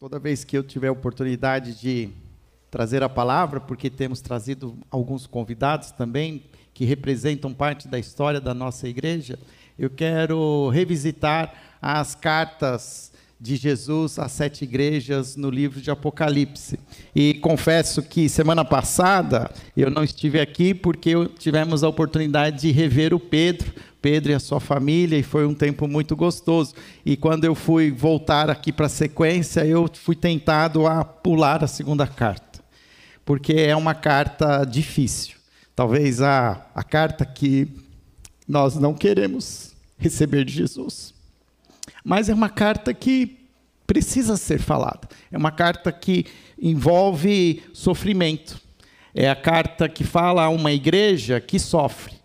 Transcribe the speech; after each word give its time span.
toda 0.00 0.18
vez 0.18 0.44
que 0.44 0.56
eu 0.56 0.62
tiver 0.62 0.88
a 0.88 0.92
oportunidade 0.92 1.78
de 1.78 2.08
trazer 2.70 3.02
a 3.02 3.08
palavra, 3.08 3.60
porque 3.60 3.90
temos 3.90 4.22
trazido 4.22 4.78
alguns 4.90 5.26
convidados 5.26 5.90
também 5.92 6.44
que 6.72 6.86
representam 6.86 7.52
parte 7.52 7.86
da 7.86 7.98
história 7.98 8.40
da 8.40 8.54
nossa 8.54 8.88
igreja, 8.88 9.38
eu 9.78 9.90
quero 9.90 10.70
revisitar 10.70 11.52
as 11.82 12.14
cartas 12.14 13.12
de 13.38 13.56
Jesus 13.56 14.18
às 14.18 14.32
sete 14.32 14.64
igrejas 14.64 15.36
no 15.36 15.50
livro 15.50 15.82
de 15.82 15.90
Apocalipse. 15.90 16.78
E 17.14 17.34
confesso 17.34 18.02
que 18.02 18.26
semana 18.26 18.64
passada 18.64 19.50
eu 19.76 19.90
não 19.90 20.02
estive 20.02 20.40
aqui 20.40 20.72
porque 20.72 21.12
tivemos 21.38 21.84
a 21.84 21.88
oportunidade 21.88 22.60
de 22.60 22.70
rever 22.70 23.12
o 23.12 23.20
Pedro, 23.20 23.72
Pedro 24.00 24.32
e 24.32 24.34
a 24.34 24.40
sua 24.40 24.60
família, 24.60 25.18
e 25.18 25.22
foi 25.22 25.46
um 25.46 25.54
tempo 25.54 25.86
muito 25.86 26.16
gostoso. 26.16 26.74
E 27.04 27.16
quando 27.16 27.44
eu 27.44 27.54
fui 27.54 27.90
voltar 27.90 28.48
aqui 28.48 28.72
para 28.72 28.86
a 28.86 28.88
sequência, 28.88 29.64
eu 29.64 29.88
fui 29.92 30.16
tentado 30.16 30.86
a 30.86 31.04
pular 31.04 31.62
a 31.62 31.66
segunda 31.66 32.06
carta, 32.06 32.60
porque 33.24 33.52
é 33.52 33.76
uma 33.76 33.94
carta 33.94 34.64
difícil. 34.64 35.36
Talvez 35.74 36.20
a, 36.20 36.66
a 36.74 36.82
carta 36.82 37.24
que 37.24 37.68
nós 38.46 38.76
não 38.76 38.94
queremos 38.94 39.74
receber 39.96 40.44
de 40.44 40.52
Jesus. 40.52 41.14
Mas 42.04 42.28
é 42.28 42.34
uma 42.34 42.48
carta 42.48 42.92
que 42.92 43.38
precisa 43.86 44.36
ser 44.36 44.58
falada. 44.58 45.08
É 45.30 45.36
uma 45.36 45.50
carta 45.50 45.90
que 45.90 46.26
envolve 46.60 47.62
sofrimento. 47.72 48.60
É 49.14 49.28
a 49.28 49.34
carta 49.34 49.88
que 49.88 50.04
fala 50.04 50.44
a 50.44 50.48
uma 50.48 50.72
igreja 50.72 51.40
que 51.40 51.58
sofre. 51.58 52.19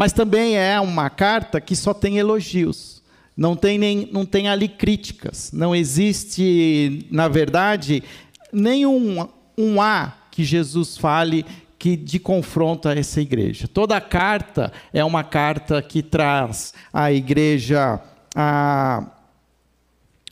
Mas 0.00 0.14
também 0.14 0.56
é 0.56 0.80
uma 0.80 1.10
carta 1.10 1.60
que 1.60 1.76
só 1.76 1.92
tem 1.92 2.16
elogios. 2.16 3.02
Não 3.36 3.54
tem, 3.54 3.76
nem, 3.76 4.08
não 4.10 4.24
tem 4.24 4.48
ali 4.48 4.66
críticas. 4.66 5.52
Não 5.52 5.76
existe, 5.76 7.06
na 7.10 7.28
verdade, 7.28 8.02
nenhum 8.50 9.28
um 9.58 9.78
A 9.78 10.14
que 10.30 10.42
Jesus 10.42 10.96
fale 10.96 11.44
que 11.78 11.98
de 11.98 12.18
confronto 12.18 12.88
a 12.88 12.94
essa 12.94 13.20
igreja. 13.20 13.68
Toda 13.68 13.94
a 13.94 14.00
carta 14.00 14.72
é 14.90 15.04
uma 15.04 15.22
carta 15.22 15.82
que 15.82 16.02
traz 16.02 16.72
à 16.90 17.12
igreja 17.12 18.00
a, 18.34 19.04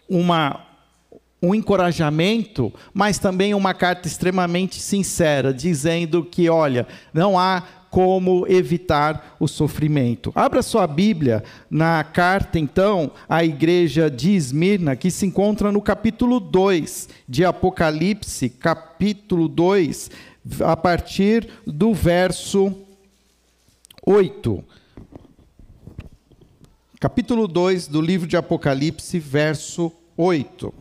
uma, 0.09 0.65
um 1.43 1.55
encorajamento, 1.55 2.73
mas 2.95 3.19
também 3.19 3.53
uma 3.53 3.75
carta 3.75 4.09
extremamente 4.09 4.81
sincera, 4.81 5.53
dizendo 5.53 6.25
que, 6.25 6.49
olha, 6.49 6.87
não 7.13 7.39
há 7.39 7.63
como 7.91 8.47
evitar 8.49 9.37
o 9.41 9.49
sofrimento. 9.49 10.33
Abra 10.35 10.63
sua 10.63 10.87
Bíblia 10.87 11.43
na 11.71 12.05
carta, 12.05 12.59
então, 12.59 13.11
à 13.29 13.45
igreja 13.45 14.11
de 14.11 14.35
Esmirna, 14.35 14.97
que 14.97 15.11
se 15.11 15.27
encontra 15.27 15.73
no 15.73 15.81
capítulo 15.81 16.39
2 16.39 17.09
de 17.29 17.45
Apocalipse, 17.45 18.49
capítulo 18.49 19.49
2, 19.49 20.11
a 20.65 20.77
partir 20.77 21.49
do 21.67 21.95
verso 21.95 22.75
8. 24.05 24.65
Capítulo 27.01 27.47
2 27.47 27.87
do 27.87 28.01
livro 28.01 28.27
de 28.27 28.37
Apocalipse, 28.37 29.19
verso 29.19 29.93
8. 30.17 30.75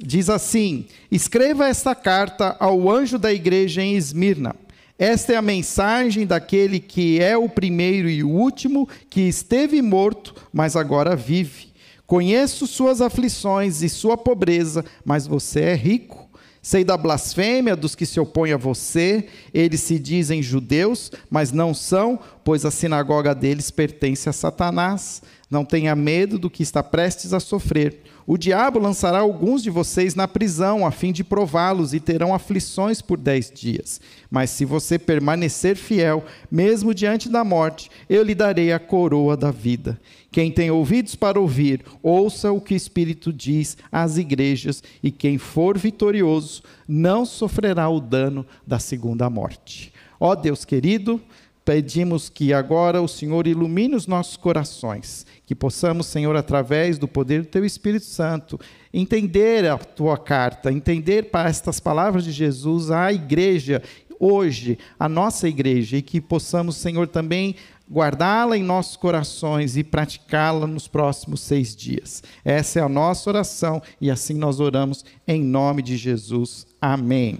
Diz 0.00 0.28
assim: 0.28 0.86
Escreva 1.10 1.68
esta 1.68 1.94
carta 1.94 2.56
ao 2.58 2.90
anjo 2.90 3.18
da 3.18 3.32
igreja 3.32 3.82
em 3.82 3.94
Esmirna 3.94 4.54
esta 4.98 5.34
é 5.34 5.36
a 5.36 5.42
mensagem 5.42 6.26
daquele 6.26 6.80
que 6.80 7.20
é 7.20 7.36
o 7.36 7.48
primeiro 7.48 8.08
e 8.08 8.24
o 8.24 8.30
último, 8.30 8.88
que 9.10 9.20
esteve 9.22 9.82
morto, 9.82 10.34
mas 10.52 10.74
agora 10.74 11.14
vive. 11.14 11.72
Conheço 12.06 12.66
suas 12.66 13.00
aflições 13.00 13.82
e 13.82 13.88
sua 13.88 14.16
pobreza, 14.16 14.84
mas 15.04 15.26
você 15.26 15.60
é 15.60 15.74
rico. 15.74 16.26
Sei 16.62 16.82
da 16.82 16.96
blasfêmia 16.96 17.76
dos 17.76 17.94
que 17.94 18.06
se 18.06 18.18
opõem 18.18 18.52
a 18.52 18.56
você, 18.56 19.26
eles 19.52 19.82
se 19.82 19.98
dizem 19.98 20.42
judeus, 20.42 21.12
mas 21.30 21.52
não 21.52 21.72
são, 21.74 22.18
pois 22.42 22.64
a 22.64 22.70
sinagoga 22.70 23.34
deles 23.34 23.70
pertence 23.70 24.28
a 24.28 24.32
Satanás. 24.32 25.22
Não 25.50 25.64
tenha 25.64 25.94
medo 25.94 26.38
do 26.38 26.50
que 26.50 26.62
está 26.62 26.82
prestes 26.82 27.32
a 27.32 27.38
sofrer. 27.38 28.02
O 28.28 28.36
diabo 28.36 28.80
lançará 28.80 29.20
alguns 29.20 29.62
de 29.62 29.70
vocês 29.70 30.16
na 30.16 30.26
prisão, 30.26 30.84
a 30.84 30.90
fim 30.90 31.12
de 31.12 31.22
prová-los, 31.22 31.94
e 31.94 32.00
terão 32.00 32.34
aflições 32.34 33.00
por 33.00 33.16
dez 33.16 33.52
dias. 33.54 34.00
Mas 34.28 34.50
se 34.50 34.64
você 34.64 34.98
permanecer 34.98 35.76
fiel, 35.76 36.24
mesmo 36.50 36.92
diante 36.92 37.28
da 37.28 37.44
morte, 37.44 37.88
eu 38.10 38.24
lhe 38.24 38.34
darei 38.34 38.72
a 38.72 38.80
coroa 38.80 39.36
da 39.36 39.52
vida. 39.52 40.00
Quem 40.32 40.50
tem 40.50 40.72
ouvidos 40.72 41.14
para 41.14 41.38
ouvir, 41.38 41.84
ouça 42.02 42.50
o 42.50 42.60
que 42.60 42.74
o 42.74 42.76
Espírito 42.76 43.32
diz 43.32 43.76
às 43.92 44.18
igrejas, 44.18 44.82
e 45.00 45.12
quem 45.12 45.38
for 45.38 45.78
vitorioso 45.78 46.64
não 46.88 47.24
sofrerá 47.24 47.88
o 47.88 48.00
dano 48.00 48.44
da 48.66 48.80
segunda 48.80 49.30
morte. 49.30 49.92
Ó 50.18 50.34
Deus 50.34 50.64
querido, 50.64 51.20
pedimos 51.64 52.28
que 52.28 52.52
agora 52.52 53.00
o 53.00 53.08
Senhor 53.08 53.46
ilumine 53.46 53.94
os 53.94 54.08
nossos 54.08 54.36
corações 54.36 55.24
que 55.46 55.54
possamos, 55.54 56.06
Senhor, 56.06 56.34
através 56.34 56.98
do 56.98 57.06
poder 57.06 57.42
do 57.42 57.48
Teu 57.48 57.64
Espírito 57.64 58.04
Santo, 58.04 58.58
entender 58.92 59.64
a 59.70 59.78
Tua 59.78 60.18
carta, 60.18 60.72
entender 60.72 61.30
para 61.30 61.48
estas 61.48 61.78
palavras 61.78 62.24
de 62.24 62.32
Jesus 62.32 62.90
a 62.90 63.12
igreja, 63.12 63.80
hoje, 64.18 64.76
a 64.98 65.08
nossa 65.08 65.48
igreja, 65.48 65.98
e 65.98 66.02
que 66.02 66.20
possamos, 66.20 66.76
Senhor, 66.76 67.06
também 67.06 67.54
guardá-la 67.90 68.58
em 68.58 68.62
nossos 68.64 68.96
corações 68.96 69.76
e 69.76 69.84
praticá-la 69.84 70.66
nos 70.66 70.88
próximos 70.88 71.40
seis 71.42 71.76
dias. 71.76 72.24
Essa 72.44 72.80
é 72.80 72.82
a 72.82 72.88
nossa 72.88 73.30
oração 73.30 73.80
e 74.00 74.10
assim 74.10 74.34
nós 74.34 74.58
oramos 74.58 75.04
em 75.28 75.40
nome 75.40 75.82
de 75.82 75.96
Jesus. 75.96 76.66
Amém. 76.80 77.38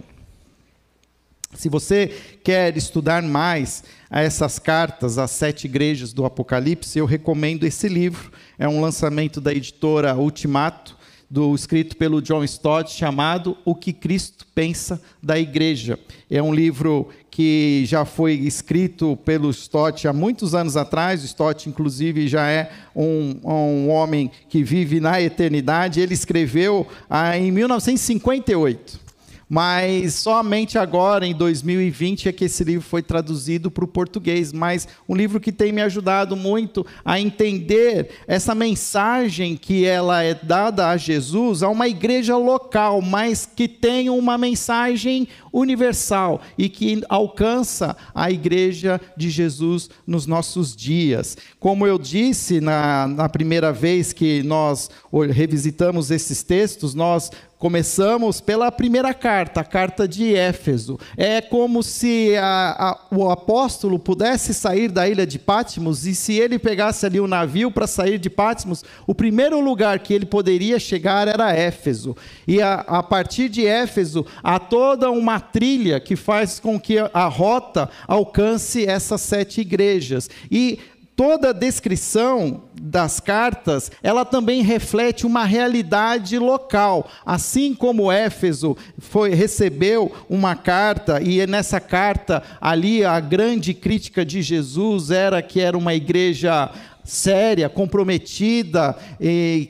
Se 1.56 1.70
você 1.70 2.14
quer 2.44 2.76
estudar 2.76 3.22
mais 3.22 3.82
essas 4.10 4.58
cartas 4.58 5.16
às 5.16 5.30
sete 5.30 5.64
igrejas 5.64 6.12
do 6.12 6.26
Apocalipse, 6.26 6.98
eu 6.98 7.06
recomendo 7.06 7.64
esse 7.64 7.88
livro. 7.88 8.30
É 8.58 8.68
um 8.68 8.80
lançamento 8.80 9.40
da 9.40 9.52
editora 9.52 10.14
Ultimato, 10.14 10.96
do, 11.30 11.54
escrito 11.54 11.96
pelo 11.96 12.20
John 12.20 12.44
Stott, 12.44 12.92
chamado 12.92 13.56
O 13.64 13.74
que 13.74 13.92
Cristo 13.92 14.46
Pensa 14.54 15.00
da 15.22 15.38
Igreja. 15.38 15.98
É 16.30 16.42
um 16.42 16.54
livro 16.54 17.08
que 17.30 17.84
já 17.86 18.04
foi 18.04 18.34
escrito 18.34 19.16
pelo 19.24 19.50
Stott 19.50 20.06
há 20.06 20.12
muitos 20.12 20.54
anos 20.54 20.76
atrás. 20.76 21.22
O 21.22 21.26
Stott, 21.26 21.68
inclusive, 21.70 22.28
já 22.28 22.46
é 22.48 22.70
um, 22.94 23.40
um 23.42 23.88
homem 23.88 24.30
que 24.48 24.62
vive 24.62 25.00
na 25.00 25.20
eternidade. 25.20 26.00
Ele 26.00 26.14
escreveu 26.14 26.86
ah, 27.08 27.36
em 27.36 27.50
1958 27.50 29.05
mas 29.48 30.14
somente 30.14 30.76
agora, 30.76 31.24
em 31.24 31.32
2020, 31.34 32.28
é 32.28 32.32
que 32.32 32.46
esse 32.46 32.64
livro 32.64 32.84
foi 32.84 33.00
traduzido 33.00 33.70
para 33.70 33.84
o 33.84 33.88
português. 33.88 34.52
Mas 34.52 34.88
um 35.08 35.14
livro 35.14 35.38
que 35.38 35.52
tem 35.52 35.72
me 35.72 35.80
ajudado 35.82 36.34
muito 36.34 36.84
a 37.04 37.20
entender 37.20 38.10
essa 38.26 38.54
mensagem 38.54 39.56
que 39.56 39.84
ela 39.84 40.22
é 40.22 40.34
dada 40.34 40.88
a 40.88 40.96
Jesus 40.96 41.62
a 41.62 41.68
uma 41.68 41.86
igreja 41.86 42.36
local, 42.36 43.00
mas 43.00 43.46
que 43.46 43.68
tem 43.68 44.10
uma 44.10 44.36
mensagem 44.36 45.28
universal 45.52 46.42
e 46.58 46.68
que 46.68 47.02
alcança 47.08 47.96
a 48.14 48.30
igreja 48.30 49.00
de 49.16 49.30
Jesus 49.30 49.88
nos 50.06 50.26
nossos 50.26 50.74
dias. 50.74 51.36
Como 51.60 51.86
eu 51.86 51.98
disse 51.98 52.60
na, 52.60 53.06
na 53.06 53.28
primeira 53.28 53.72
vez 53.72 54.12
que 54.12 54.42
nós 54.42 54.90
revisitamos 55.30 56.10
esses 56.10 56.42
textos, 56.42 56.94
nós 56.94 57.30
Começamos 57.58 58.38
pela 58.38 58.70
primeira 58.70 59.14
carta, 59.14 59.60
a 59.60 59.64
carta 59.64 60.06
de 60.06 60.34
Éfeso. 60.34 60.98
É 61.16 61.40
como 61.40 61.82
se 61.82 62.36
a, 62.36 62.76
a, 62.90 63.16
o 63.16 63.30
apóstolo 63.30 63.98
pudesse 63.98 64.52
sair 64.52 64.90
da 64.90 65.08
ilha 65.08 65.26
de 65.26 65.38
Patmos 65.38 66.04
e 66.04 66.14
se 66.14 66.34
ele 66.34 66.58
pegasse 66.58 67.06
ali 67.06 67.18
o 67.18 67.24
um 67.24 67.26
navio 67.26 67.70
para 67.70 67.86
sair 67.86 68.18
de 68.18 68.28
Patmos, 68.28 68.84
o 69.06 69.14
primeiro 69.14 69.58
lugar 69.58 70.00
que 70.00 70.12
ele 70.12 70.26
poderia 70.26 70.78
chegar 70.78 71.28
era 71.28 71.56
Éfeso. 71.56 72.14
E 72.46 72.60
a, 72.60 72.74
a 72.80 73.02
partir 73.02 73.48
de 73.48 73.66
Éfeso 73.66 74.26
há 74.42 74.58
toda 74.58 75.10
uma 75.10 75.40
trilha 75.40 75.98
que 75.98 76.14
faz 76.14 76.60
com 76.60 76.78
que 76.78 76.98
a, 76.98 77.26
rota 77.26 77.88
alcance 78.06 78.84
essas 78.84 79.22
sete 79.22 79.62
igrejas. 79.62 80.28
E 80.50 80.78
toda 81.16 81.48
a 81.48 81.52
descrição 81.52 82.64
das 82.78 83.18
cartas, 83.18 83.90
ela 84.02 84.24
também 84.24 84.62
reflete 84.62 85.26
uma 85.26 85.44
realidade 85.44 86.38
local. 86.38 87.08
Assim 87.24 87.74
como 87.74 88.12
Éfeso 88.12 88.76
foi, 88.98 89.34
recebeu 89.34 90.12
uma 90.28 90.54
carta, 90.54 91.20
e 91.22 91.44
nessa 91.46 91.80
carta 91.80 92.42
ali 92.60 93.02
a 93.02 93.18
grande 93.18 93.72
crítica 93.72 94.24
de 94.24 94.42
Jesus 94.42 95.10
era 95.10 95.40
que 95.40 95.58
era 95.58 95.76
uma 95.76 95.94
igreja 95.94 96.70
séria, 97.06 97.68
comprometida, 97.68 98.96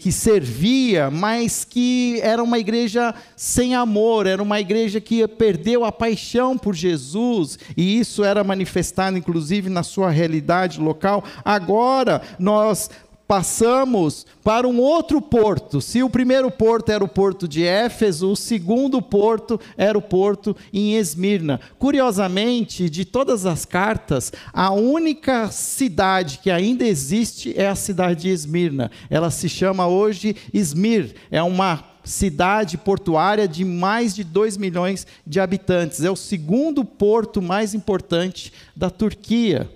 que 0.00 0.10
servia, 0.10 1.10
mas 1.10 1.64
que 1.64 2.18
era 2.22 2.42
uma 2.42 2.58
igreja 2.58 3.14
sem 3.36 3.74
amor, 3.74 4.26
era 4.26 4.42
uma 4.42 4.58
igreja 4.58 5.00
que 5.00 5.28
perdeu 5.28 5.84
a 5.84 5.92
paixão 5.92 6.56
por 6.56 6.74
Jesus, 6.74 7.58
e 7.76 8.00
isso 8.00 8.24
era 8.24 8.42
manifestado 8.42 9.18
inclusive 9.18 9.68
na 9.68 9.82
sua 9.82 10.10
realidade 10.10 10.80
local. 10.80 11.22
Agora 11.44 12.22
nós 12.38 12.90
passamos 13.26 14.26
para 14.42 14.68
um 14.68 14.78
outro 14.80 15.20
porto. 15.20 15.80
Se 15.80 16.02
o 16.02 16.10
primeiro 16.10 16.50
porto 16.50 16.90
era 16.90 17.02
o 17.02 17.08
porto 17.08 17.48
de 17.48 17.64
Éfeso, 17.64 18.30
o 18.30 18.36
segundo 18.36 19.02
porto 19.02 19.60
era 19.76 19.98
o 19.98 20.02
porto 20.02 20.56
em 20.72 20.96
Esmirna. 20.96 21.60
Curiosamente, 21.78 22.88
de 22.88 23.04
todas 23.04 23.44
as 23.44 23.64
cartas, 23.64 24.32
a 24.52 24.70
única 24.72 25.50
cidade 25.50 26.38
que 26.42 26.50
ainda 26.50 26.84
existe 26.84 27.52
é 27.56 27.66
a 27.66 27.74
cidade 27.74 28.22
de 28.22 28.28
Esmirna. 28.28 28.90
Ela 29.10 29.30
se 29.30 29.48
chama 29.48 29.86
hoje 29.86 30.36
Esmir. 30.52 31.14
É 31.30 31.42
uma 31.42 31.96
cidade 32.04 32.78
portuária 32.78 33.48
de 33.48 33.64
mais 33.64 34.14
de 34.14 34.22
2 34.22 34.56
milhões 34.56 35.06
de 35.26 35.40
habitantes. 35.40 36.04
É 36.04 36.10
o 36.10 36.16
segundo 36.16 36.84
porto 36.84 37.42
mais 37.42 37.74
importante 37.74 38.52
da 38.76 38.88
Turquia. 38.88 39.68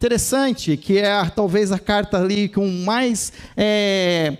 Interessante 0.00 0.78
que 0.78 0.96
é 0.96 1.22
talvez 1.26 1.70
a 1.70 1.78
carta 1.78 2.16
ali 2.16 2.48
com 2.48 2.66
mais, 2.66 3.34
é, 3.54 4.38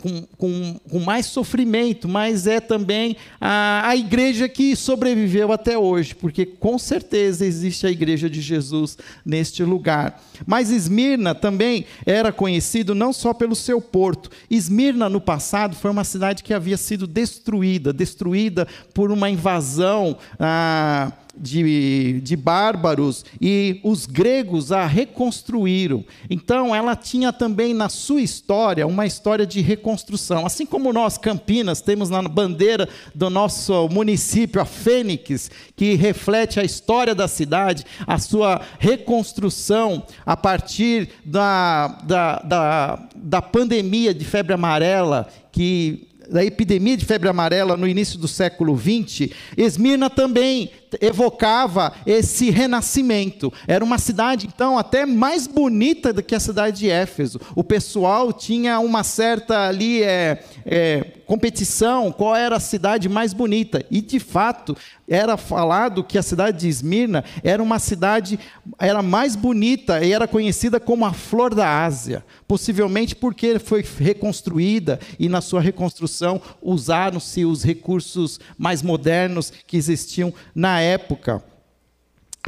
com, 0.00 0.22
com, 0.38 0.80
com, 0.88 1.00
mais 1.00 1.26
sofrimento, 1.26 2.08
mas 2.08 2.46
é 2.46 2.60
também 2.60 3.16
a, 3.40 3.88
a 3.88 3.96
igreja 3.96 4.48
que 4.48 4.76
sobreviveu 4.76 5.50
até 5.50 5.76
hoje, 5.76 6.14
porque 6.14 6.46
com 6.46 6.78
certeza 6.78 7.44
existe 7.44 7.88
a 7.88 7.90
igreja 7.90 8.30
de 8.30 8.40
Jesus 8.40 8.96
neste 9.26 9.64
lugar. 9.64 10.22
Mas 10.46 10.70
Esmirna 10.70 11.34
também 11.34 11.86
era 12.06 12.30
conhecido 12.30 12.94
não 12.94 13.12
só 13.12 13.34
pelo 13.34 13.56
seu 13.56 13.80
porto. 13.80 14.30
Esmirna, 14.48 15.08
no 15.08 15.20
passado, 15.20 15.74
foi 15.74 15.90
uma 15.90 16.04
cidade 16.04 16.44
que 16.44 16.54
havia 16.54 16.76
sido 16.76 17.08
destruída 17.08 17.92
destruída 17.92 18.64
por 18.94 19.10
uma 19.10 19.28
invasão. 19.28 20.16
Ah, 20.38 21.10
de, 21.40 22.20
de 22.20 22.36
bárbaros 22.36 23.24
e 23.40 23.80
os 23.82 24.04
gregos 24.04 24.70
a 24.70 24.84
reconstruíram. 24.84 26.04
Então, 26.28 26.74
ela 26.74 26.94
tinha 26.94 27.32
também 27.32 27.72
na 27.72 27.88
sua 27.88 28.20
história 28.20 28.86
uma 28.86 29.06
história 29.06 29.46
de 29.46 29.62
reconstrução. 29.62 30.44
Assim 30.44 30.66
como 30.66 30.92
nós, 30.92 31.16
Campinas, 31.16 31.80
temos 31.80 32.10
na 32.10 32.20
bandeira 32.22 32.86
do 33.14 33.30
nosso 33.30 33.88
município 33.88 34.60
a 34.60 34.66
Fênix, 34.66 35.50
que 35.74 35.94
reflete 35.94 36.60
a 36.60 36.64
história 36.64 37.14
da 37.14 37.26
cidade, 37.26 37.86
a 38.06 38.18
sua 38.18 38.60
reconstrução 38.78 40.04
a 40.26 40.36
partir 40.36 41.08
da, 41.24 41.88
da, 42.04 42.38
da, 42.40 43.08
da 43.16 43.42
pandemia 43.42 44.12
de 44.12 44.24
febre 44.24 44.52
amarela 44.52 45.26
que 45.52 46.10
da 46.30 46.44
epidemia 46.44 46.96
de 46.96 47.04
febre 47.04 47.28
amarela 47.28 47.76
no 47.76 47.88
início 47.88 48.18
do 48.18 48.28
século 48.28 48.78
XX, 48.78 49.32
Esmirna 49.56 50.08
também 50.08 50.70
evocava 51.00 51.92
esse 52.06 52.50
renascimento. 52.50 53.52
Era 53.66 53.84
uma 53.84 53.98
cidade, 53.98 54.46
então, 54.46 54.78
até 54.78 55.04
mais 55.06 55.46
bonita 55.46 56.12
do 56.12 56.22
que 56.22 56.34
a 56.34 56.40
cidade 56.40 56.80
de 56.80 56.90
Éfeso. 56.90 57.40
O 57.54 57.62
pessoal 57.62 58.32
tinha 58.32 58.78
uma 58.80 59.04
certa 59.04 59.68
ali 59.68 60.02
é, 60.02 60.42
é, 60.64 61.04
competição, 61.26 62.10
qual 62.10 62.34
era 62.34 62.56
a 62.56 62.60
cidade 62.60 63.08
mais 63.08 63.32
bonita. 63.32 63.84
E, 63.90 64.00
de 64.00 64.18
fato, 64.18 64.76
era 65.08 65.36
falado 65.36 66.04
que 66.04 66.18
a 66.18 66.22
cidade 66.22 66.58
de 66.58 66.68
Esmirna 66.68 67.24
era 67.42 67.62
uma 67.62 67.78
cidade, 67.78 68.38
era 68.78 69.02
mais 69.02 69.36
bonita 69.36 70.04
e 70.04 70.12
era 70.12 70.26
conhecida 70.26 70.80
como 70.80 71.04
a 71.04 71.12
flor 71.12 71.54
da 71.54 71.84
Ásia. 71.84 72.24
Possivelmente 72.46 73.14
porque 73.14 73.58
foi 73.58 73.84
reconstruída 73.98 74.98
e, 75.18 75.28
na 75.28 75.40
sua 75.40 75.60
reconstrução, 75.60 76.40
usaram-se 76.62 77.44
os 77.44 77.62
recursos 77.62 78.40
mais 78.56 78.82
modernos 78.82 79.52
que 79.66 79.76
existiam 79.76 80.32
na 80.54 80.79
época. 80.80 81.42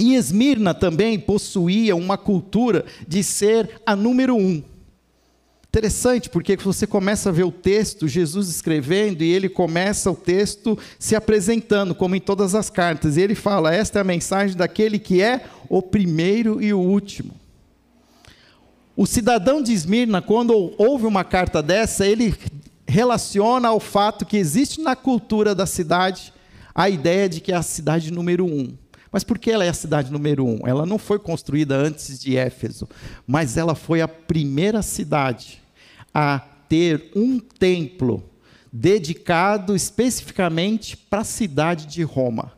E 0.00 0.14
Esmirna 0.14 0.72
também 0.72 1.18
possuía 1.18 1.94
uma 1.94 2.16
cultura 2.16 2.84
de 3.06 3.22
ser 3.22 3.80
a 3.84 3.94
número 3.94 4.34
um. 4.34 4.62
Interessante, 5.68 6.28
porque 6.28 6.54
você 6.56 6.86
começa 6.86 7.30
a 7.30 7.32
ver 7.32 7.44
o 7.44 7.50
texto, 7.50 8.06
Jesus 8.06 8.48
escrevendo, 8.48 9.22
e 9.22 9.30
ele 9.32 9.48
começa 9.48 10.10
o 10.10 10.14
texto 10.14 10.78
se 10.98 11.16
apresentando, 11.16 11.94
como 11.94 12.14
em 12.14 12.20
todas 12.20 12.54
as 12.54 12.68
cartas. 12.68 13.16
E 13.16 13.22
ele 13.22 13.34
fala: 13.34 13.74
Esta 13.74 13.98
é 13.98 14.02
a 14.02 14.04
mensagem 14.04 14.54
daquele 14.54 14.98
que 14.98 15.22
é 15.22 15.44
o 15.70 15.80
primeiro 15.80 16.60
e 16.60 16.74
o 16.74 16.78
último. 16.78 17.34
O 18.94 19.06
cidadão 19.06 19.62
de 19.62 19.72
Esmirna, 19.72 20.20
quando 20.20 20.74
ouve 20.76 21.06
uma 21.06 21.24
carta 21.24 21.62
dessa, 21.62 22.06
ele 22.06 22.34
relaciona 22.86 23.68
ao 23.68 23.80
fato 23.80 24.26
que 24.26 24.36
existe 24.36 24.82
na 24.82 24.94
cultura 24.94 25.54
da 25.54 25.64
cidade 25.64 26.34
a 26.74 26.88
ideia 26.88 27.28
de 27.28 27.40
que 27.40 27.52
é 27.52 27.56
a 27.56 27.62
cidade 27.62 28.12
número 28.12 28.44
um. 28.44 28.76
Mas 29.10 29.24
por 29.24 29.38
que 29.38 29.50
ela 29.50 29.64
é 29.64 29.68
a 29.68 29.74
cidade 29.74 30.10
número 30.10 30.46
um? 30.46 30.60
Ela 30.66 30.86
não 30.86 30.98
foi 30.98 31.18
construída 31.18 31.76
antes 31.76 32.18
de 32.18 32.36
Éfeso, 32.36 32.88
mas 33.26 33.56
ela 33.56 33.74
foi 33.74 34.00
a 34.00 34.08
primeira 34.08 34.80
cidade 34.80 35.62
a 36.14 36.40
ter 36.68 37.10
um 37.14 37.38
templo 37.38 38.24
dedicado 38.72 39.76
especificamente 39.76 40.96
para 40.96 41.20
a 41.20 41.24
cidade 41.24 41.86
de 41.86 42.02
Roma. 42.02 42.52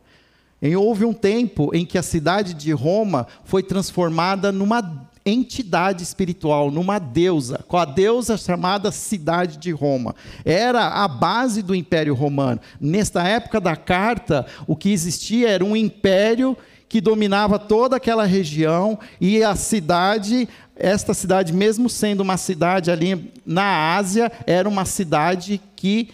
E 0.61 0.73
houve 0.75 1.03
um 1.03 1.13
tempo 1.13 1.75
em 1.75 1.85
que 1.85 1.97
a 1.97 2.03
cidade 2.03 2.53
de 2.53 2.71
Roma 2.71 3.27
foi 3.43 3.61
transformada 3.61 4.51
numa 4.51 5.09
entidade 5.25 6.03
espiritual, 6.03 6.69
numa 6.69 6.99
deusa, 6.99 7.65
com 7.67 7.77
a 7.77 7.85
deusa 7.85 8.37
chamada 8.37 8.91
Cidade 8.91 9.57
de 9.57 9.71
Roma. 9.71 10.15
Era 10.45 11.03
a 11.03 11.07
base 11.07 11.63
do 11.63 11.73
Império 11.73 12.13
Romano. 12.13 12.61
Nesta 12.79 13.27
época 13.27 13.59
da 13.59 13.75
carta, 13.75 14.45
o 14.67 14.75
que 14.75 14.91
existia 14.91 15.49
era 15.49 15.65
um 15.65 15.75
império 15.75 16.55
que 16.87 17.01
dominava 17.01 17.57
toda 17.57 17.95
aquela 17.95 18.23
região 18.25 18.99
e 19.19 19.43
a 19.43 19.55
cidade, 19.55 20.47
esta 20.75 21.13
cidade, 21.15 21.51
mesmo 21.51 21.89
sendo 21.89 22.21
uma 22.21 22.37
cidade 22.37 22.91
ali 22.91 23.33
na 23.43 23.95
Ásia, 23.95 24.31
era 24.45 24.69
uma 24.69 24.85
cidade 24.85 25.59
que 25.75 26.09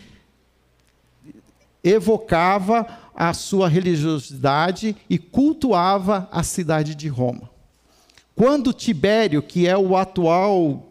evocava 1.84 2.88
a 3.14 3.34
sua 3.34 3.68
religiosidade 3.68 4.96
e 5.10 5.18
cultuava 5.18 6.30
a 6.32 6.44
cidade 6.44 6.96
de 6.96 7.10
Roma. 7.10 7.51
Quando 8.36 8.74
Tibério, 8.74 9.42
que 9.42 9.68
é 9.68 9.78
o 9.78 9.96
atual 9.96 10.88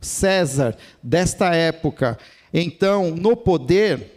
César 0.00 0.76
desta 1.02 1.54
época, 1.54 2.18
então 2.52 3.10
no 3.10 3.36
poder, 3.36 4.12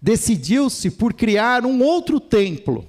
decidiu-se 0.00 0.90
por 0.90 1.14
criar 1.14 1.64
um 1.64 1.82
outro 1.82 2.18
templo. 2.20 2.86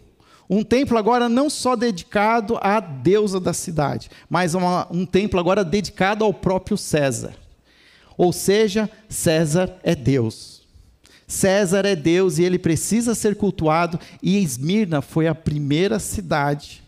Um 0.49 0.63
templo 0.63 0.97
agora 0.97 1.27
não 1.27 1.49
só 1.49 1.75
dedicado 1.75 2.57
à 2.61 2.79
deusa 2.79 3.39
da 3.39 3.53
cidade, 3.53 4.09
mas 4.29 4.53
uma, 4.53 4.87
um 4.91 5.05
templo 5.05 5.39
agora 5.39 5.63
dedicado 5.63 6.23
ao 6.23 6.33
próprio 6.33 6.77
César. 6.77 7.33
Ou 8.17 8.31
seja, 8.31 8.89
César 9.09 9.77
é 9.83 9.95
Deus. 9.95 10.61
César 11.27 11.85
é 11.85 11.95
Deus 11.95 12.37
e 12.37 12.43
ele 12.43 12.59
precisa 12.59 13.15
ser 13.15 13.35
cultuado, 13.35 13.99
e 14.21 14.37
Esmirna 14.37 15.01
foi 15.01 15.27
a 15.27 15.33
primeira 15.33 15.99
cidade 15.99 16.84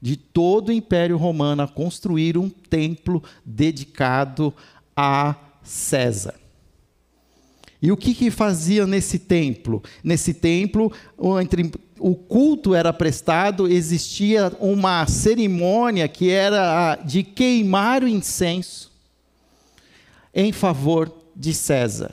de 0.00 0.16
todo 0.16 0.68
o 0.68 0.72
Império 0.72 1.16
Romano 1.16 1.62
a 1.62 1.68
construir 1.68 2.36
um 2.36 2.48
templo 2.48 3.22
dedicado 3.44 4.54
a 4.96 5.34
César. 5.62 6.34
E 7.80 7.92
o 7.92 7.96
que, 7.96 8.14
que 8.14 8.30
fazia 8.30 8.86
nesse 8.86 9.18
templo? 9.18 9.82
Nesse 10.02 10.32
templo, 10.32 10.90
entre 11.40 11.70
o 11.98 12.14
culto 12.14 12.74
era 12.74 12.92
prestado, 12.92 13.68
existia 13.68 14.52
uma 14.60 15.06
cerimônia 15.06 16.08
que 16.08 16.30
era 16.30 16.96
de 16.96 17.22
queimar 17.22 18.02
o 18.02 18.08
incenso 18.08 18.90
em 20.34 20.52
favor 20.52 21.12
de 21.34 21.52
César. 21.52 22.12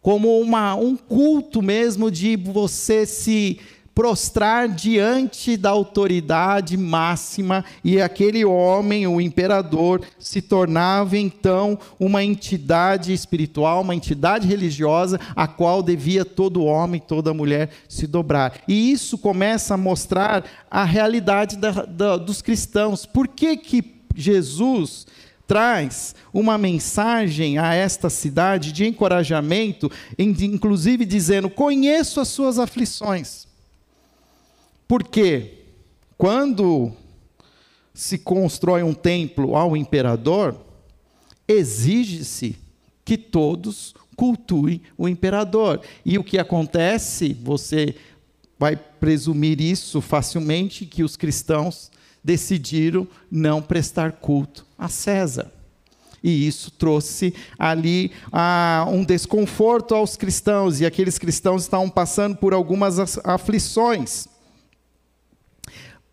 Como 0.00 0.40
uma, 0.40 0.74
um 0.74 0.96
culto 0.96 1.60
mesmo 1.60 2.10
de 2.10 2.36
você 2.36 3.06
se 3.06 3.58
prostrar 3.96 4.68
diante 4.68 5.56
da 5.56 5.70
autoridade 5.70 6.76
máxima, 6.76 7.64
e 7.82 7.98
aquele 7.98 8.44
homem, 8.44 9.06
o 9.06 9.18
imperador, 9.18 10.02
se 10.18 10.42
tornava 10.42 11.16
então 11.16 11.78
uma 11.98 12.22
entidade 12.22 13.14
espiritual, 13.14 13.80
uma 13.80 13.94
entidade 13.94 14.46
religiosa, 14.46 15.18
a 15.34 15.48
qual 15.48 15.82
devia 15.82 16.26
todo 16.26 16.62
homem, 16.62 17.00
toda 17.00 17.32
mulher 17.32 17.70
se 17.88 18.06
dobrar. 18.06 18.60
E 18.68 18.92
isso 18.92 19.16
começa 19.16 19.72
a 19.72 19.78
mostrar 19.78 20.44
a 20.70 20.84
realidade 20.84 21.56
da, 21.56 21.70
da, 21.70 22.18
dos 22.18 22.42
cristãos. 22.42 23.06
Por 23.06 23.26
que, 23.26 23.56
que 23.56 23.82
Jesus 24.14 25.06
traz 25.46 26.14
uma 26.34 26.58
mensagem 26.58 27.56
a 27.56 27.72
esta 27.72 28.10
cidade 28.10 28.72
de 28.72 28.84
encorajamento, 28.84 29.90
inclusive 30.18 31.06
dizendo: 31.06 31.48
Conheço 31.48 32.20
as 32.20 32.28
suas 32.28 32.58
aflições. 32.58 33.46
Porque 34.88 35.64
quando 36.16 36.92
se 37.92 38.18
constrói 38.18 38.82
um 38.82 38.94
templo 38.94 39.56
ao 39.56 39.76
imperador, 39.76 40.60
exige-se 41.48 42.56
que 43.04 43.16
todos 43.16 43.94
cultuem 44.16 44.80
o 44.96 45.08
imperador. 45.08 45.80
E 46.04 46.18
o 46.18 46.24
que 46.24 46.38
acontece, 46.38 47.34
você 47.34 47.94
vai 48.58 48.76
presumir 48.76 49.60
isso 49.60 50.00
facilmente, 50.00 50.86
que 50.86 51.02
os 51.02 51.16
cristãos 51.16 51.90
decidiram 52.24 53.06
não 53.30 53.62
prestar 53.62 54.12
culto 54.12 54.66
a 54.78 54.88
César. 54.88 55.52
E 56.22 56.46
isso 56.46 56.70
trouxe 56.72 57.32
ali 57.58 58.10
ah, 58.32 58.86
um 58.90 59.04
desconforto 59.04 59.94
aos 59.94 60.16
cristãos, 60.16 60.80
e 60.80 60.86
aqueles 60.86 61.18
cristãos 61.18 61.62
estavam 61.62 61.88
passando 61.88 62.36
por 62.36 62.52
algumas 62.52 63.18
aflições. 63.24 64.26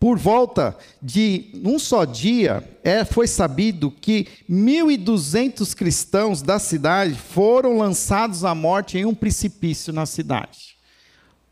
Por 0.04 0.18
volta 0.18 0.76
de 1.00 1.46
um 1.64 1.78
só 1.78 2.04
dia, 2.04 2.62
é, 2.84 3.06
foi 3.06 3.26
sabido 3.26 3.90
que 3.90 4.28
1.200 4.50 5.74
cristãos 5.74 6.42
da 6.42 6.58
cidade 6.58 7.14
foram 7.14 7.78
lançados 7.78 8.44
à 8.44 8.54
morte 8.54 8.98
em 8.98 9.06
um 9.06 9.14
precipício 9.14 9.94
na 9.94 10.04
cidade, 10.04 10.76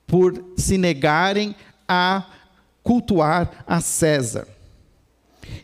por 0.06 0.52
se 0.54 0.76
negarem 0.76 1.56
a 1.88 2.26
cultuar 2.82 3.64
a 3.66 3.80
César. 3.80 4.46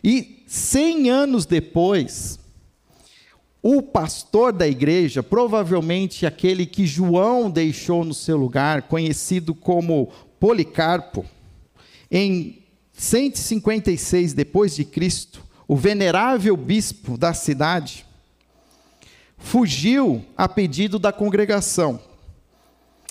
E 0.03 0.43
cem 0.47 1.11
anos 1.11 1.45
depois, 1.45 2.39
o 3.61 3.83
pastor 3.83 4.51
da 4.51 4.67
igreja, 4.67 5.21
provavelmente 5.21 6.25
aquele 6.25 6.65
que 6.65 6.87
João 6.87 7.51
deixou 7.51 8.03
no 8.03 8.15
seu 8.15 8.35
lugar, 8.35 8.81
conhecido 8.81 9.53
como 9.53 10.11
Policarpo, 10.39 11.23
em 12.09 12.58
156 12.99 14.33
depois 14.33 14.75
de 14.75 14.83
Cristo, 14.83 15.41
o 15.65 15.75
venerável 15.77 16.57
bispo 16.57 17.17
da 17.17 17.33
cidade 17.33 18.05
fugiu 19.37 20.25
a 20.35 20.49
pedido 20.49 20.99
da 20.99 21.13
congregação. 21.13 21.97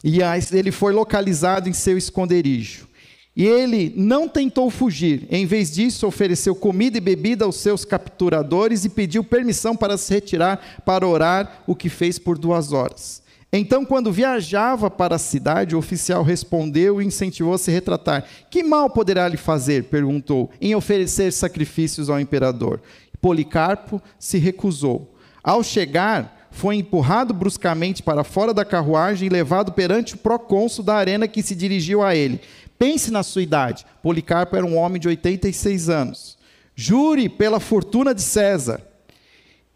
E 0.04 0.18
ele 0.52 0.71
foi 0.71 0.92
localizado 0.92 1.71
em 1.71 1.73
seu 1.73 1.97
esconderijo. 1.97 2.87
E 3.35 3.47
ele 3.47 3.95
não 3.97 4.28
tentou 4.28 4.68
fugir, 4.68 5.26
em 5.30 5.47
vez 5.47 5.71
disso, 5.71 6.07
ofereceu 6.07 6.54
comida 6.54 6.99
e 6.99 7.00
bebida 7.00 7.47
aos 7.47 7.57
seus 7.57 7.83
capturadores 7.85 8.85
e 8.85 8.90
pediu 8.90 9.25
permissão 9.25 9.75
para 9.75 9.97
se 9.97 10.12
retirar 10.12 10.83
para 10.85 11.07
orar, 11.07 11.62
o 11.66 11.75
que 11.75 11.88
fez 11.88 12.18
por 12.18 12.37
duas 12.37 12.73
horas. 12.73 13.23
Então, 13.50 13.85
quando 13.85 14.12
viajava 14.12 14.90
para 14.90 15.17
a 15.17 15.19
cidade, 15.19 15.75
o 15.75 15.78
oficial 15.78 16.23
respondeu 16.23 17.00
e 17.00 17.05
incentivou 17.07 17.55
a 17.55 17.71
retratar. 17.71 18.25
Que 18.50 18.62
mal 18.62 18.90
poderá 18.90 19.26
lhe 19.26 19.38
fazer? 19.38 19.85
perguntou, 19.85 20.50
em 20.61 20.75
oferecer 20.75 21.33
sacrifícios 21.33 22.11
ao 22.11 22.21
imperador. 22.21 22.81
Policarpo 23.21 24.02
se 24.19 24.37
recusou. 24.37 25.14
Ao 25.43 25.62
chegar, 25.62 26.49
foi 26.50 26.76
empurrado 26.76 27.33
bruscamente 27.33 28.02
para 28.02 28.23
fora 28.23 28.52
da 28.52 28.67
carruagem 28.67 29.26
e 29.26 29.33
levado 29.33 29.73
perante 29.73 30.14
o 30.14 30.19
procônsul 30.19 30.85
da 30.85 30.97
arena 30.97 31.26
que 31.26 31.43
se 31.43 31.55
dirigiu 31.55 32.02
a 32.02 32.14
ele. 32.14 32.40
Pense 32.78 33.11
na 33.11 33.23
sua 33.23 33.43
idade. 33.43 33.87
Policarpo 34.02 34.57
era 34.57 34.67
um 34.67 34.76
homem 34.76 35.00
de 35.00 35.09
86 35.09 35.88
anos. 35.88 36.37
Jure 36.76 37.28
pela 37.31 37.59
fortuna 37.59 38.14
de 38.14 38.23
César 38.23 38.88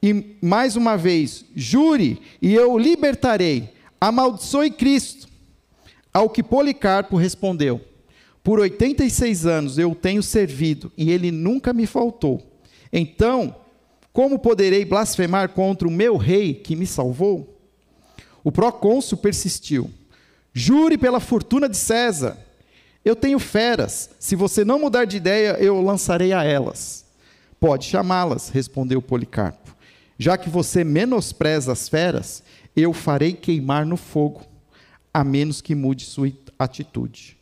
e 0.03 0.37
mais 0.43 0.75
uma 0.75 0.97
vez, 0.97 1.45
jure 1.55 2.21
e 2.41 2.55
eu 2.55 2.73
o 2.73 2.79
libertarei. 2.79 3.71
Amaldiçoe 4.01 4.71
Cristo. 4.71 5.29
Ao 6.13 6.29
que 6.29 6.43
Policarpo 6.43 7.17
respondeu: 7.17 7.81
Por 8.43 8.59
86 8.59 9.47
anos 9.47 9.79
eu 9.79 9.93
o 9.93 9.95
tenho 9.95 10.23
servido 10.23 10.91
e 10.99 11.11
ele 11.11 11.31
nunca 11.31 11.73
me 11.73 11.87
faltou. 11.87 12.43
Então, 12.93 13.55
como 14.13 14.39
poderei 14.39 14.85
blasfemar 14.85 15.51
contra 15.51 15.87
o 15.87 15.91
meu 15.91 16.17
rei 16.17 16.53
que 16.53 16.75
me 16.75 16.87
salvou? 16.87 17.61
O 18.43 18.51
procônsul 18.51 19.19
persistiu: 19.19 19.89
Jure 20.53 20.99
pela 20.99 21.21
fortuna 21.21 21.69
de 21.69 21.77
César. 21.77 22.37
Eu 23.05 23.17
tenho 23.17 23.39
feras. 23.39 24.11
Se 24.19 24.37
você 24.37 24.65
não 24.65 24.79
mudar 24.79 25.05
de 25.05 25.17
ideia, 25.17 25.57
eu 25.59 25.81
lançarei 25.81 26.33
a 26.33 26.45
elas. 26.45 27.05
Pode 27.59 27.87
chamá-las, 27.87 28.49
respondeu 28.49 29.01
Policarpo. 29.03 29.75
Já 30.19 30.37
que 30.37 30.49
você 30.49 30.85
menospreza 30.85 31.73
as 31.73 31.89
feras, 31.89 32.43
eu 32.77 32.93
farei 32.93 33.33
queimar 33.33 33.85
no 33.85 33.97
fogo, 33.97 34.43
a 35.13 35.23
menos 35.25 35.61
que 35.61 35.75
mude 35.75 36.05
sua 36.05 36.33
atitude. 36.59 37.37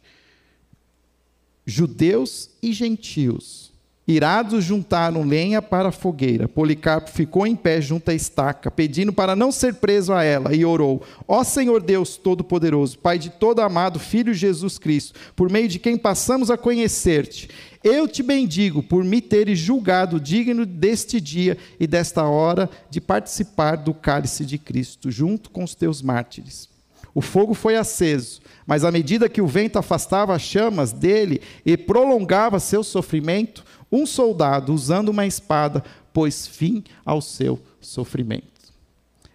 Judeus 1.67 2.51
e 2.63 2.73
gentios 2.73 3.70
Irados 4.09 4.65
juntaram 4.65 5.23
lenha 5.23 5.63
para 5.63 5.91
a 5.91 5.93
fogueira. 5.93 6.49
Policarpo 6.49 7.11
ficou 7.11 7.47
em 7.47 7.55
pé 7.55 7.81
junto 7.81 8.11
à 8.11 8.15
estaca, 8.15 8.71
pedindo 8.71 9.13
para 9.13 9.37
não 9.37 9.53
ser 9.53 9.75
preso 9.75 10.13
a 10.13 10.25
ela, 10.25 10.55
e 10.55 10.65
orou: 10.65 11.03
Ó 11.29 11.45
Senhor 11.45 11.81
Deus 11.81 12.17
Todo-Poderoso, 12.17 12.99
Pai 12.99 13.19
de 13.19 13.31
todo 13.31 13.61
amado 13.61 14.01
Filho 14.01 14.35
Jesus 14.35 14.79
Cristo, 14.79 15.19
por 15.37 15.51
meio 15.51 15.69
de 15.69 15.79
quem 15.79 15.97
passamos 15.97 16.51
a 16.51 16.57
conhecer-te, 16.57 17.49
eu 17.85 18.09
te 18.09 18.23
bendigo 18.23 18.83
por 18.83 19.05
me 19.05 19.21
teres 19.21 19.59
julgado 19.59 20.19
digno 20.19 20.67
deste 20.67 21.21
dia 21.21 21.57
e 21.79 21.87
desta 21.87 22.25
hora 22.25 22.69
de 22.91 23.01
participar 23.01 23.77
do 23.77 23.95
cálice 23.95 24.45
de 24.45 24.59
Cristo, 24.59 25.11
junto 25.11 25.51
com 25.51 25.63
os 25.63 25.75
teus 25.75 26.03
mártires. 26.03 26.69
O 27.15 27.21
fogo 27.21 27.55
foi 27.55 27.77
aceso, 27.77 28.41
mas 28.67 28.85
à 28.85 28.91
medida 28.93 29.29
que 29.29 29.41
o 29.41 29.47
vento 29.47 29.79
afastava 29.79 30.35
as 30.35 30.43
chamas 30.43 30.93
dele 30.93 31.41
e 31.67 31.77
prolongava 31.77 32.61
seu 32.61 32.85
sofrimento, 32.85 33.65
um 33.91 34.07
soldado, 34.07 34.73
usando 34.73 35.09
uma 35.09 35.27
espada, 35.27 35.83
pôs 36.13 36.47
fim 36.47 36.85
ao 37.05 37.21
seu 37.21 37.61
sofrimento. 37.81 38.51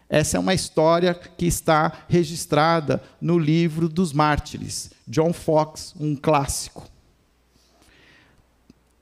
Essa 0.08 0.38
é 0.38 0.40
uma 0.40 0.54
história 0.54 1.14
que 1.14 1.46
está 1.46 2.06
registrada 2.08 3.02
no 3.20 3.40
livro 3.40 3.90
dos 3.90 4.14
Mártires, 4.14 4.92
John 5.08 5.34
Fox, 5.34 5.96
um 6.00 6.16
clássico. 6.16 6.88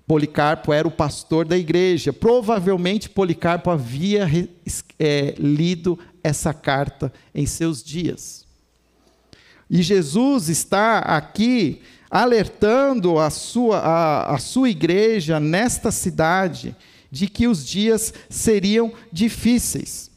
Policarpo 0.07 0.73
era 0.73 0.87
o 0.87 0.91
pastor 0.91 1.45
da 1.45 1.57
igreja. 1.57 2.11
Provavelmente 2.11 3.09
Policarpo 3.09 3.69
havia 3.69 4.27
é, 4.99 5.35
lido 5.37 5.97
essa 6.23 6.53
carta 6.53 7.11
em 7.33 7.45
seus 7.45 7.83
dias. 7.83 8.45
E 9.69 9.81
Jesus 9.81 10.49
está 10.49 10.99
aqui 10.99 11.81
alertando 12.13 13.17
a 13.17 13.31
sua, 13.31 13.79
a, 13.79 14.35
a 14.35 14.37
sua 14.37 14.69
igreja 14.69 15.39
nesta 15.39 15.89
cidade 15.89 16.75
de 17.09 17.27
que 17.27 17.47
os 17.47 17.65
dias 17.65 18.13
seriam 18.29 18.93
difíceis, 19.11 20.11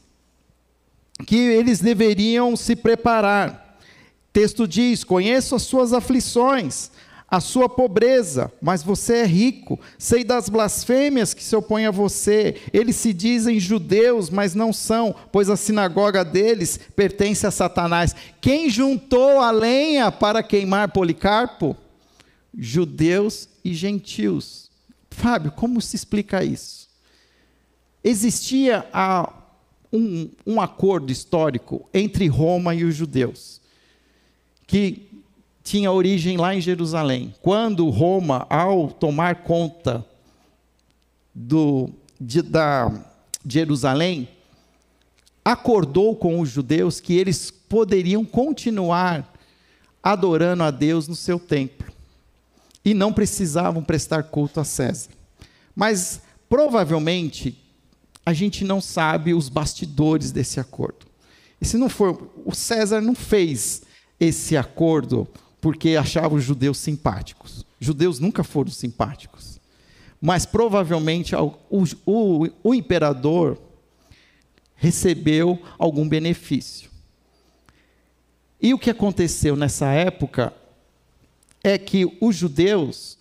que 1.25 1.35
eles 1.35 1.79
deveriam 1.79 2.55
se 2.55 2.75
preparar. 2.75 3.79
Texto 4.31 4.67
diz: 4.67 5.03
Conheço 5.03 5.55
as 5.55 5.63
suas 5.63 5.91
aflições, 5.91 6.91
a 7.27 7.39
sua 7.39 7.67
pobreza, 7.67 8.51
mas 8.61 8.83
você 8.83 9.17
é 9.17 9.25
rico. 9.25 9.79
Sei 9.97 10.23
das 10.23 10.49
blasfêmias 10.49 11.33
que 11.33 11.43
se 11.43 11.55
opõem 11.55 11.87
a 11.87 11.91
você. 11.91 12.61
Eles 12.71 12.95
se 12.95 13.11
dizem 13.11 13.59
judeus, 13.59 14.29
mas 14.29 14.53
não 14.53 14.71
são, 14.71 15.15
pois 15.31 15.49
a 15.49 15.57
sinagoga 15.57 16.23
deles 16.23 16.79
pertence 16.95 17.47
a 17.47 17.49
Satanás. 17.49 18.15
Quem 18.39 18.69
juntou 18.69 19.39
a 19.39 19.49
lenha 19.49 20.11
para 20.11 20.43
queimar 20.43 20.91
Policarpo? 20.91 21.75
Judeus 22.57 23.47
e 23.63 23.73
gentios. 23.73 24.71
Fábio, 25.11 25.51
como 25.51 25.79
se 25.79 25.95
explica 25.95 26.43
isso? 26.43 26.87
Existia 28.03 28.85
um, 29.93 30.29
um 30.45 30.59
acordo 30.59 31.11
histórico 31.11 31.87
entre 31.93 32.27
Roma 32.27 32.73
e 32.73 32.83
os 32.83 32.95
judeus, 32.95 33.61
que 34.65 35.07
tinha 35.63 35.91
origem 35.91 36.37
lá 36.37 36.55
em 36.55 36.61
Jerusalém. 36.61 37.35
Quando 37.41 37.89
Roma, 37.89 38.47
ao 38.49 38.89
tomar 38.89 39.43
conta 39.43 40.05
do, 41.33 41.89
de, 42.19 42.41
da 42.41 42.91
Jerusalém, 43.45 44.29
acordou 45.43 46.15
com 46.15 46.39
os 46.39 46.49
judeus 46.49 46.99
que 46.99 47.15
eles 47.15 47.51
poderiam 47.51 48.25
continuar 48.25 49.33
adorando 50.01 50.63
a 50.63 50.71
Deus 50.71 51.07
no 51.07 51.15
seu 51.15 51.37
templo 51.37 51.76
e 52.87 52.93
não 52.93 53.11
precisavam 53.11 53.83
prestar 53.83 54.23
culto 54.23 54.61
a 54.61 54.63
César. 54.63 55.09
Mas 55.75 56.21
provavelmente 56.47 57.61
a 58.25 58.31
gente 58.31 58.63
não 58.63 58.79
sabe 58.79 59.33
os 59.33 59.49
bastidores 59.49 60.31
desse 60.31 60.57
acordo. 60.57 61.05
E 61.59 61.65
se 61.65 61.77
não 61.77 61.89
for, 61.89 62.31
o 62.45 62.55
César 62.55 63.01
não 63.01 63.13
fez 63.13 63.81
esse 64.17 64.55
acordo 64.55 65.27
porque 65.59 65.97
achava 65.97 66.35
os 66.35 66.45
judeus 66.45 66.77
simpáticos. 66.77 67.65
Judeus 67.77 68.19
nunca 68.19 68.41
foram 68.41 68.71
simpáticos. 68.71 69.59
Mas 70.21 70.45
provavelmente 70.45 71.35
o, 71.35 71.57
o, 72.05 72.47
o 72.63 72.73
imperador 72.73 73.61
recebeu 74.75 75.61
algum 75.77 76.07
benefício. 76.07 76.89
E 78.61 78.73
o 78.73 78.79
que 78.79 78.89
aconteceu 78.89 79.57
nessa 79.57 79.91
época 79.91 80.53
é 81.67 81.77
que 81.77 82.05
os 82.21 82.35
judeus 82.35 83.17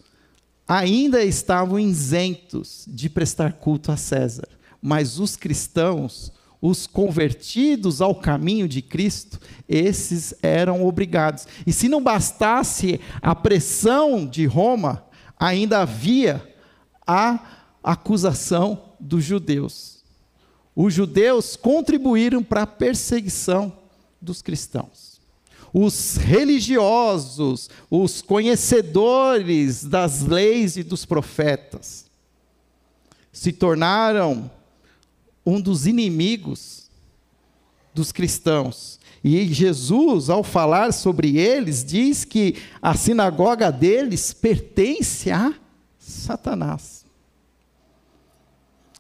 ainda 0.66 1.22
estavam 1.24 1.78
isentos 1.78 2.84
de 2.86 3.08
prestar 3.08 3.54
culto 3.54 3.90
a 3.90 3.96
César, 3.96 4.48
mas 4.80 5.18
os 5.18 5.36
cristãos 5.36 6.32
os 6.60 6.86
convertidos 6.86 8.00
ao 8.00 8.14
caminho 8.14 8.66
de 8.66 8.80
Cristo, 8.80 9.38
esses 9.68 10.34
eram 10.42 10.84
obrigados. 10.84 11.46
E 11.66 11.72
se 11.72 11.88
não 11.88 12.02
bastasse 12.02 13.00
a 13.20 13.34
pressão 13.34 14.26
de 14.26 14.46
Roma, 14.46 15.04
ainda 15.38 15.80
havia 15.80 16.42
a 17.06 17.38
acusação 17.84 18.94
dos 18.98 19.22
judeus. 19.22 20.02
os 20.74 20.92
judeus 20.92 21.56
contribuíram 21.56 22.42
para 22.42 22.62
a 22.62 22.66
perseguição 22.66 23.72
dos 24.20 24.42
cristãos. 24.42 25.05
Os 25.78 26.16
religiosos, 26.16 27.68
os 27.90 28.22
conhecedores 28.22 29.84
das 29.84 30.22
leis 30.22 30.78
e 30.78 30.82
dos 30.82 31.04
profetas, 31.04 32.06
se 33.30 33.52
tornaram 33.52 34.50
um 35.44 35.60
dos 35.60 35.86
inimigos 35.86 36.88
dos 37.92 38.10
cristãos. 38.10 38.98
E 39.22 39.52
Jesus, 39.52 40.30
ao 40.30 40.42
falar 40.42 40.94
sobre 40.94 41.36
eles, 41.36 41.84
diz 41.84 42.24
que 42.24 42.56
a 42.80 42.94
sinagoga 42.94 43.70
deles 43.70 44.32
pertence 44.32 45.30
a 45.30 45.52
Satanás. 45.98 47.05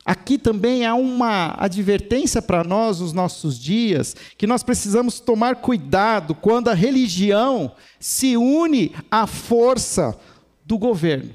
Aqui 0.06 0.38
também 0.38 0.86
há 0.86 0.94
uma 0.94 1.56
advertência 1.58 2.40
para 2.40 2.62
nós 2.62 3.00
nos 3.00 3.12
nossos 3.12 3.58
dias, 3.58 4.14
que 4.38 4.46
nós 4.46 4.62
precisamos 4.62 5.18
tomar 5.18 5.56
cuidado 5.56 6.32
quando 6.32 6.68
a 6.68 6.74
religião 6.74 7.72
se 7.98 8.36
une 8.36 8.94
à 9.10 9.26
força 9.26 10.16
do 10.64 10.78
governo. 10.78 11.34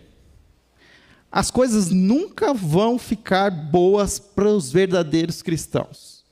As 1.30 1.52
coisas 1.52 1.90
nunca 1.90 2.54
vão 2.54 2.98
ficar 2.98 3.52
boas 3.52 4.18
para 4.18 4.48
os 4.48 4.72
verdadeiros 4.72 5.42
cristãos. 5.42 6.24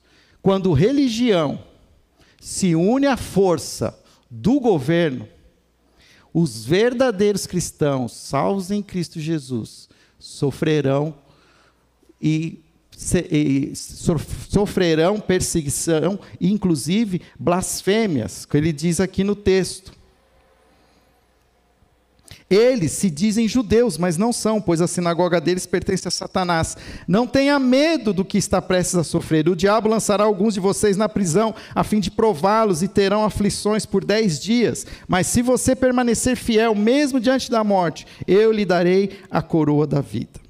Quando 0.41 0.72
religião 0.72 1.60
se 2.39 2.74
une 2.74 3.05
à 3.05 3.17
força 3.17 4.01
do 4.31 4.62
governo, 4.62 5.27
os 6.34 6.63
verdadeiros 6.63 7.46
cristãos, 7.46 8.13
salvos 8.13 8.72
em 8.72 8.81
Cristo 8.81 9.19
Jesus, 9.19 9.89
sofrerão 10.17 11.15
e, 12.21 12.59
e 13.31 13.71
sofrerão 13.75 15.19
perseguição, 15.19 16.19
inclusive 16.39 17.21
blasfêmias, 17.39 18.45
que 18.45 18.57
ele 18.57 18.71
diz 18.73 18.99
aqui 18.99 19.23
no 19.23 19.35
texto. 19.35 19.99
Eles 22.49 22.93
se 22.93 23.11
dizem 23.11 23.47
judeus, 23.47 23.95
mas 23.95 24.17
não 24.17 24.33
são, 24.33 24.59
pois 24.59 24.81
a 24.81 24.88
sinagoga 24.88 25.39
deles 25.39 25.67
pertence 25.67 26.07
a 26.07 26.11
Satanás. 26.11 26.75
Não 27.07 27.27
tenha 27.27 27.59
medo 27.59 28.11
do 28.11 28.25
que 28.25 28.39
está 28.39 28.59
prestes 28.59 28.95
a 28.95 29.03
sofrer. 29.03 29.47
O 29.47 29.55
diabo 29.55 29.88
lançará 29.88 30.23
alguns 30.23 30.55
de 30.55 30.59
vocês 30.59 30.97
na 30.97 31.07
prisão, 31.07 31.53
a 31.75 31.83
fim 31.83 31.99
de 31.99 32.09
prová-los, 32.09 32.81
e 32.81 32.88
terão 32.88 33.23
aflições 33.23 33.85
por 33.85 34.03
dez 34.03 34.39
dias. 34.39 34.88
Mas 35.07 35.27
se 35.27 35.43
você 35.43 35.75
permanecer 35.75 36.35
fiel, 36.35 36.73
mesmo 36.73 37.19
diante 37.19 37.51
da 37.51 37.63
morte, 37.63 38.07
eu 38.27 38.51
lhe 38.51 38.65
darei 38.65 39.19
a 39.29 39.43
coroa 39.43 39.85
da 39.85 40.01
vida. 40.01 40.48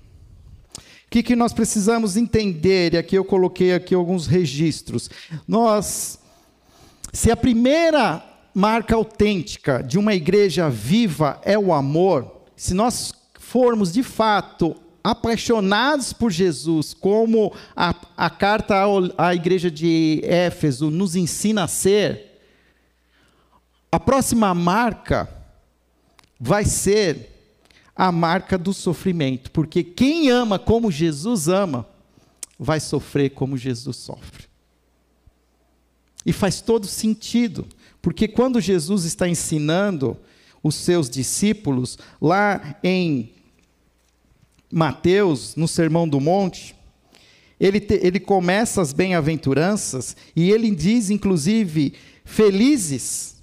O 1.10 1.12
que, 1.12 1.24
que 1.24 1.36
nós 1.36 1.52
precisamos 1.52 2.16
entender? 2.16 2.94
E 2.94 2.98
aqui 3.00 3.16
eu 3.16 3.26
coloquei 3.26 3.74
aqui 3.74 3.96
alguns 3.96 4.28
registros. 4.28 5.10
Nós, 5.48 6.20
se 7.12 7.32
a 7.32 7.36
primeira 7.36 8.24
marca 8.54 8.94
autêntica 8.94 9.82
de 9.82 9.98
uma 9.98 10.14
igreja 10.14 10.70
viva 10.70 11.42
é 11.44 11.58
o 11.58 11.74
amor, 11.74 12.44
se 12.56 12.76
nós 12.76 13.12
formos 13.40 13.92
de 13.92 14.04
fato 14.04 14.76
apaixonados 15.04 16.14
por 16.14 16.30
Jesus, 16.30 16.94
como 16.94 17.52
a, 17.76 17.96
a 18.16 18.30
carta 18.30 18.76
à 19.18 19.34
igreja 19.34 19.72
de 19.72 20.22
Éfeso 20.24 20.92
nos 20.92 21.16
ensina 21.16 21.64
a 21.64 21.68
ser, 21.68 22.40
a 23.92 24.00
próxima 24.00 24.54
marca 24.54 25.28
vai 26.40 26.66
ser 26.66 27.29
a 28.00 28.14
marca 28.14 28.58
do 28.58 28.74
sofrimento, 28.74 29.52
porque 29.52 29.84
quem 29.84 30.30
ama 30.30 30.58
como 30.58 30.90
Jesus 30.90 31.50
ama, 31.50 31.86
vai 32.58 32.80
sofrer 32.80 33.32
como 33.32 33.58
Jesus 33.58 33.98
sofre. 33.98 34.46
E 36.26 36.32
faz 36.32 36.62
todo 36.62 36.88
sentido, 36.88 37.68
porque 38.02 38.26
quando 38.26 38.62
Jesus 38.62 39.04
está 39.04 39.28
ensinando 39.28 40.16
os 40.64 40.76
seus 40.76 41.10
discípulos, 41.10 42.00
lá 42.22 42.80
em 42.82 43.34
Mateus, 44.72 45.58
no 45.58 45.68
Sermão 45.68 46.08
do 46.08 46.22
Monte, 46.22 46.74
ele, 47.60 47.82
te, 47.82 47.96
ele 47.96 48.22
começa 48.22 48.82
as 48.82 48.94
bem-aventuranças 48.94 50.16
e 50.34 50.50
ele 50.50 50.74
diz, 50.74 51.10
inclusive, 51.10 51.96
felizes 52.24 53.39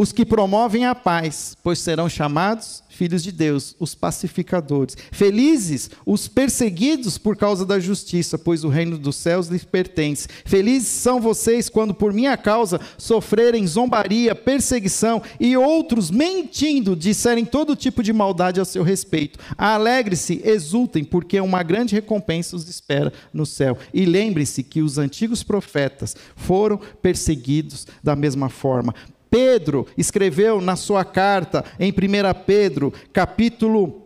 os 0.00 0.12
que 0.12 0.24
promovem 0.24 0.86
a 0.86 0.94
paz, 0.94 1.54
pois 1.62 1.78
serão 1.78 2.08
chamados 2.08 2.82
filhos 2.88 3.22
de 3.22 3.30
Deus, 3.30 3.76
os 3.78 3.94
pacificadores. 3.94 4.96
Felizes 5.12 5.90
os 6.06 6.26
perseguidos 6.26 7.18
por 7.18 7.36
causa 7.36 7.66
da 7.66 7.78
justiça, 7.78 8.38
pois 8.38 8.64
o 8.64 8.68
reino 8.68 8.96
dos 8.96 9.16
céus 9.16 9.48
lhes 9.48 9.62
pertence. 9.62 10.26
Felizes 10.46 10.88
são 10.88 11.20
vocês 11.20 11.68
quando 11.68 11.92
por 11.92 12.14
minha 12.14 12.34
causa 12.38 12.80
sofrerem 12.96 13.66
zombaria, 13.66 14.34
perseguição 14.34 15.22
e 15.38 15.54
outros 15.54 16.10
mentindo 16.10 16.96
disserem 16.96 17.44
todo 17.44 17.76
tipo 17.76 18.02
de 18.02 18.12
maldade 18.12 18.58
a 18.58 18.64
seu 18.64 18.82
respeito. 18.82 19.38
Alegre-se, 19.56 20.40
exultem, 20.42 21.04
porque 21.04 21.38
uma 21.40 21.62
grande 21.62 21.94
recompensa 21.94 22.56
os 22.56 22.68
espera 22.68 23.12
no 23.34 23.44
céu. 23.44 23.76
E 23.92 24.06
lembre-se 24.06 24.62
que 24.62 24.80
os 24.80 24.96
antigos 24.96 25.42
profetas 25.42 26.16
foram 26.36 26.80
perseguidos 27.02 27.86
da 28.02 28.16
mesma 28.16 28.48
forma. 28.48 28.94
Pedro 29.30 29.86
escreveu 29.96 30.60
na 30.60 30.76
sua 30.76 31.04
carta 31.04 31.64
em 31.78 31.90
1 31.90 31.94
Pedro, 32.44 32.92
capítulo 33.12 34.02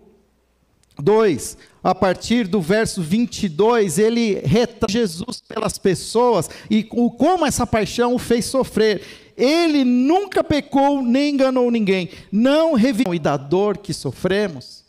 2, 0.98 1.56
a 1.82 1.94
partir 1.94 2.46
do 2.46 2.60
verso 2.60 3.02
22, 3.02 3.98
ele 3.98 4.40
retrata 4.44 4.92
Jesus 4.92 5.42
pelas 5.46 5.76
pessoas 5.78 6.48
e 6.70 6.82
como 6.82 7.44
essa 7.44 7.66
paixão 7.66 8.14
o 8.14 8.18
fez 8.18 8.44
sofrer. 8.44 9.02
Ele 9.36 9.84
nunca 9.84 10.44
pecou 10.44 11.02
nem 11.02 11.34
enganou 11.34 11.70
ninguém, 11.70 12.08
não 12.30 12.74
revelou 12.74 13.14
e 13.14 13.18
da 13.18 13.36
dor 13.36 13.78
que 13.78 13.92
sofremos. 13.92 14.84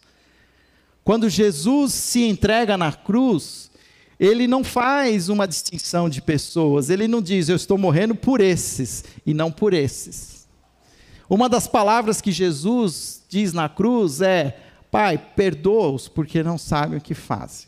Quando 1.03 1.29
Jesus 1.29 1.93
se 1.93 2.23
entrega 2.23 2.77
na 2.77 2.91
cruz, 2.91 3.69
ele 4.19 4.47
não 4.47 4.63
faz 4.63 5.27
uma 5.29 5.47
distinção 5.47 6.09
de 6.09 6.21
pessoas, 6.21 6.89
ele 6.89 7.07
não 7.07 7.21
diz, 7.21 7.49
eu 7.49 7.55
estou 7.55 7.77
morrendo 7.77 8.15
por 8.15 8.39
esses 8.39 9.03
e 9.25 9.33
não 9.33 9.51
por 9.51 9.73
esses. 9.73 10.47
Uma 11.29 11.49
das 11.49 11.67
palavras 11.67 12.21
que 12.21 12.31
Jesus 12.31 13.23
diz 13.27 13.51
na 13.51 13.67
cruz 13.67 14.21
é: 14.21 14.57
Pai, 14.91 15.17
perdoa-os 15.17 16.07
porque 16.07 16.43
não 16.43 16.57
sabem 16.57 16.97
o 16.97 17.01
que 17.01 17.13
fazem. 17.13 17.67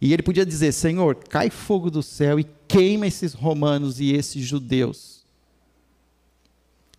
E 0.00 0.12
ele 0.12 0.22
podia 0.22 0.46
dizer: 0.46 0.72
Senhor, 0.72 1.16
cai 1.16 1.50
fogo 1.50 1.90
do 1.90 2.04
céu 2.04 2.38
e 2.38 2.46
queima 2.68 3.06
esses 3.06 3.34
romanos 3.34 3.98
e 3.98 4.12
esses 4.12 4.44
judeus. 4.44 5.18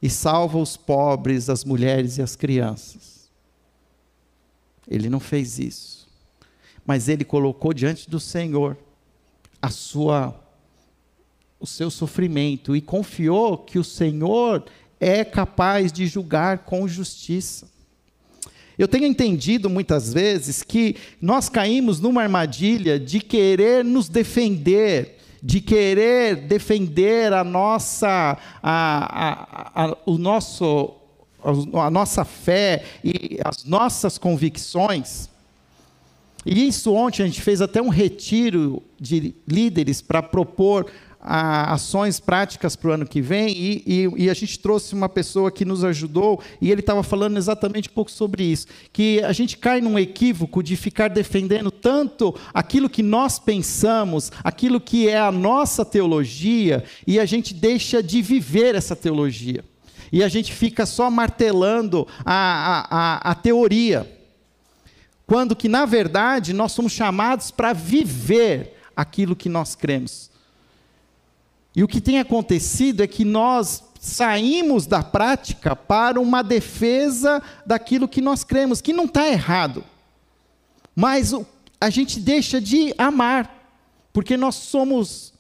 E 0.02 0.10
salva 0.10 0.58
os 0.58 0.76
pobres, 0.76 1.50
as 1.50 1.64
mulheres 1.64 2.18
e 2.18 2.22
as 2.22 2.36
crianças. 2.36 3.30
Ele 4.86 5.10
não 5.10 5.20
fez 5.20 5.60
isso 5.60 5.99
mas 6.86 7.08
ele 7.08 7.24
colocou 7.24 7.74
diante 7.74 8.10
do 8.10 8.20
Senhor 8.20 8.78
a 9.62 9.70
sua 9.70 10.36
o 11.60 11.68
seu 11.68 11.92
sofrimento 11.92 12.74
e 12.76 12.80
confiou 12.80 13.58
que 13.58 13.78
o 13.78 13.84
Senhor 13.84 14.64
é 15.00 15.24
capaz 15.26 15.92
de 15.92 16.08
julgar 16.08 16.60
com 16.60 16.88
justiça. 16.88 17.68
Eu 18.78 18.88
tenho 18.88 19.06
entendido 19.06 19.70
muitas 19.70 20.14
vezes 20.14 20.64
que 20.64 20.96
nós 21.22 21.50
caímos 21.50 22.00
numa 22.00 22.22
armadilha 22.22 22.98
de 22.98 23.20
querer 23.20 23.84
nos 23.84 24.08
defender, 24.08 25.18
de 25.44 25.60
querer 25.60 26.38
defender 26.38 27.34
a 27.34 27.44
nossa, 27.44 28.38
a, 28.64 29.84
a, 29.84 29.84
a, 29.84 29.98
o 30.06 30.18
nosso, 30.18 30.94
a 31.74 31.92
nossa 31.92 32.24
fé 32.24 32.86
e 33.04 33.38
as 33.44 33.66
nossas 33.66 34.18
convicções. 34.18 35.30
E 36.52 36.68
isso 36.68 36.92
ontem 36.96 37.22
a 37.22 37.28
gente 37.28 37.42
fez 37.42 37.62
até 37.62 37.80
um 37.80 37.90
retiro 37.90 38.82
de 39.00 39.36
líderes 39.48 40.02
para 40.02 40.24
propor 40.24 40.88
ações 41.22 42.20
práticas 42.20 42.76
para 42.76 42.90
o 42.90 42.94
ano 42.94 43.06
que 43.06 43.22
vem, 43.22 43.50
e, 43.50 43.84
e, 43.86 44.24
e, 44.24 44.30
a 44.32 44.34
gente 44.34 44.58
trouxe 44.58 44.96
uma 44.96 45.08
pessoa 45.08 45.52
que 45.52 45.64
nos 45.64 45.84
ajudou, 45.84 46.42
e 46.60 46.72
ele 46.72 46.80
estava 46.80 47.04
falando 47.04 47.38
exatamente 47.38 47.90
um 47.90 47.92
pouco 47.92 48.10
sobre 48.10 48.44
isso, 48.44 48.66
que 48.92 49.22
a 49.22 49.32
gente 49.32 49.58
cai 49.58 49.80
num 49.80 50.00
equívoco 50.00 50.64
de 50.64 50.76
ficar 50.76 51.10
defendendo 51.10 51.70
tanto 51.70 52.34
aquilo 52.52 52.90
que 52.90 53.04
nós 53.04 53.38
pensamos, 53.38 54.32
aquilo 54.44 54.82
que 54.82 55.08
é 55.08 55.20
a 55.20 55.32
nossa 55.32 55.86
teologia, 55.86 56.84
e 57.06 57.20
a 57.20 57.26
gente 57.26 57.54
deixa 57.54 58.02
de 58.02 58.24
viver 58.24 58.74
essa 58.74 58.96
teologia. 58.96 59.64
E 60.12 60.24
a 60.24 60.28
gente 60.28 60.52
fica 60.52 60.86
só 60.88 61.12
martelando 61.12 62.08
a, 62.26 62.34
a, 62.34 62.88
a, 62.90 63.32
a 63.32 63.36
teoria 63.36 64.19
quando 65.30 65.56
que 65.56 65.70
na 65.70 65.86
verdade 65.86 66.54
nós 66.54 66.72
somos 66.72 66.92
chamados 66.92 67.52
para 67.52 67.72
viver 67.72 68.82
aquilo 68.96 69.36
que 69.36 69.48
nós 69.48 69.76
cremos. 69.76 70.32
E 71.76 71.84
o 71.84 71.88
que 71.88 72.02
tem 72.02 72.18
acontecido 72.18 73.04
é 73.04 73.08
que 73.08 73.24
nós 73.24 73.84
saímos 74.00 74.88
da 74.88 75.04
prática 75.04 75.76
para 75.76 76.20
uma 76.20 76.42
defesa 76.42 77.44
daquilo 77.64 78.08
que 78.08 78.22
nós 78.22 78.44
cremos, 78.44 78.82
que 78.82 78.92
não 78.92 79.06
está 79.06 79.28
errado. 79.28 79.84
Mas 80.96 81.32
a 81.80 81.92
gente 81.92 82.20
deixa 82.20 82.60
de 82.60 82.92
amar, 82.98 83.72
porque 84.12 84.36
nós 84.36 84.56
somos 84.56 85.32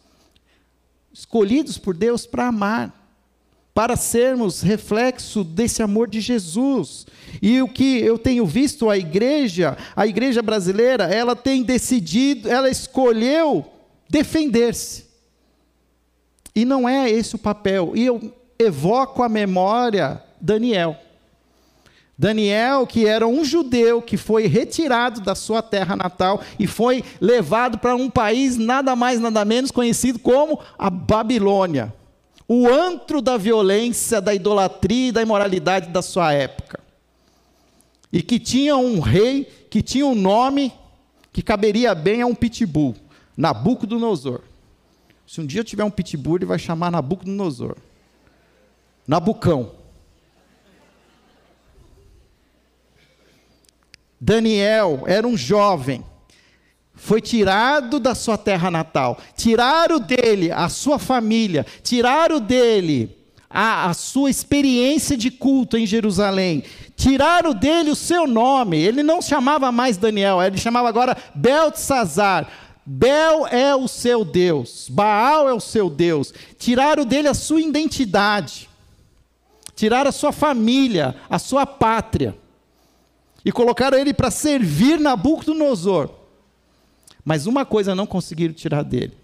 escolhidos 1.11 1.79
por 1.79 1.97
Deus 1.97 2.27
para 2.27 2.45
amar, 2.45 2.93
para 3.73 3.95
sermos 3.95 4.61
reflexo 4.61 5.43
desse 5.43 5.81
amor 5.81 6.07
de 6.07 6.21
Jesus. 6.21 7.07
E 7.41 7.61
o 7.61 7.67
que 7.67 7.99
eu 7.99 8.17
tenho 8.17 8.45
visto 8.45 8.89
a 8.89 8.97
igreja, 8.97 9.77
a 9.95 10.05
igreja 10.07 10.41
brasileira, 10.41 11.03
ela 11.05 11.35
tem 11.35 11.63
decidido, 11.63 12.49
ela 12.49 12.69
escolheu 12.69 13.65
defender-se. 14.09 15.05
E 16.55 16.65
não 16.65 16.87
é 16.87 17.09
esse 17.09 17.35
o 17.35 17.39
papel. 17.39 17.93
E 17.95 18.05
eu 18.05 18.33
evoco 18.57 19.23
a 19.23 19.29
memória 19.29 20.23
Daniel. 20.39 20.95
Daniel, 22.17 22.85
que 22.85 23.07
era 23.07 23.25
um 23.25 23.45
judeu 23.45 24.01
que 24.01 24.17
foi 24.17 24.45
retirado 24.47 25.21
da 25.21 25.35
sua 25.35 25.61
terra 25.61 25.95
natal 25.95 26.41
e 26.59 26.67
foi 26.67 27.03
levado 27.21 27.77
para 27.77 27.95
um 27.95 28.09
país 28.09 28.57
nada 28.57 28.93
mais, 28.95 29.19
nada 29.21 29.45
menos 29.45 29.71
conhecido 29.71 30.19
como 30.19 30.59
a 30.77 30.89
Babilônia 30.89 31.93
o 32.51 32.67
antro 32.67 33.21
da 33.21 33.37
violência, 33.37 34.19
da 34.19 34.33
idolatria 34.33 35.09
e 35.09 35.11
da 35.11 35.21
imoralidade 35.21 35.89
da 35.89 36.01
sua 36.01 36.33
época. 36.33 36.78
E 38.11 38.21
que 38.21 38.39
tinha 38.39 38.75
um 38.75 38.99
rei 38.99 39.43
que 39.69 39.81
tinha 39.81 40.05
um 40.05 40.15
nome 40.15 40.73
que 41.31 41.41
caberia 41.41 41.93
bem 41.93 42.21
a 42.21 42.25
um 42.25 42.33
pitbull, 42.33 42.95
Nabucodonosor. 43.37 44.41
Se 45.27 45.39
um 45.39 45.45
dia 45.45 45.61
eu 45.61 45.65
tiver 45.65 45.83
um 45.83 45.91
pitbull, 45.91 46.37
ele 46.37 46.45
vai 46.45 46.57
chamar 46.57 46.91
Nabucodonosor. 46.91 47.77
Nabucão. 49.07 49.71
Daniel 54.19 55.03
era 55.07 55.25
um 55.25 55.37
jovem, 55.37 56.03
foi 56.93 57.21
tirado 57.21 57.99
da 57.99 58.13
sua 58.13 58.37
terra 58.37 58.69
natal, 58.69 59.17
tiraram 59.37 59.99
dele 59.99 60.51
a 60.51 60.67
sua 60.67 60.99
família, 60.99 61.65
tiraram 61.81 62.41
dele 62.41 63.18
a, 63.49 63.89
a, 63.89 63.93
sua 63.93 64.29
experiência 64.29 65.17
de 65.17 65.31
culto 65.31 65.77
em 65.77 65.85
Jerusalém, 65.85 66.63
tiraram 66.95 67.53
dele 67.53 67.89
o 67.89 67.95
seu 67.95 68.27
nome, 68.27 68.77
ele 68.77 69.01
não 69.01 69.21
chamava 69.21 69.71
mais 69.71 69.97
Daniel, 69.97 70.41
ele 70.41 70.57
chamava 70.57 70.87
agora 70.87 71.17
Beltesazar. 71.33 72.47
Bel 72.85 73.47
é 73.47 73.75
o 73.75 73.87
seu 73.87 74.25
Deus, 74.25 74.87
Baal 74.89 75.47
é 75.47 75.53
o 75.53 75.59
seu 75.59 75.89
Deus, 75.89 76.33
tiraram 76.57 77.05
dele 77.05 77.27
a 77.27 77.33
sua 77.33 77.61
identidade, 77.61 78.67
tiraram 79.75 80.09
a 80.09 80.13
sua 80.13 80.31
família, 80.31 81.15
a 81.29 81.37
sua 81.37 81.65
pátria 81.65 82.35
e 83.43 83.51
colocaram 83.51 83.97
ele 83.97 84.13
para 84.13 84.31
servir 84.31 84.99
Nabucodonosor. 84.99 86.09
Mas 87.23 87.45
uma 87.45 87.65
coisa 87.65 87.95
não 87.95 88.05
conseguiram 88.05 88.53
tirar 88.53 88.83
dele: 88.83 89.17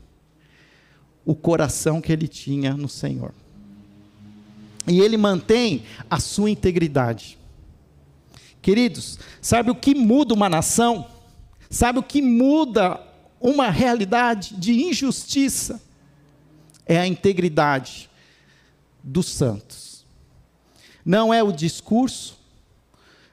o 1.26 1.36
coração 1.36 2.02
que 2.02 2.12
ele 2.12 2.28
tinha 2.28 2.74
no 2.74 2.90
Senhor. 2.90 3.34
E 4.88 5.00
ele 5.00 5.18
mantém 5.18 5.84
a 6.10 6.20
sua 6.20 6.50
integridade. 6.50 7.38
Queridos, 8.62 9.20
sabe 9.42 9.70
o 9.72 9.76
que 9.76 9.94
muda 9.94 10.34
uma 10.34 10.50
nação? 10.50 11.08
Sabe 11.70 12.00
o 12.00 12.04
que 12.04 12.22
muda 12.22 13.00
uma 13.40 13.70
realidade 13.70 14.56
de 14.56 14.74
injustiça? 14.74 15.82
É 16.86 16.98
a 16.98 17.08
integridade 17.08 18.10
dos 19.04 19.28
santos. 19.28 20.06
Não 21.04 21.34
é 21.34 21.44
o 21.44 21.52
discurso, 21.52 22.40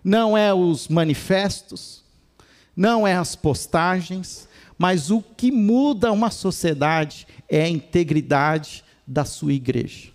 não 0.04 0.36
é 0.36 0.52
os 0.52 0.88
manifestos, 0.88 2.02
não 2.76 3.06
é 3.06 3.14
as 3.14 3.34
postagens, 3.34 4.48
mas 4.76 5.10
o 5.10 5.22
que 5.22 5.50
muda 5.50 6.12
uma 6.12 6.30
sociedade 6.30 7.26
é 7.48 7.62
a 7.62 7.68
integridade 7.68 8.84
da 9.06 9.24
sua 9.24 9.52
igreja. 9.52 10.10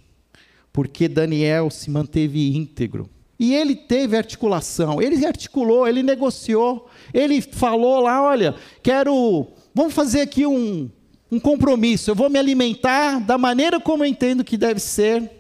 Porque 0.78 1.08
Daniel 1.08 1.72
se 1.72 1.90
manteve 1.90 2.56
íntegro. 2.56 3.10
E 3.40 3.56
ele 3.56 3.76
teve 3.76 4.16
articulação, 4.16 5.02
ele 5.02 5.26
articulou, 5.26 5.88
ele 5.88 6.04
negociou, 6.04 6.88
ele 7.12 7.42
falou 7.42 8.02
lá: 8.02 8.22
olha, 8.22 8.54
quero, 8.84 9.48
vamos 9.74 9.96
fazer 9.96 10.22
aqui 10.22 10.46
um, 10.46 10.88
um 11.32 11.40
compromisso, 11.40 12.12
eu 12.12 12.16
vou 12.16 12.30
me 12.30 12.38
alimentar 12.38 13.20
da 13.20 13.40
maneira 13.40 13.80
como 13.80 14.04
eu 14.04 14.08
entendo 14.08 14.44
que 14.44 14.56
deve 14.56 14.80
ser, 14.80 15.32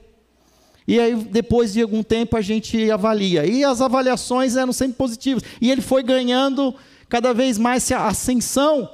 e 0.87 0.99
aí, 0.99 1.13
depois 1.13 1.73
de 1.73 1.83
algum 1.83 2.01
tempo, 2.01 2.35
a 2.35 2.41
gente 2.41 2.89
avalia. 2.89 3.45
E 3.45 3.63
as 3.63 3.79
avaliações 3.79 4.55
eram 4.55 4.73
sempre 4.73 4.97
positivas. 4.97 5.43
E 5.61 5.69
ele 5.69 5.81
foi 5.81 6.01
ganhando 6.01 6.73
cada 7.07 7.31
vez 7.31 7.59
mais 7.59 7.91
ascensão 7.91 8.89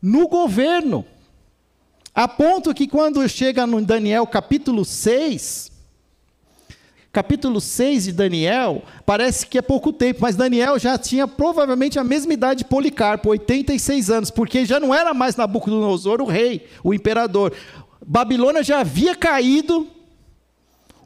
no 0.00 0.26
governo. 0.26 1.04
A 2.14 2.26
ponto 2.26 2.72
que 2.72 2.88
quando 2.88 3.28
chega 3.28 3.66
no 3.66 3.82
Daniel 3.82 4.26
capítulo 4.26 4.86
6, 4.86 5.71
capítulo 7.12 7.60
6 7.60 8.04
de 8.04 8.12
Daniel, 8.12 8.82
parece 9.04 9.46
que 9.46 9.58
é 9.58 9.62
pouco 9.62 9.92
tempo, 9.92 10.20
mas 10.22 10.34
Daniel 10.34 10.78
já 10.78 10.96
tinha 10.96 11.28
provavelmente 11.28 11.98
a 11.98 12.04
mesma 12.04 12.32
idade 12.32 12.58
de 12.58 12.64
Policarpo, 12.64 13.28
86 13.28 14.10
anos, 14.10 14.30
porque 14.30 14.64
já 14.64 14.80
não 14.80 14.94
era 14.94 15.12
mais 15.12 15.36
Nabucodonosor 15.36 16.22
o 16.22 16.26
rei, 16.26 16.66
o 16.82 16.94
imperador. 16.94 17.52
Babilônia 18.04 18.62
já 18.62 18.80
havia 18.80 19.14
caído, 19.14 19.86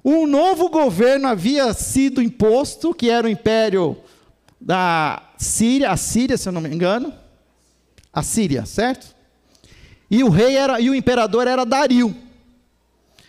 um 0.04 0.28
novo 0.28 0.68
governo 0.68 1.26
havia 1.26 1.72
sido 1.74 2.22
imposto, 2.22 2.94
que 2.94 3.10
era 3.10 3.26
o 3.26 3.30
império 3.30 3.96
da 4.60 5.20
Síria, 5.36 5.90
a 5.90 5.96
Síria, 5.96 6.38
se 6.38 6.48
eu 6.48 6.52
não 6.52 6.60
me 6.60 6.68
engano, 6.72 7.12
a 8.12 8.22
Síria, 8.22 8.64
certo? 8.64 9.16
E 10.08 10.22
o 10.22 10.28
rei 10.28 10.56
era 10.56 10.80
e 10.80 10.88
o 10.88 10.94
imperador 10.94 11.48
era 11.48 11.66
Dario. 11.66 12.25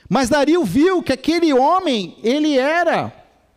Mas 0.09 0.29
Dario 0.29 0.63
viu 0.63 1.03
que 1.03 1.11
aquele 1.11 1.51
homem, 1.53 2.17
ele 2.23 2.57
era 2.57 3.13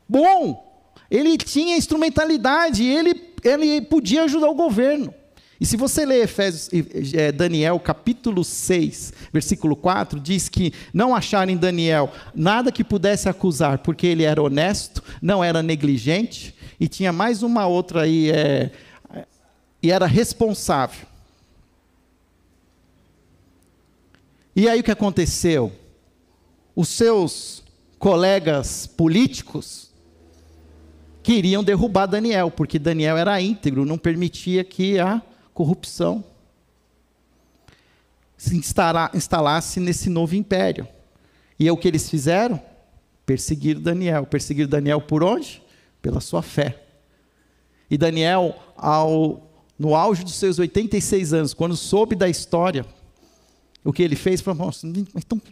bom, 0.09 0.67
ele 1.11 1.37
tinha 1.37 1.77
instrumentalidade, 1.77 2.85
ele, 2.85 3.33
ele 3.45 3.81
podia 3.83 4.25
ajudar 4.25 4.49
o 4.49 4.55
governo. 4.55 5.15
E 5.61 5.67
se 5.67 5.77
você 5.77 6.07
ler 6.07 6.25
Efésios, 6.25 6.71
é, 7.13 7.31
Daniel 7.31 7.79
capítulo 7.79 8.43
6, 8.43 9.13
versículo 9.31 9.77
4, 9.77 10.19
diz 10.19 10.49
que 10.49 10.73
não 10.93 11.15
acharam 11.15 11.53
em 11.53 11.57
Daniel 11.57 12.11
nada 12.35 12.73
que 12.73 12.83
pudesse 12.83 13.29
acusar, 13.29 13.79
porque 13.79 14.07
ele 14.07 14.23
era 14.23 14.43
honesto, 14.43 15.03
não 15.21 15.45
era 15.45 15.63
negligente, 15.63 16.55
e 16.79 16.89
tinha 16.89 17.13
mais 17.13 17.43
uma 17.43 17.67
outra 17.67 18.03
aí, 18.03 18.31
é, 18.31 18.71
e 19.83 19.91
era 19.91 20.07
responsável. 20.07 21.07
E 24.57 24.67
aí 24.67 24.81
o 24.81 24.83
que 24.83 24.91
aconteceu? 24.91 25.71
Os 26.74 26.88
seus 26.88 27.62
colegas 27.98 28.87
políticos 28.87 29.90
queriam 31.22 31.62
derrubar 31.62 32.06
Daniel, 32.06 32.50
porque 32.50 32.78
Daniel 32.78 33.16
era 33.16 33.40
íntegro, 33.40 33.85
não 33.85 33.98
permitia 33.98 34.64
que 34.64 34.98
a 34.98 35.22
corrupção 35.52 36.24
se 38.37 38.56
instalasse 38.56 39.80
nesse 39.80 40.09
novo 40.09 40.35
império. 40.35 40.88
E 41.59 41.68
é 41.68 41.72
o 41.72 41.76
que 41.76 41.87
eles 41.87 42.09
fizeram? 42.09 42.59
Perseguir 43.26 43.78
Daniel. 43.78 44.24
Perseguir 44.24 44.66
Daniel 44.66 45.00
por 45.02 45.22
onde? 45.22 45.62
Pela 46.00 46.20
sua 46.20 46.40
fé. 46.40 46.83
E 47.90 47.98
Daniel, 47.98 48.56
ao, 48.76 49.46
no 49.78 49.94
auge 49.94 50.24
dos 50.24 50.37
seus 50.37 50.59
86 50.59 51.35
anos, 51.35 51.52
quando 51.52 51.76
soube 51.76 52.16
da 52.16 52.30
história, 52.30 52.87
o 53.85 53.93
que 53.93 54.03
ele 54.03 54.16
fez, 54.16 54.40
falou, 54.40 54.66
mas, 54.66 54.83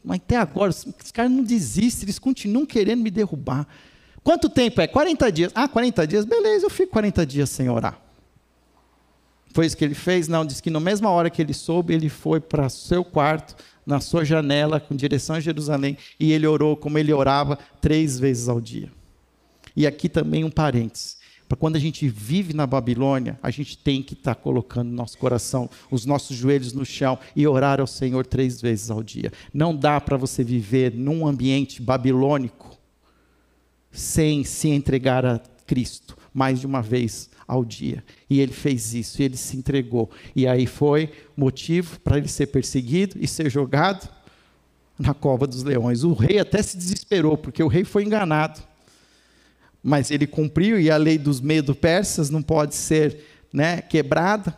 mas 0.04 0.16
até 0.16 0.36
agora, 0.36 0.70
os 0.70 1.12
caras 1.12 1.32
não 1.32 1.42
desistem, 1.42 2.04
eles 2.04 2.18
continuam 2.18 2.66
querendo 2.66 3.02
me 3.02 3.10
derrubar. 3.10 3.66
Quanto 4.22 4.48
tempo 4.48 4.80
é? 4.80 4.86
40 4.86 5.32
dias. 5.32 5.52
Ah, 5.54 5.66
40 5.66 6.06
dias? 6.06 6.24
Beleza, 6.24 6.66
eu 6.66 6.70
fico 6.70 6.92
40 6.92 7.24
dias 7.24 7.48
sem 7.48 7.70
orar. 7.70 7.98
Foi 9.54 9.64
isso 9.64 9.76
que 9.76 9.84
ele 9.84 9.94
fez? 9.94 10.28
Não, 10.28 10.44
diz 10.44 10.60
que 10.60 10.70
na 10.70 10.80
mesma 10.80 11.10
hora 11.10 11.30
que 11.30 11.40
ele 11.40 11.54
soube, 11.54 11.94
ele 11.94 12.08
foi 12.08 12.38
para 12.38 12.68
seu 12.68 13.02
quarto, 13.02 13.56
na 13.86 14.00
sua 14.00 14.24
janela, 14.24 14.78
com 14.78 14.94
direção 14.94 15.36
a 15.36 15.40
Jerusalém, 15.40 15.96
e 16.20 16.32
ele 16.32 16.46
orou 16.46 16.76
como 16.76 16.98
ele 16.98 17.12
orava 17.12 17.58
três 17.80 18.18
vezes 18.18 18.48
ao 18.48 18.60
dia. 18.60 18.92
E 19.74 19.86
aqui 19.86 20.08
também 20.08 20.44
um 20.44 20.50
parênteses. 20.50 21.17
Para 21.48 21.56
quando 21.56 21.76
a 21.76 21.80
gente 21.80 22.06
vive 22.06 22.52
na 22.52 22.66
Babilônia, 22.66 23.38
a 23.42 23.50
gente 23.50 23.78
tem 23.78 24.02
que 24.02 24.12
estar 24.12 24.34
tá 24.34 24.40
colocando 24.40 24.88
no 24.88 24.94
nosso 24.94 25.16
coração, 25.16 25.70
os 25.90 26.04
nossos 26.04 26.36
joelhos 26.36 26.74
no 26.74 26.84
chão 26.84 27.18
e 27.34 27.46
orar 27.46 27.80
ao 27.80 27.86
Senhor 27.86 28.26
três 28.26 28.60
vezes 28.60 28.90
ao 28.90 29.02
dia. 29.02 29.32
Não 29.52 29.74
dá 29.74 29.98
para 29.98 30.18
você 30.18 30.44
viver 30.44 30.92
num 30.92 31.26
ambiente 31.26 31.80
babilônico 31.80 32.76
sem 33.90 34.44
se 34.44 34.68
entregar 34.68 35.24
a 35.24 35.40
Cristo 35.66 36.16
mais 36.34 36.60
de 36.60 36.66
uma 36.66 36.82
vez 36.82 37.30
ao 37.46 37.64
dia. 37.64 38.04
E 38.28 38.40
ele 38.40 38.52
fez 38.52 38.92
isso, 38.92 39.22
ele 39.22 39.36
se 39.36 39.56
entregou. 39.56 40.10
E 40.36 40.46
aí 40.46 40.66
foi 40.66 41.10
motivo 41.34 41.98
para 42.00 42.18
ele 42.18 42.28
ser 42.28 42.48
perseguido 42.48 43.16
e 43.18 43.26
ser 43.26 43.50
jogado 43.50 44.08
na 44.98 45.14
cova 45.14 45.46
dos 45.46 45.62
leões. 45.62 46.04
O 46.04 46.12
rei 46.12 46.38
até 46.38 46.62
se 46.62 46.76
desesperou, 46.76 47.38
porque 47.38 47.62
o 47.62 47.68
rei 47.68 47.84
foi 47.84 48.04
enganado. 48.04 48.67
Mas 49.88 50.10
ele 50.10 50.26
cumpriu, 50.26 50.78
e 50.78 50.90
a 50.90 50.98
lei 50.98 51.16
dos 51.16 51.40
medo-persas 51.40 52.28
não 52.28 52.42
pode 52.42 52.74
ser 52.74 53.24
né, 53.50 53.80
quebrada. 53.80 54.54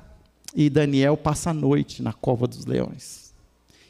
e 0.56 0.68
Daniel 0.68 1.16
passa 1.16 1.50
a 1.50 1.54
noite 1.54 2.02
na 2.02 2.12
cova 2.12 2.48
dos 2.48 2.66
leões. 2.66 3.32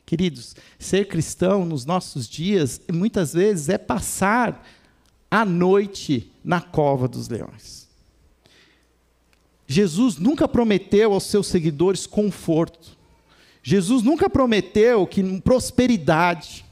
Queridos, 0.04 0.54
ser 0.78 1.08
cristão 1.08 1.64
nos 1.64 1.86
nossos 1.86 2.28
dias, 2.28 2.78
muitas 2.92 3.32
vezes, 3.32 3.70
é 3.70 3.78
passar 3.78 4.68
a 5.30 5.42
noite 5.46 6.30
na 6.44 6.60
cova 6.60 7.08
dos 7.08 7.30
leões. 7.30 7.88
Jesus 9.66 10.18
nunca 10.18 10.46
prometeu 10.46 11.14
aos 11.14 11.24
seus 11.24 11.46
seguidores 11.46 12.06
conforto. 12.06 12.98
Jesus 13.62 14.02
nunca 14.02 14.28
prometeu 14.28 15.06
que 15.06 15.22
prosperidade. 15.40 16.66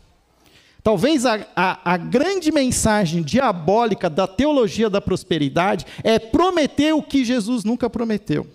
Talvez 0.88 1.26
a, 1.26 1.46
a, 1.54 1.92
a, 1.92 1.96
grande 1.98 2.50
mensagem 2.50 3.22
diabólica 3.22 4.08
da 4.08 4.26
teologia 4.26 4.88
da 4.88 5.02
prosperidade 5.02 5.84
é 6.02 6.18
prometer 6.18 6.94
o 6.94 7.02
que 7.02 7.26
Jesus 7.26 7.62
nunca 7.62 7.90
prometeu. 7.90 8.46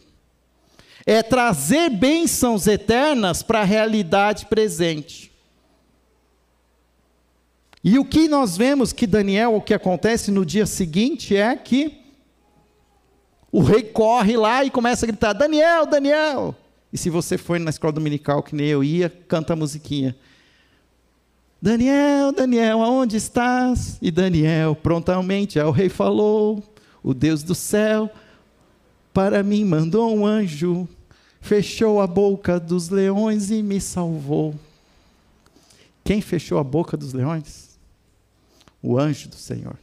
É 1.06 1.22
trazer 1.22 1.92
bênçãos 1.92 2.66
eternas 2.66 3.44
para 3.44 3.62
a 3.62 3.64
realidade 3.64 4.48
presente. 4.48 5.32
E 7.84 8.00
o 8.00 8.04
que 8.04 8.28
nós 8.28 8.58
vemos 8.58 8.92
que 8.92 9.06
Daniel, 9.06 9.54
o 9.54 9.62
que 9.62 9.76
acontece 9.76 10.32
no 10.32 10.44
dia 10.44 10.66
seguinte 10.66 11.36
é 11.38 11.56
que 11.56 12.02
o 13.52 13.62
rei 13.62 13.84
corre 13.84 14.36
lá 14.36 14.64
e 14.64 14.72
começa 14.72 15.06
a 15.06 15.08
gritar: 15.08 15.34
Daniel, 15.34 15.86
Daniel! 15.86 16.56
E 16.92 16.98
se 16.98 17.12
você 17.12 17.38
for 17.38 17.60
na 17.60 17.70
escola 17.70 17.94
dominical, 17.94 18.42
que 18.42 18.56
nem 18.56 18.66
eu 18.66 18.84
ia, 18.84 19.08
canta 19.28 19.54
a 19.54 19.56
musiquinha. 19.56 20.16
Daniel, 21.64 22.34
Daniel, 22.34 22.84
aonde 22.84 23.16
estás? 23.16 23.98
E 24.02 24.12
Daniel, 24.12 24.76
prontamente 24.76 25.58
ao 25.58 25.72
rei 25.72 25.88
falou: 25.88 26.62
O 27.02 27.14
Deus 27.14 27.42
do 27.42 27.56
céu, 27.56 28.12
para 29.14 29.42
mim 29.42 29.64
mandou 29.64 30.14
um 30.14 30.26
anjo, 30.26 30.86
fechou 31.40 32.02
a 32.02 32.06
boca 32.06 32.60
dos 32.60 32.90
leões 32.90 33.50
e 33.50 33.64
me 33.64 33.80
salvou. 33.80 34.54
Quem 36.04 36.20
fechou 36.20 36.58
a 36.58 36.64
boca 36.66 36.98
dos 36.98 37.14
leões? 37.14 37.80
O 38.82 39.00
anjo 39.00 39.30
do 39.30 39.36
Senhor. 39.36 39.78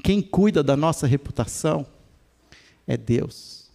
Quem 0.00 0.22
cuida 0.22 0.62
da 0.62 0.76
nossa 0.76 1.08
reputação? 1.08 1.84
é 2.86 2.96
Deus. 2.96 3.68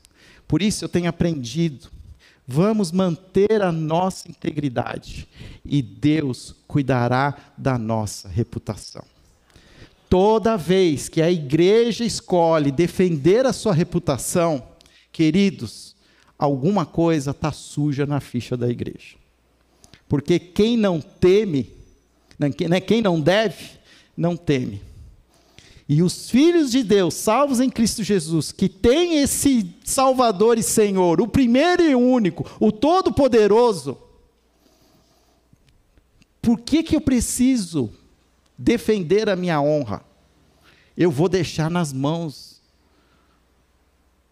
Por 0.47 0.61
isso 0.61 0.85
eu 0.85 0.87
tenho 0.87 1.09
aprendido, 1.09 1.89
vamos 2.47 2.91
manter 2.91 3.61
a 3.61 3.71
nossa 3.71 4.29
integridade 4.29 5.27
e 5.63 5.81
Deus 5.81 6.55
cuidará 6.67 7.35
da 7.57 7.77
nossa 7.77 8.27
reputação. 8.27 9.03
Toda 10.09 10.57
vez 10.57 11.07
que 11.07 11.21
a 11.21 11.31
igreja 11.31 12.03
escolhe 12.03 12.71
defender 12.71 13.45
a 13.45 13.53
sua 13.53 13.73
reputação, 13.73 14.61
queridos, 15.11 15.95
alguma 16.37 16.85
coisa 16.85 17.31
está 17.31 17.51
suja 17.51 18.05
na 18.05 18.19
ficha 18.19 18.57
da 18.57 18.69
igreja. 18.69 19.15
Porque 20.09 20.37
quem 20.37 20.75
não 20.75 20.99
teme, 20.99 21.71
né, 22.37 22.81
quem 22.81 23.01
não 23.01 23.21
deve, 23.21 23.69
não 24.17 24.35
teme. 24.35 24.81
E 25.91 26.01
os 26.01 26.29
filhos 26.29 26.71
de 26.71 26.83
Deus, 26.83 27.15
salvos 27.15 27.59
em 27.59 27.69
Cristo 27.69 28.01
Jesus, 28.01 28.53
que 28.53 28.69
têm 28.69 29.17
esse 29.17 29.75
Salvador 29.83 30.57
e 30.57 30.63
Senhor, 30.63 31.19
o 31.19 31.27
primeiro 31.27 31.83
e 31.83 31.93
único, 31.93 32.49
o 32.61 32.71
Todo-Poderoso, 32.71 33.97
por 36.41 36.61
que, 36.61 36.81
que 36.81 36.95
eu 36.95 37.01
preciso 37.01 37.89
defender 38.57 39.27
a 39.27 39.35
minha 39.35 39.59
honra? 39.59 40.01
Eu 40.95 41.11
vou 41.11 41.27
deixar 41.27 41.69
nas 41.69 41.91
mãos 41.91 42.61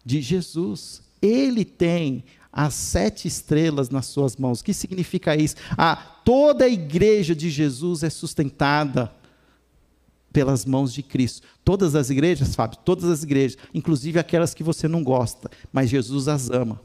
de 0.02 0.22
Jesus. 0.22 1.02
Ele 1.20 1.62
tem 1.62 2.24
as 2.50 2.72
sete 2.72 3.28
estrelas 3.28 3.90
nas 3.90 4.06
suas 4.06 4.34
mãos. 4.34 4.60
O 4.60 4.64
que 4.64 4.72
significa 4.72 5.36
isso? 5.36 5.56
Ah, 5.76 5.94
toda 6.24 6.64
a 6.64 6.70
igreja 6.70 7.34
de 7.34 7.50
Jesus 7.50 8.02
é 8.02 8.08
sustentada 8.08 9.19
pelas 10.32 10.64
mãos 10.64 10.92
de 10.92 11.02
Cristo. 11.02 11.46
Todas 11.64 11.94
as 11.94 12.10
igrejas, 12.10 12.54
Fábio, 12.54 12.78
todas 12.84 13.04
as 13.04 13.22
igrejas, 13.22 13.58
inclusive 13.74 14.18
aquelas 14.18 14.54
que 14.54 14.62
você 14.62 14.86
não 14.86 15.02
gosta, 15.02 15.50
mas 15.72 15.90
Jesus 15.90 16.28
as 16.28 16.50
ama. 16.50 16.80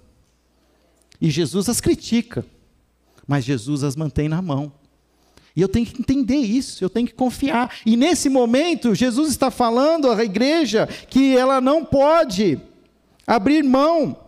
E 1.21 1.29
Jesus 1.29 1.69
as 1.69 1.79
critica, 1.79 2.45
mas 3.27 3.45
Jesus 3.45 3.83
as 3.83 3.95
mantém 3.95 4.27
na 4.27 4.41
mão. 4.41 4.71
E 5.55 5.61
eu 5.61 5.69
tenho 5.69 5.85
que 5.85 6.01
entender 6.01 6.35
isso, 6.35 6.83
eu 6.83 6.89
tenho 6.89 7.07
que 7.07 7.13
confiar. 7.13 7.77
E 7.85 7.95
nesse 7.95 8.27
momento, 8.27 8.93
Jesus 8.93 9.29
está 9.29 9.49
falando 9.49 10.11
à 10.11 10.23
igreja 10.23 10.85
que 11.09 11.35
ela 11.35 11.61
não 11.61 11.85
pode 11.85 12.59
abrir 13.25 13.63
mão 13.63 14.19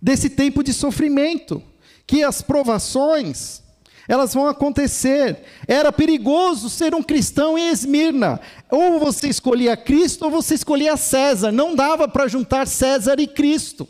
desse 0.00 0.28
tempo 0.28 0.62
de 0.62 0.74
sofrimento, 0.74 1.62
que 2.06 2.22
as 2.22 2.42
provações 2.42 3.62
elas 4.08 4.32
vão 4.34 4.46
acontecer. 4.46 5.42
Era 5.66 5.92
perigoso 5.92 6.70
ser 6.70 6.94
um 6.94 7.02
cristão 7.02 7.58
em 7.58 7.70
Esmirna. 7.70 8.40
Ou 8.70 8.98
você 8.98 9.28
escolhia 9.28 9.76
Cristo 9.76 10.26
ou 10.26 10.30
você 10.30 10.54
escolhia 10.54 10.96
César. 10.96 11.52
Não 11.52 11.74
dava 11.74 12.08
para 12.08 12.28
juntar 12.28 12.66
César 12.66 13.18
e 13.18 13.26
Cristo. 13.26 13.88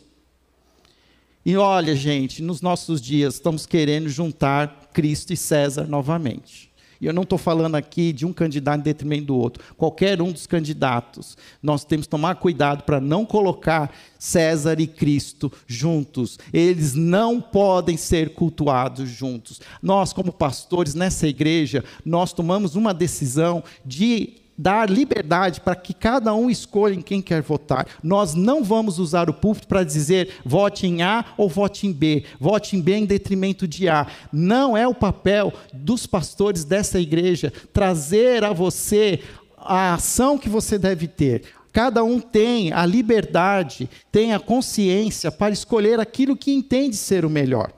E 1.44 1.56
olha, 1.56 1.94
gente, 1.94 2.42
nos 2.42 2.60
nossos 2.60 3.00
dias 3.00 3.34
estamos 3.34 3.66
querendo 3.66 4.08
juntar 4.08 4.90
Cristo 4.92 5.32
e 5.32 5.36
César 5.36 5.84
novamente. 5.84 6.65
E 7.00 7.06
eu 7.06 7.12
não 7.12 7.22
estou 7.22 7.38
falando 7.38 7.74
aqui 7.74 8.12
de 8.12 8.24
um 8.24 8.32
candidato 8.32 8.80
em 8.80 8.84
detrimento 8.84 9.26
do 9.26 9.36
outro. 9.36 9.62
Qualquer 9.76 10.20
um 10.22 10.32
dos 10.32 10.46
candidatos, 10.46 11.36
nós 11.62 11.84
temos 11.84 12.06
que 12.06 12.10
tomar 12.10 12.36
cuidado 12.36 12.84
para 12.84 13.00
não 13.00 13.24
colocar 13.24 13.92
César 14.18 14.80
e 14.80 14.86
Cristo 14.86 15.52
juntos. 15.66 16.38
Eles 16.52 16.94
não 16.94 17.40
podem 17.40 17.96
ser 17.96 18.34
cultuados 18.34 19.08
juntos. 19.08 19.60
Nós, 19.82 20.12
como 20.12 20.32
pastores 20.32 20.94
nessa 20.94 21.28
igreja, 21.28 21.84
nós 22.04 22.32
tomamos 22.32 22.76
uma 22.76 22.94
decisão 22.94 23.62
de 23.84 24.45
dar 24.56 24.88
liberdade 24.90 25.60
para 25.60 25.74
que 25.74 25.92
cada 25.92 26.34
um 26.34 26.48
escolha 26.48 26.94
em 26.94 27.02
quem 27.02 27.20
quer 27.20 27.42
votar. 27.42 27.86
Nós 28.02 28.34
não 28.34 28.64
vamos 28.64 28.98
usar 28.98 29.28
o 29.28 29.34
púlpito 29.34 29.68
para 29.68 29.84
dizer 29.84 30.40
vote 30.44 30.86
em 30.86 31.02
A 31.02 31.24
ou 31.36 31.48
vote 31.48 31.86
em 31.86 31.92
B, 31.92 32.24
vote 32.40 32.76
em 32.76 32.80
B 32.80 32.94
em 32.94 33.06
detrimento 33.06 33.66
de 33.68 33.88
A. 33.88 34.06
Não 34.32 34.76
é 34.76 34.86
o 34.86 34.94
papel 34.94 35.52
dos 35.72 36.06
pastores 36.06 36.64
dessa 36.64 37.00
igreja 37.00 37.52
trazer 37.72 38.44
a 38.44 38.52
você 38.52 39.20
a 39.58 39.94
ação 39.94 40.38
que 40.38 40.48
você 40.48 40.78
deve 40.78 41.08
ter. 41.08 41.42
Cada 41.72 42.02
um 42.02 42.20
tem 42.20 42.72
a 42.72 42.86
liberdade, 42.86 43.90
tem 44.10 44.32
a 44.32 44.40
consciência 44.40 45.30
para 45.30 45.52
escolher 45.52 46.00
aquilo 46.00 46.36
que 46.36 46.52
entende 46.52 46.96
ser 46.96 47.24
o 47.24 47.30
melhor. 47.30 47.70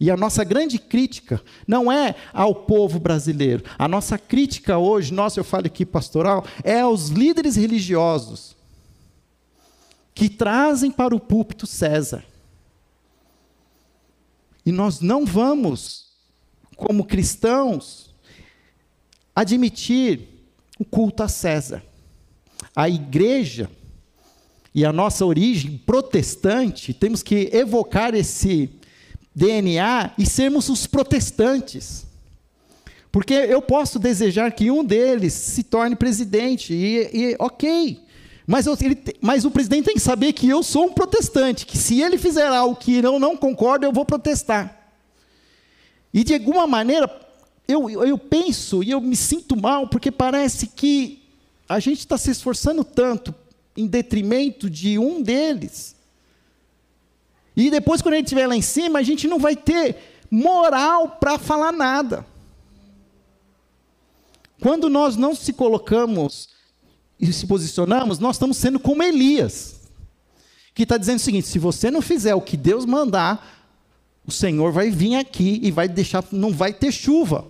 E 0.00 0.10
a 0.10 0.16
nossa 0.16 0.44
grande 0.44 0.78
crítica 0.78 1.42
não 1.66 1.90
é 1.90 2.14
ao 2.32 2.54
povo 2.54 2.98
brasileiro. 2.98 3.64
A 3.78 3.86
nossa 3.86 4.18
crítica 4.18 4.78
hoje, 4.78 5.12
nossa, 5.12 5.40
eu 5.40 5.44
falo 5.44 5.66
aqui 5.66 5.86
pastoral, 5.86 6.44
é 6.62 6.80
aos 6.80 7.08
líderes 7.08 7.56
religiosos 7.56 8.56
que 10.14 10.28
trazem 10.28 10.90
para 10.90 11.14
o 11.14 11.20
púlpito 11.20 11.66
César. 11.66 12.24
E 14.64 14.72
nós 14.72 15.00
não 15.00 15.26
vamos, 15.26 16.12
como 16.76 17.04
cristãos, 17.04 18.14
admitir 19.34 20.28
o 20.78 20.84
culto 20.84 21.22
a 21.22 21.28
César. 21.28 21.82
A 22.74 22.88
igreja 22.88 23.70
e 24.74 24.84
a 24.84 24.92
nossa 24.92 25.24
origem 25.24 25.78
protestante, 25.78 26.92
temos 26.92 27.22
que 27.22 27.48
evocar 27.52 28.14
esse 28.14 28.70
DNA 29.34 30.12
e 30.16 30.24
sermos 30.24 30.68
os 30.68 30.86
protestantes. 30.86 32.06
Porque 33.10 33.34
eu 33.34 33.62
posso 33.62 33.98
desejar 33.98 34.52
que 34.52 34.70
um 34.70 34.84
deles 34.84 35.32
se 35.32 35.62
torne 35.62 35.96
presidente, 35.96 36.74
e, 36.74 37.10
e 37.12 37.36
ok. 37.38 38.00
Mas, 38.46 38.66
eu, 38.66 38.76
ele, 38.80 38.98
mas, 39.20 39.44
o 39.44 39.50
presidente 39.50 39.86
tem 39.86 39.94
que 39.94 40.00
saber 40.00 40.32
que 40.32 40.48
eu 40.48 40.62
sou 40.62 40.86
um 40.86 40.92
protestante, 40.92 41.64
que 41.64 41.78
se 41.78 42.00
ele 42.00 42.18
fizer 42.18 42.46
algo 42.46 42.76
que 42.76 42.96
eu 42.96 43.18
não 43.18 43.36
concordo, 43.36 43.86
eu 43.86 43.92
vou 43.92 44.04
protestar. 44.04 44.90
E 46.12 46.22
de 46.22 46.34
alguma 46.34 46.66
maneira, 46.66 47.08
eu, 47.66 47.88
eu 47.88 48.18
penso 48.18 48.82
e 48.82 48.90
eu 48.90 49.00
me 49.00 49.16
sinto 49.16 49.56
mal, 49.56 49.88
porque 49.88 50.10
parece 50.10 50.66
que 50.66 51.22
a 51.68 51.80
gente 51.80 52.00
está 52.00 52.18
se 52.18 52.30
esforçando 52.30 52.84
tanto 52.84 53.34
em 53.76 53.86
detrimento 53.86 54.68
de 54.68 54.98
um 54.98 55.22
deles, 55.22 55.96
e 57.56 57.70
depois, 57.70 58.02
quando 58.02 58.14
ele 58.14 58.24
estiver 58.24 58.46
lá 58.46 58.56
em 58.56 58.62
cima, 58.62 58.98
a 58.98 59.02
gente 59.02 59.28
não 59.28 59.38
vai 59.38 59.54
ter 59.54 59.96
moral 60.30 61.10
para 61.20 61.38
falar 61.38 61.72
nada. 61.72 62.26
Quando 64.60 64.88
nós 64.88 65.16
não 65.16 65.34
se 65.34 65.52
colocamos 65.52 66.48
e 67.20 67.32
se 67.32 67.46
posicionamos, 67.46 68.18
nós 68.18 68.36
estamos 68.36 68.56
sendo 68.56 68.80
como 68.80 69.02
Elias, 69.02 69.80
que 70.74 70.82
está 70.82 70.96
dizendo 70.96 71.18
o 71.18 71.22
seguinte: 71.22 71.46
se 71.46 71.58
você 71.58 71.90
não 71.90 72.02
fizer 72.02 72.34
o 72.34 72.40
que 72.40 72.56
Deus 72.56 72.84
mandar, 72.84 73.68
o 74.26 74.32
Senhor 74.32 74.72
vai 74.72 74.90
vir 74.90 75.16
aqui 75.16 75.60
e 75.62 75.70
vai 75.70 75.86
deixar, 75.86 76.24
não 76.32 76.52
vai 76.52 76.72
ter 76.72 76.90
chuva. 76.90 77.46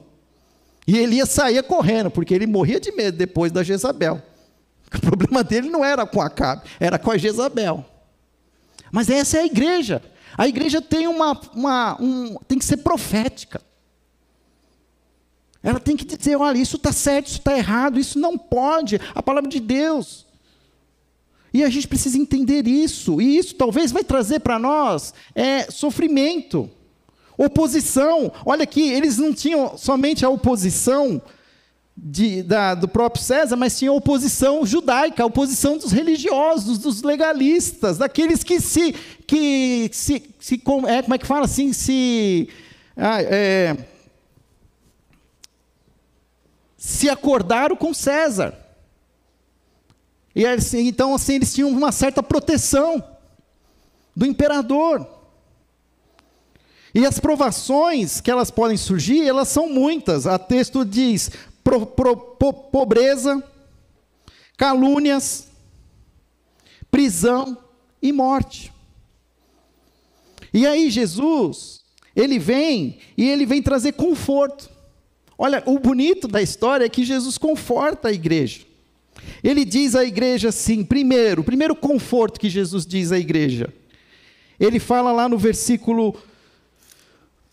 E 0.87 0.99
Elias 0.99 1.31
saía 1.31 1.63
correndo, 1.63 2.11
porque 2.11 2.35
ele 2.35 2.47
morria 2.47 2.79
de 2.79 2.93
medo 2.93 3.17
depois 3.17 3.51
da 3.51 3.63
Jezabel. 3.63 4.21
O 4.95 5.01
problema 5.01 5.43
dele 5.43 5.69
não 5.69 5.85
era 5.85 6.07
com 6.07 6.21
Acabe, 6.21 6.63
era 6.79 7.01
com 7.01 7.11
a 7.11 7.17
Jezabel. 7.17 7.85
Mas 8.95 9.11
essa 9.11 9.39
é 9.39 9.41
a 9.41 9.47
igreja. 9.47 10.01
A 10.39 10.47
igreja 10.47 10.81
tem 10.81 11.09
uma, 11.09 11.33
uma 11.53 12.01
um, 12.01 12.37
tem 12.47 12.57
que 12.57 12.65
ser 12.65 12.77
profética. 12.77 13.61
Ela 15.61 15.81
tem 15.81 15.97
que 15.97 16.05
dizer: 16.05 16.37
olha, 16.37 16.59
isso 16.59 16.77
está 16.77 16.93
certo, 16.93 17.27
isso 17.27 17.39
está 17.39 17.59
errado, 17.59 17.99
isso 17.99 18.21
não 18.21 18.39
pode. 18.39 19.01
A 19.13 19.21
palavra 19.21 19.51
de 19.51 19.59
Deus. 19.59 20.25
E 21.53 21.65
a 21.65 21.69
gente 21.69 21.89
precisa 21.89 22.17
entender 22.17 22.69
isso. 22.69 23.21
E 23.21 23.37
isso 23.37 23.57
talvez 23.57 23.91
vai 23.91 24.05
trazer 24.05 24.39
para 24.39 24.61
nós 24.61 25.13
é, 25.35 25.69
sofrimento, 25.73 26.71
oposição. 27.37 28.31
Olha 28.47 28.63
aqui, 28.63 28.93
eles 28.93 29.19
não 29.19 29.35
tinham 29.35 29.77
somente 29.77 30.25
a 30.25 30.31
oposição 30.31 31.21
de, 31.97 32.43
da, 32.43 32.75
do 32.75 32.89
próprio 32.89 33.23
César, 33.23 33.57
mas 33.57 33.79
tinha 33.79 33.91
a 33.91 33.95
oposição 33.95 34.67
judaica, 34.67 35.23
a 35.23 35.27
oposição 35.27 35.79
dos 35.79 35.93
religiosos, 35.93 36.79
dos 36.79 37.03
legalistas, 37.03 37.99
daqueles 37.99 38.43
que 38.43 38.61
se. 38.61 38.93
Que 39.27 39.89
se, 39.93 40.23
se 40.41 40.55
é, 40.55 41.03
como 41.03 41.15
é 41.15 41.19
que 41.19 41.27
fala 41.27 41.45
assim? 41.45 41.73
Se. 41.73 42.49
Ah, 42.97 43.23
é, 43.23 43.77
se 46.77 47.09
acordaram 47.09 47.77
com 47.77 47.95
César. 47.95 48.55
E 50.35 50.45
assim, 50.45 50.89
então, 50.89 51.15
assim, 51.15 51.35
eles 51.35 51.55
tinham 51.55 51.71
uma 51.71 51.93
certa 51.93 52.23
proteção 52.23 53.03
do 54.15 54.27
imperador. 54.27 55.07
E 56.95 57.07
as 57.07 57.19
provações 57.19 58.21
que 58.21 58.31
elas 58.31 58.51
podem 58.51 58.77
surgir, 58.77 59.27
elas 59.27 59.49
são 59.49 59.69
muitas. 59.69 60.27
A 60.27 60.39
texto 60.39 60.85
diz: 60.85 61.31
pro, 61.65 61.87
pro, 61.87 62.17
po, 62.17 62.53
pobreza, 62.53 63.43
calúnias, 64.57 65.49
prisão 66.91 67.59
e 68.01 68.13
morte. 68.13 68.73
E 70.53 70.67
aí 70.67 70.91
Jesus, 70.91 71.81
ele 72.15 72.39
vem 72.39 72.99
e 73.17 73.29
ele 73.29 73.47
vem 73.47 73.63
trazer 73.63 73.95
conforto. 73.95 74.71
Olha, 75.37 75.63
o 75.67 75.81
bonito 75.81 76.29
da 76.29 76.41
história 76.41 76.85
é 76.85 76.89
que 76.89 77.05
Jesus 77.05 77.37
conforta 77.39 78.09
a 78.09 78.13
igreja. 78.13 78.61
Ele 79.43 79.65
diz 79.65 79.97
à 79.97 80.05
igreja 80.05 80.51
assim, 80.51 80.85
primeiro, 80.85 81.43
o 81.43 81.45
primeiro 81.45 81.75
conforto 81.75 82.39
que 82.39 82.49
Jesus 82.49 82.87
diz 82.87 83.11
à 83.11 83.19
igreja. 83.19 83.73
Ele 84.61 84.79
fala 84.79 85.11
lá 85.11 85.29
no 85.29 85.37
versículo 85.37 86.15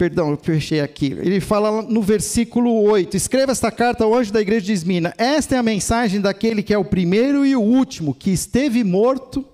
Perdão, 0.02 0.32
eu 0.32 0.38
fechei 0.38 0.80
aqui. 0.80 1.12
Ele 1.12 1.40
fala 1.40 1.84
no 1.84 2.02
versículo 2.02 2.74
8: 2.74 3.16
Escreva 3.16 3.52
esta 3.52 3.70
carta 3.70 4.04
ao 4.04 4.16
anjo 4.16 4.34
da 4.34 4.42
igreja 4.42 4.66
de 4.66 4.72
Esmina. 4.72 5.14
Esta 5.16 5.54
é 5.54 5.60
a 5.60 5.64
mensagem 5.64 6.20
daquele 6.20 6.64
que 6.64 6.74
é 6.74 6.78
o 6.80 6.84
primeiro 6.84 7.46
e 7.46 7.56
o 7.56 7.62
último, 7.62 8.16
que 8.16 8.32
esteve 8.32 8.84
morto, 8.84 9.46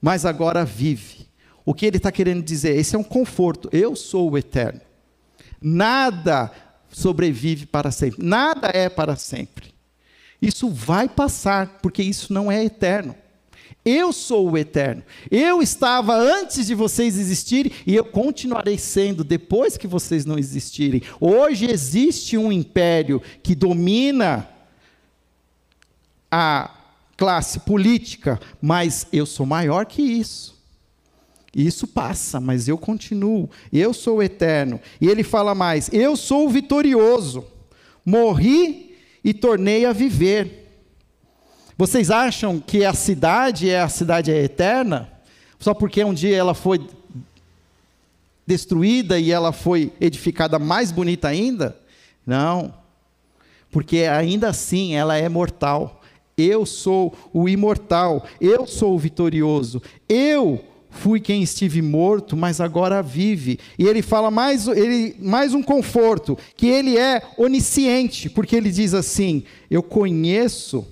mas 0.00 0.24
agora 0.24 0.64
vive. 0.64 1.26
O 1.62 1.74
que 1.74 1.84
ele 1.84 1.98
está 1.98 2.10
querendo 2.10 2.42
dizer? 2.42 2.74
Esse 2.74 2.96
é 2.96 2.98
um 2.98 3.04
conforto. 3.04 3.68
Eu 3.70 3.94
sou 3.94 4.30
o 4.30 4.38
eterno. 4.38 4.80
Nada 5.60 6.50
sobrevive 6.88 7.66
para 7.66 7.90
sempre. 7.90 8.24
Nada 8.24 8.70
é 8.72 8.88
para 8.88 9.14
sempre. 9.14 9.74
Isso 10.40 10.70
vai 10.70 11.06
passar, 11.06 11.80
porque 11.82 12.02
isso 12.02 12.32
não 12.32 12.50
é 12.50 12.64
eterno. 12.64 13.14
Eu 13.84 14.12
sou 14.12 14.50
o 14.50 14.58
eterno. 14.58 15.02
Eu 15.30 15.60
estava 15.60 16.14
antes 16.16 16.66
de 16.66 16.74
vocês 16.74 17.18
existirem 17.18 17.72
e 17.84 17.94
eu 17.94 18.04
continuarei 18.04 18.78
sendo 18.78 19.24
depois 19.24 19.76
que 19.76 19.88
vocês 19.88 20.24
não 20.24 20.38
existirem. 20.38 21.02
Hoje 21.20 21.68
existe 21.68 22.38
um 22.38 22.52
império 22.52 23.20
que 23.42 23.54
domina 23.56 24.48
a 26.30 26.70
classe 27.16 27.60
política, 27.60 28.40
mas 28.60 29.06
eu 29.12 29.26
sou 29.26 29.44
maior 29.44 29.84
que 29.84 30.00
isso. 30.00 30.52
Isso 31.54 31.86
passa, 31.86 32.40
mas 32.40 32.68
eu 32.68 32.78
continuo. 32.78 33.50
Eu 33.72 33.92
sou 33.92 34.18
o 34.18 34.22
eterno. 34.22 34.80
E 35.00 35.08
ele 35.08 35.22
fala 35.22 35.54
mais: 35.54 35.90
Eu 35.92 36.16
sou 36.16 36.46
o 36.46 36.50
vitorioso. 36.50 37.44
Morri 38.04 38.96
e 39.22 39.34
tornei 39.34 39.84
a 39.84 39.92
viver. 39.92 40.61
Vocês 41.82 42.12
acham 42.12 42.60
que 42.60 42.84
a 42.84 42.94
cidade 42.94 43.68
é 43.68 43.80
a 43.80 43.88
cidade 43.88 44.30
é 44.30 44.44
eterna? 44.44 45.10
Só 45.58 45.74
porque 45.74 46.04
um 46.04 46.14
dia 46.14 46.36
ela 46.36 46.54
foi 46.54 46.80
destruída 48.46 49.18
e 49.18 49.32
ela 49.32 49.50
foi 49.50 49.92
edificada 50.00 50.60
mais 50.60 50.92
bonita 50.92 51.26
ainda? 51.26 51.76
Não. 52.24 52.72
Porque 53.68 54.04
ainda 54.04 54.48
assim 54.48 54.94
ela 54.94 55.16
é 55.16 55.28
mortal. 55.28 56.00
Eu 56.38 56.64
sou 56.64 57.16
o 57.32 57.48
imortal, 57.48 58.26
eu 58.40 58.64
sou 58.64 58.94
o 58.94 58.98
vitorioso. 59.00 59.82
Eu 60.08 60.64
fui 60.88 61.18
quem 61.18 61.42
estive 61.42 61.82
morto, 61.82 62.36
mas 62.36 62.60
agora 62.60 63.02
vive. 63.02 63.58
E 63.76 63.88
ele 63.88 64.02
fala 64.02 64.30
mais, 64.30 64.68
ele, 64.68 65.16
mais 65.18 65.52
um 65.52 65.64
conforto, 65.64 66.38
que 66.56 66.68
ele 66.68 66.96
é 66.96 67.20
onisciente, 67.36 68.30
porque 68.30 68.54
ele 68.54 68.70
diz 68.70 68.94
assim: 68.94 69.42
Eu 69.68 69.82
conheço 69.82 70.86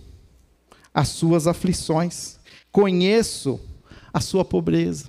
as 0.92 1.08
suas 1.08 1.46
aflições, 1.46 2.38
conheço 2.72 3.60
a 4.12 4.20
sua 4.20 4.44
pobreza. 4.44 5.08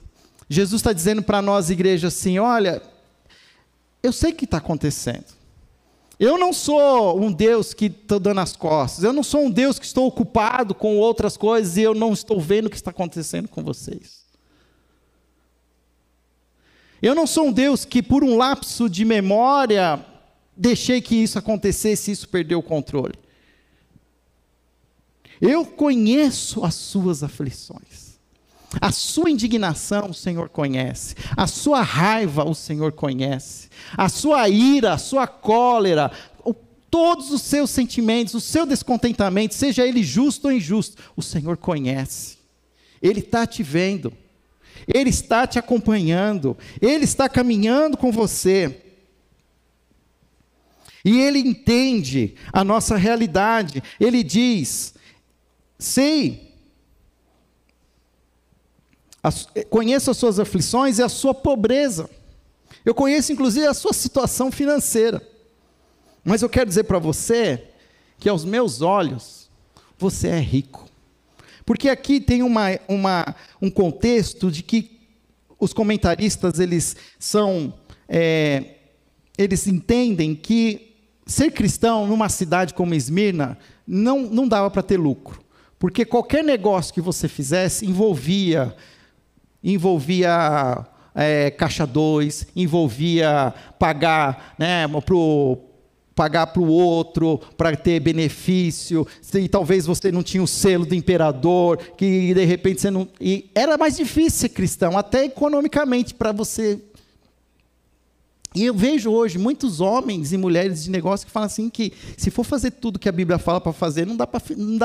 Jesus 0.49 0.79
está 0.79 0.93
dizendo 0.93 1.23
para 1.23 1.41
nós, 1.41 1.69
igreja, 1.69 2.07
assim: 2.07 2.39
olha, 2.39 2.81
eu 4.03 4.11
sei 4.11 4.31
o 4.31 4.35
que 4.35 4.45
está 4.45 4.57
acontecendo. 4.57 5.25
Eu 6.19 6.37
não 6.37 6.53
sou 6.53 7.19
um 7.19 7.31
Deus 7.31 7.73
que 7.73 7.85
estou 7.85 8.19
dando 8.19 8.41
as 8.41 8.55
costas. 8.55 9.03
Eu 9.03 9.11
não 9.11 9.23
sou 9.23 9.45
um 9.45 9.49
Deus 9.49 9.79
que 9.79 9.85
estou 9.85 10.05
ocupado 10.05 10.75
com 10.75 10.97
outras 10.97 11.35
coisas 11.35 11.77
e 11.77 11.81
eu 11.81 11.95
não 11.95 12.13
estou 12.13 12.39
vendo 12.39 12.67
o 12.67 12.69
que 12.69 12.75
está 12.75 12.91
acontecendo 12.91 13.47
com 13.47 13.63
vocês. 13.63 14.21
Eu 17.01 17.15
não 17.15 17.25
sou 17.25 17.47
um 17.47 17.51
Deus 17.51 17.83
que, 17.83 18.03
por 18.03 18.23
um 18.23 18.37
lapso 18.37 18.87
de 18.87 19.03
memória, 19.03 20.05
deixei 20.55 21.01
que 21.01 21.15
isso 21.15 21.39
acontecesse 21.39 22.11
e 22.11 22.13
isso 22.13 22.29
perdeu 22.29 22.59
o 22.59 22.63
controle. 22.63 23.15
Eu 25.41 25.65
conheço 25.65 26.63
as 26.63 26.75
suas 26.75 27.23
aflições. 27.23 28.11
A 28.79 28.91
sua 28.91 29.29
indignação 29.29 30.11
o 30.11 30.13
Senhor 30.13 30.47
conhece, 30.47 31.13
a 31.35 31.45
sua 31.45 31.81
raiva 31.81 32.45
o 32.45 32.55
Senhor 32.55 32.93
conhece, 32.93 33.67
a 33.97 34.07
sua 34.07 34.47
ira, 34.47 34.93
a 34.93 34.97
sua 34.97 35.27
cólera, 35.27 36.09
o, 36.45 36.53
todos 36.53 37.31
os 37.31 37.41
seus 37.41 37.69
sentimentos, 37.69 38.33
o 38.33 38.39
seu 38.39 38.65
descontentamento, 38.65 39.55
seja 39.55 39.85
ele 39.85 40.01
justo 40.01 40.47
ou 40.47 40.53
injusto, 40.53 41.01
o 41.17 41.21
Senhor 41.21 41.57
conhece. 41.57 42.37
Ele 43.01 43.19
está 43.19 43.45
te 43.45 43.61
vendo, 43.61 44.13
Ele 44.87 45.09
está 45.09 45.45
te 45.45 45.59
acompanhando, 45.59 46.57
Ele 46.81 47.03
está 47.03 47.27
caminhando 47.27 47.97
com 47.97 48.09
você. 48.09 48.83
E 51.03 51.19
Ele 51.19 51.39
entende 51.39 52.35
a 52.53 52.63
nossa 52.63 52.95
realidade. 52.95 53.83
Ele 53.99 54.23
diz: 54.23 54.93
Sei. 55.81 56.53
As, 59.23 59.47
conheço 59.67 60.11
as 60.11 60.17
suas 60.17 60.39
aflições 60.39 60.99
e 60.99 61.03
a 61.03 61.09
sua 61.09 61.33
pobreza. 61.33 62.07
Eu 62.85 62.93
conheço 62.93 63.33
inclusive 63.33 63.65
a 63.65 63.73
sua 63.73 63.91
situação 63.91 64.51
financeira. 64.51 65.27
Mas 66.23 66.43
eu 66.43 66.49
quero 66.49 66.67
dizer 66.67 66.83
para 66.83 66.99
você 66.99 67.67
que 68.19 68.29
aos 68.29 68.45
meus 68.45 68.83
olhos 68.83 69.49
você 69.97 70.27
é 70.27 70.39
rico. 70.39 70.87
Porque 71.65 71.89
aqui 71.89 72.21
tem 72.21 72.43
uma, 72.43 72.79
uma, 72.87 73.35
um 73.59 73.71
contexto 73.71 74.51
de 74.51 74.61
que 74.61 74.99
os 75.59 75.73
comentaristas 75.73 76.59
eles 76.59 76.95
são 77.17 77.73
é, 78.07 78.75
eles 79.35 79.65
entendem 79.65 80.35
que 80.35 80.95
ser 81.25 81.49
cristão 81.49 82.05
numa 82.05 82.29
cidade 82.29 82.75
como 82.75 82.93
Esmirna 82.93 83.57
não, 83.87 84.21
não 84.21 84.47
dava 84.47 84.69
para 84.69 84.83
ter 84.83 84.97
lucro. 84.97 85.40
Porque 85.81 86.05
qualquer 86.05 86.43
negócio 86.43 86.93
que 86.93 87.01
você 87.01 87.27
fizesse 87.27 87.87
envolvia 87.87 88.75
envolvia 89.63 90.85
é, 91.15 91.49
caixa 91.49 91.87
2, 91.87 92.49
envolvia 92.55 93.51
pagar 93.79 94.53
né, 94.59 94.87
pro, 95.03 95.57
pagar 96.13 96.45
para 96.47 96.61
o 96.61 96.67
outro, 96.67 97.39
para 97.57 97.75
ter 97.75 97.99
benefício, 97.99 99.07
e 99.33 99.49
talvez 99.49 99.87
você 99.87 100.11
não 100.11 100.21
tinha 100.21 100.43
o 100.43 100.47
selo 100.47 100.85
do 100.85 100.93
imperador, 100.93 101.79
que 101.97 102.31
de 102.31 102.45
repente 102.45 102.81
você 102.81 102.91
não. 102.91 103.07
E 103.19 103.49
era 103.55 103.75
mais 103.75 103.97
difícil 103.97 104.39
ser 104.41 104.49
cristão, 104.49 104.95
até 104.95 105.25
economicamente, 105.25 106.13
para 106.13 106.31
você. 106.31 106.79
E 108.53 108.65
eu 108.65 108.73
vejo 108.75 109.09
hoje 109.09 109.39
muitos 109.39 109.81
homens 109.81 110.31
e 110.31 110.37
mulheres 110.37 110.83
de 110.83 110.91
negócio 110.91 111.25
que 111.25 111.31
falam 111.31 111.47
assim 111.47 111.71
que 111.71 111.91
se 112.15 112.29
for 112.29 112.43
fazer 112.43 112.69
tudo 112.69 112.99
que 112.99 113.09
a 113.09 113.11
Bíblia 113.11 113.39
fala 113.39 113.59
para 113.59 113.73
fazer, 113.73 114.05
não 114.05 114.15
dá 114.15 114.27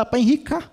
para 0.07 0.19
enricar. 0.19 0.73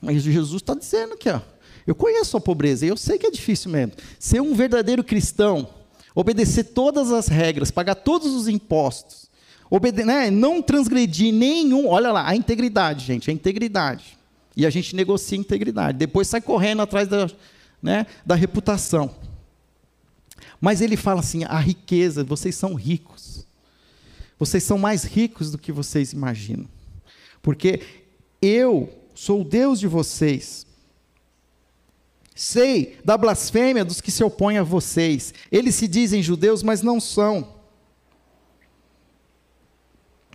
Mas 0.00 0.22
Jesus 0.22 0.62
está 0.62 0.74
dizendo 0.74 1.16
que, 1.16 1.28
ó, 1.28 1.40
eu 1.86 1.94
conheço 1.94 2.36
a 2.36 2.40
pobreza 2.40 2.86
e 2.86 2.88
eu 2.88 2.96
sei 2.96 3.18
que 3.18 3.26
é 3.26 3.30
difícil 3.30 3.70
mesmo. 3.70 3.92
Ser 4.18 4.40
um 4.40 4.54
verdadeiro 4.54 5.04
cristão, 5.04 5.68
obedecer 6.14 6.64
todas 6.64 7.10
as 7.10 7.28
regras, 7.28 7.70
pagar 7.70 7.94
todos 7.94 8.32
os 8.32 8.48
impostos, 8.48 9.30
obede 9.70 10.04
né, 10.04 10.30
não 10.30 10.62
transgredir 10.62 11.32
nenhum. 11.32 11.88
Olha 11.88 12.12
lá, 12.12 12.28
a 12.28 12.36
integridade, 12.36 13.04
gente, 13.04 13.30
a 13.30 13.32
integridade. 13.32 14.18
E 14.56 14.64
a 14.64 14.70
gente 14.70 14.94
negocia 14.94 15.36
a 15.36 15.40
integridade. 15.40 15.98
Depois 15.98 16.28
sai 16.28 16.40
correndo 16.40 16.82
atrás 16.82 17.08
da, 17.08 17.28
né, 17.82 18.06
da 18.24 18.34
reputação. 18.34 19.10
Mas 20.60 20.80
ele 20.80 20.96
fala 20.96 21.20
assim: 21.20 21.44
a 21.44 21.58
riqueza, 21.58 22.22
vocês 22.22 22.54
são 22.54 22.74
ricos. 22.74 23.44
Vocês 24.38 24.62
são 24.62 24.78
mais 24.78 25.04
ricos 25.04 25.50
do 25.50 25.58
que 25.58 25.72
vocês 25.72 26.12
imaginam. 26.12 26.68
Porque 27.42 27.80
eu 28.40 28.88
sou 29.14 29.42
o 29.42 29.44
Deus 29.44 29.78
de 29.80 29.86
vocês. 29.86 30.66
Sei 32.34 32.98
da 33.04 33.16
blasfêmia 33.16 33.84
dos 33.84 34.00
que 34.00 34.10
se 34.10 34.24
opõem 34.24 34.58
a 34.58 34.62
vocês. 34.62 35.32
Eles 35.52 35.74
se 35.76 35.86
dizem 35.86 36.22
judeus, 36.22 36.62
mas 36.62 36.82
não 36.82 36.98
são. 37.00 37.54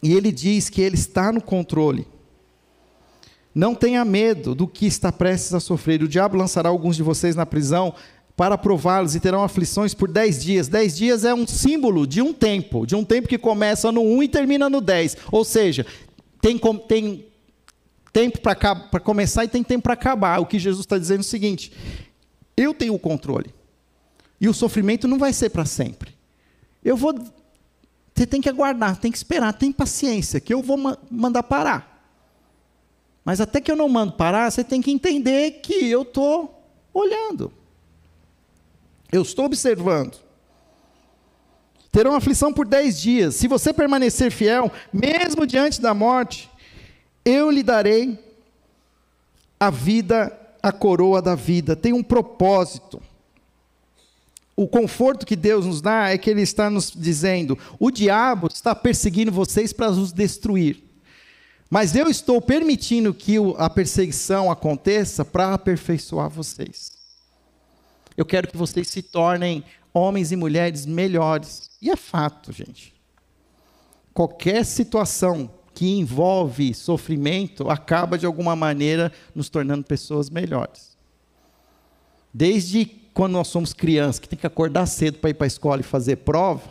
E 0.02 0.14
ele 0.14 0.32
diz 0.32 0.70
que 0.70 0.82
ele 0.82 0.96
está 0.96 1.32
no 1.32 1.42
controle. 1.42 2.08
Não 3.54 3.76
tenha 3.76 4.06
medo 4.06 4.56
do 4.56 4.68
que 4.68 4.86
está 4.86 5.12
prestes 5.12 5.54
a 5.54 5.60
sofrer. 5.60 6.02
O 6.02 6.08
diabo 6.08 6.38
lançará 6.38 6.70
alguns 6.70 6.96
de 6.96 7.04
vocês 7.04 7.36
na 7.36 7.46
prisão 7.46 7.94
para 8.38 8.58
prová-los 8.58 9.16
e 9.16 9.20
terão 9.20 9.44
aflições 9.44 9.94
por 9.94 10.10
dez 10.10 10.42
dias. 10.42 10.70
Dez 10.70 10.96
dias 10.96 11.26
é 11.26 11.34
um 11.34 11.46
símbolo 11.46 12.08
de 12.08 12.22
um 12.22 12.32
tempo, 12.32 12.86
de 12.86 12.96
um 12.96 13.04
tempo 13.04 13.28
que 13.28 13.38
começa 13.38 13.92
no 13.92 14.02
um 14.02 14.24
e 14.24 14.30
termina 14.30 14.70
no 14.70 14.80
dez. 14.80 15.18
Ou 15.30 15.44
seja, 15.44 15.86
tem, 16.40 16.58
tem 16.88 17.26
tempo 18.12 18.40
para 18.42 19.00
começar 19.00 19.46
e 19.46 19.48
tem 19.48 19.64
tempo 19.64 19.84
para 19.84 19.94
acabar. 19.94 20.40
O 20.40 20.46
que 20.46 20.60
Jesus 20.60 20.86
está 20.86 20.98
dizendo 20.98 21.20
é 21.20 21.22
o 21.22 21.24
seguinte: 21.24 21.72
eu 22.56 22.74
tenho 22.74 22.94
o 22.94 23.00
controle. 23.00 23.54
E 24.42 24.48
o 24.48 24.54
sofrimento 24.54 25.08
não 25.08 25.18
vai 25.18 25.34
ser 25.34 25.50
para 25.50 25.66
sempre. 25.66 26.14
Eu 26.84 26.96
vou. 26.96 27.14
Você 28.14 28.26
tem 28.26 28.42
que 28.42 28.50
aguardar, 28.50 28.98
tem 28.98 29.12
que 29.12 29.18
esperar, 29.18 29.54
tem 29.54 29.72
paciência, 29.72 30.40
que 30.40 30.54
eu 30.54 30.62
vou 30.62 30.78
mandar 31.10 31.44
parar. 31.44 31.90
Mas 33.24 33.40
até 33.40 33.62
que 33.62 33.72
eu 33.72 33.76
não 33.76 33.88
mando 33.88 34.14
parar, 34.14 34.50
você 34.50 34.64
tem 34.64 34.82
que 34.82 34.92
entender 34.92 35.60
que 35.62 35.74
eu 35.90 36.02
estou 36.02 36.64
olhando. 36.94 37.54
Eu 39.12 39.22
estou 39.22 39.46
observando. 39.46 40.18
Terão 41.92 42.16
aflição 42.16 42.54
por 42.54 42.68
dez 42.68 43.00
dias. 43.00 43.36
Se 43.36 43.48
você 43.48 43.74
permanecer 43.74 44.32
fiel, 44.32 44.72
mesmo 44.92 45.46
diante 45.46 45.82
da 45.82 45.94
morte, 45.94 46.49
eu 47.30 47.52
lhe 47.52 47.62
darei 47.62 48.18
a 49.60 49.70
vida, 49.70 50.36
a 50.64 50.72
coroa 50.72 51.22
da 51.22 51.36
vida. 51.36 51.76
Tem 51.76 51.94
um 51.94 52.02
propósito. 52.02 53.02
O 54.56 54.68
conforto 54.68 55.26
que 55.26 55.36
Deus 55.36 55.66
nos 55.66 55.82
dá 55.82 56.10
é 56.10 56.18
que 56.18 56.30
Ele 56.30 56.42
está 56.42 56.70
nos 56.70 56.92
dizendo: 56.92 57.58
o 57.80 57.92
diabo 57.92 58.48
está 58.48 58.74
perseguindo 58.74 59.32
vocês 59.32 59.72
para 59.72 59.90
os 59.90 60.12
destruir. 60.12 60.84
Mas 61.70 61.96
eu 61.96 62.08
estou 62.08 62.42
permitindo 62.42 63.14
que 63.14 63.36
a 63.58 63.70
perseguição 63.70 64.50
aconteça 64.50 65.24
para 65.24 65.54
aperfeiçoar 65.54 66.28
vocês. 66.28 66.94
Eu 68.18 68.26
quero 68.26 68.48
que 68.48 68.58
vocês 68.58 68.88
se 68.88 69.04
tornem 69.04 69.64
homens 69.94 70.32
e 70.32 70.36
mulheres 70.36 70.86
melhores. 70.86 71.70
E 71.82 71.92
é 71.92 71.96
fato, 71.96 72.52
gente. 72.52 72.94
Qualquer 74.14 74.66
situação 74.66 75.50
que 75.80 75.88
envolve 75.88 76.74
sofrimento 76.74 77.70
acaba 77.70 78.18
de 78.18 78.26
alguma 78.26 78.54
maneira 78.54 79.14
nos 79.34 79.48
tornando 79.48 79.86
pessoas 79.86 80.30
melhores. 80.30 80.98
Desde 82.34 82.86
quando 83.14 83.32
nós 83.32 83.48
somos 83.48 83.72
crianças, 83.72 84.20
que 84.20 84.28
tem 84.28 84.38
que 84.38 84.46
acordar 84.46 84.86
cedo 84.88 85.20
para 85.20 85.30
ir 85.30 85.36
para 85.36 85.46
a 85.46 85.48
escola 85.48 85.80
e 85.80 85.84
fazer 85.86 86.18
prova, 86.18 86.70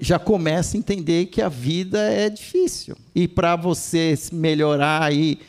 já 0.00 0.16
começa 0.16 0.76
a 0.76 0.78
entender 0.78 1.26
que 1.26 1.42
a 1.42 1.48
vida 1.48 1.98
é 1.98 2.30
difícil. 2.30 2.96
E 3.12 3.26
para 3.26 3.56
você 3.56 4.16
melhorar 4.30 5.02
aí, 5.02 5.40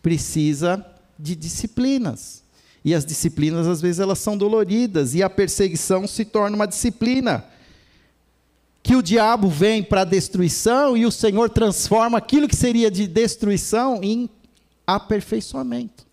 precisa 0.00 0.82
de 1.18 1.36
disciplinas. 1.36 2.42
E 2.82 2.94
as 2.94 3.04
disciplinas, 3.04 3.66
às 3.66 3.82
vezes, 3.82 4.00
elas 4.00 4.20
são 4.20 4.38
doloridas, 4.38 5.14
e 5.14 5.22
a 5.22 5.28
perseguição 5.28 6.06
se 6.06 6.24
torna 6.24 6.56
uma 6.56 6.66
disciplina 6.66 7.44
que 8.84 8.94
o 8.94 9.02
diabo 9.02 9.48
vem 9.48 9.82
para 9.82 10.04
destruição 10.04 10.94
e 10.94 11.06
o 11.06 11.10
Senhor 11.10 11.48
transforma 11.48 12.18
aquilo 12.18 12.46
que 12.46 12.54
seria 12.54 12.90
de 12.90 13.06
destruição 13.06 14.00
em 14.02 14.28
aperfeiçoamento. 14.86 16.06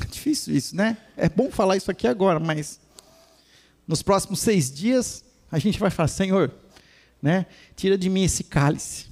É 0.00 0.06
difícil 0.06 0.56
isso, 0.56 0.74
né? 0.74 0.96
É 1.18 1.28
bom 1.28 1.50
falar 1.50 1.76
isso 1.76 1.90
aqui 1.90 2.08
agora, 2.08 2.40
mas 2.40 2.80
nos 3.86 4.02
próximos 4.02 4.40
seis 4.40 4.72
dias 4.72 5.22
a 5.52 5.58
gente 5.58 5.78
vai 5.78 5.90
falar, 5.90 6.08
Senhor, 6.08 6.50
né? 7.20 7.44
Tira 7.76 7.98
de 7.98 8.08
mim 8.08 8.24
esse 8.24 8.42
cálice. 8.42 9.08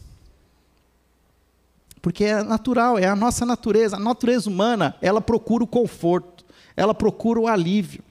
Porque 2.00 2.24
é 2.24 2.42
natural, 2.42 2.98
é 2.98 3.06
a 3.06 3.14
nossa 3.14 3.44
natureza. 3.44 3.96
A 3.96 4.00
natureza 4.00 4.48
humana, 4.48 4.96
ela 5.02 5.20
procura 5.20 5.62
o 5.64 5.66
conforto, 5.66 6.46
ela 6.74 6.94
procura 6.94 7.38
o 7.38 7.46
alívio. 7.46 8.02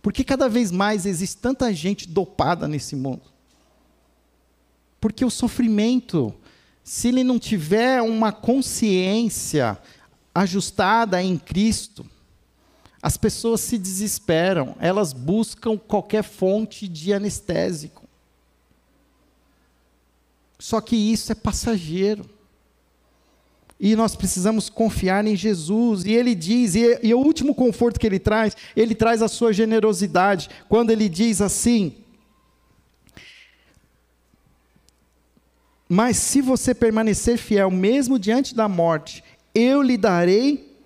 Por 0.00 0.12
que 0.12 0.24
cada 0.24 0.48
vez 0.48 0.70
mais 0.70 1.06
existe 1.06 1.36
tanta 1.36 1.72
gente 1.72 2.08
dopada 2.08 2.68
nesse 2.68 2.94
mundo? 2.94 3.22
Porque 5.00 5.24
o 5.24 5.30
sofrimento, 5.30 6.34
se 6.82 7.08
ele 7.08 7.24
não 7.24 7.38
tiver 7.38 8.02
uma 8.02 8.32
consciência 8.32 9.78
ajustada 10.34 11.22
em 11.22 11.36
Cristo, 11.36 12.06
as 13.02 13.16
pessoas 13.16 13.60
se 13.60 13.78
desesperam, 13.78 14.76
elas 14.80 15.12
buscam 15.12 15.76
qualquer 15.76 16.24
fonte 16.24 16.88
de 16.88 17.12
anestésico. 17.12 18.08
Só 20.58 20.80
que 20.80 20.96
isso 20.96 21.30
é 21.30 21.34
passageiro. 21.34 22.28
E 23.80 23.94
nós 23.94 24.16
precisamos 24.16 24.68
confiar 24.68 25.26
em 25.26 25.36
Jesus. 25.36 26.04
E 26.04 26.12
ele 26.12 26.34
diz, 26.34 26.74
e, 26.74 26.98
e 27.02 27.14
o 27.14 27.18
último 27.18 27.54
conforto 27.54 28.00
que 28.00 28.06
ele 28.06 28.18
traz, 28.18 28.56
ele 28.76 28.94
traz 28.94 29.22
a 29.22 29.28
sua 29.28 29.52
generosidade. 29.52 30.48
Quando 30.68 30.90
ele 30.90 31.08
diz 31.08 31.40
assim: 31.40 31.94
Mas 35.88 36.18
se 36.18 36.42
você 36.42 36.74
permanecer 36.74 37.38
fiel, 37.38 37.70
mesmo 37.70 38.18
diante 38.18 38.54
da 38.54 38.68
morte, 38.68 39.24
eu 39.54 39.80
lhe 39.80 39.96
darei 39.96 40.76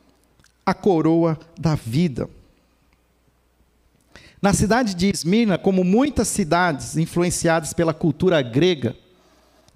a 0.64 0.72
coroa 0.72 1.38
da 1.59 1.74
vida. 1.74 2.30
Na 4.40 4.53
cidade 4.53 4.95
de 4.95 5.09
Esmirna, 5.09 5.59
como 5.59 5.82
muitas 5.82 6.28
cidades 6.28 6.97
influenciadas 6.97 7.72
pela 7.72 7.93
cultura 7.93 8.40
grega, 8.43 8.97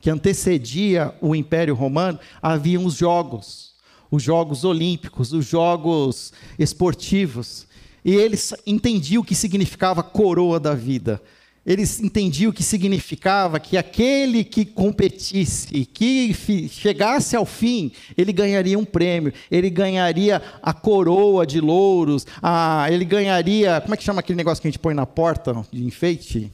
que 0.07 0.11
antecedia 0.11 1.13
o 1.21 1.35
Império 1.35 1.75
Romano, 1.75 2.21
haviam 2.41 2.85
os 2.85 2.95
jogos, 2.95 3.73
os 4.09 4.23
jogos 4.23 4.63
olímpicos, 4.63 5.33
os 5.33 5.45
jogos 5.45 6.33
esportivos. 6.57 7.67
E 8.05 8.15
eles 8.15 8.55
entendiam 8.65 9.21
o 9.21 9.25
que 9.25 9.35
significava 9.35 10.05
coroa 10.05 10.61
da 10.61 10.77
vida. 10.77 11.21
Eles 11.67 11.99
entendiam 11.99 12.51
o 12.51 12.55
que 12.55 12.63
significava 12.63 13.59
que 13.59 13.77
aquele 13.77 14.45
que 14.45 14.65
competisse, 14.65 15.85
que 15.87 16.33
chegasse 16.71 17.35
ao 17.35 17.45
fim, 17.45 17.91
ele 18.17 18.33
ganharia 18.33 18.79
um 18.79 18.85
prêmio, 18.85 19.33
ele 19.51 19.69
ganharia 19.69 20.41
a 20.63 20.73
coroa 20.73 21.45
de 21.45 21.61
louros, 21.61 22.25
a, 22.41 22.87
ele 22.93 23.05
ganharia, 23.05 23.81
como 23.81 23.95
é 23.95 23.97
que 23.97 24.05
chama 24.05 24.21
aquele 24.21 24.37
negócio 24.37 24.63
que 24.63 24.69
a 24.69 24.71
gente 24.71 24.79
põe 24.79 24.95
na 24.95 25.05
porta 25.05 25.67
de 25.73 25.85
enfeite? 25.85 26.53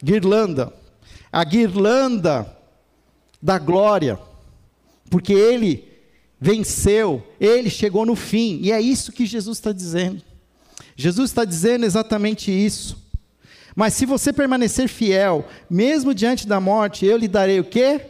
Guirlanda 0.00 0.72
a 1.32 1.42
guirlanda 1.44 2.46
da 3.40 3.58
glória, 3.58 4.18
porque 5.10 5.32
ele 5.32 5.88
venceu, 6.38 7.26
ele 7.40 7.70
chegou 7.70 8.04
no 8.04 8.14
fim, 8.14 8.58
e 8.62 8.70
é 8.70 8.80
isso 8.80 9.12
que 9.12 9.24
Jesus 9.24 9.58
está 9.58 9.72
dizendo. 9.72 10.22
Jesus 10.94 11.30
está 11.30 11.44
dizendo 11.44 11.86
exatamente 11.86 12.50
isso. 12.50 13.00
Mas 13.74 13.94
se 13.94 14.04
você 14.04 14.32
permanecer 14.32 14.88
fiel, 14.88 15.46
mesmo 15.70 16.12
diante 16.14 16.46
da 16.46 16.60
morte, 16.60 17.06
eu 17.06 17.16
lhe 17.16 17.28
darei 17.28 17.58
o 17.58 17.64
quê? 17.64 18.02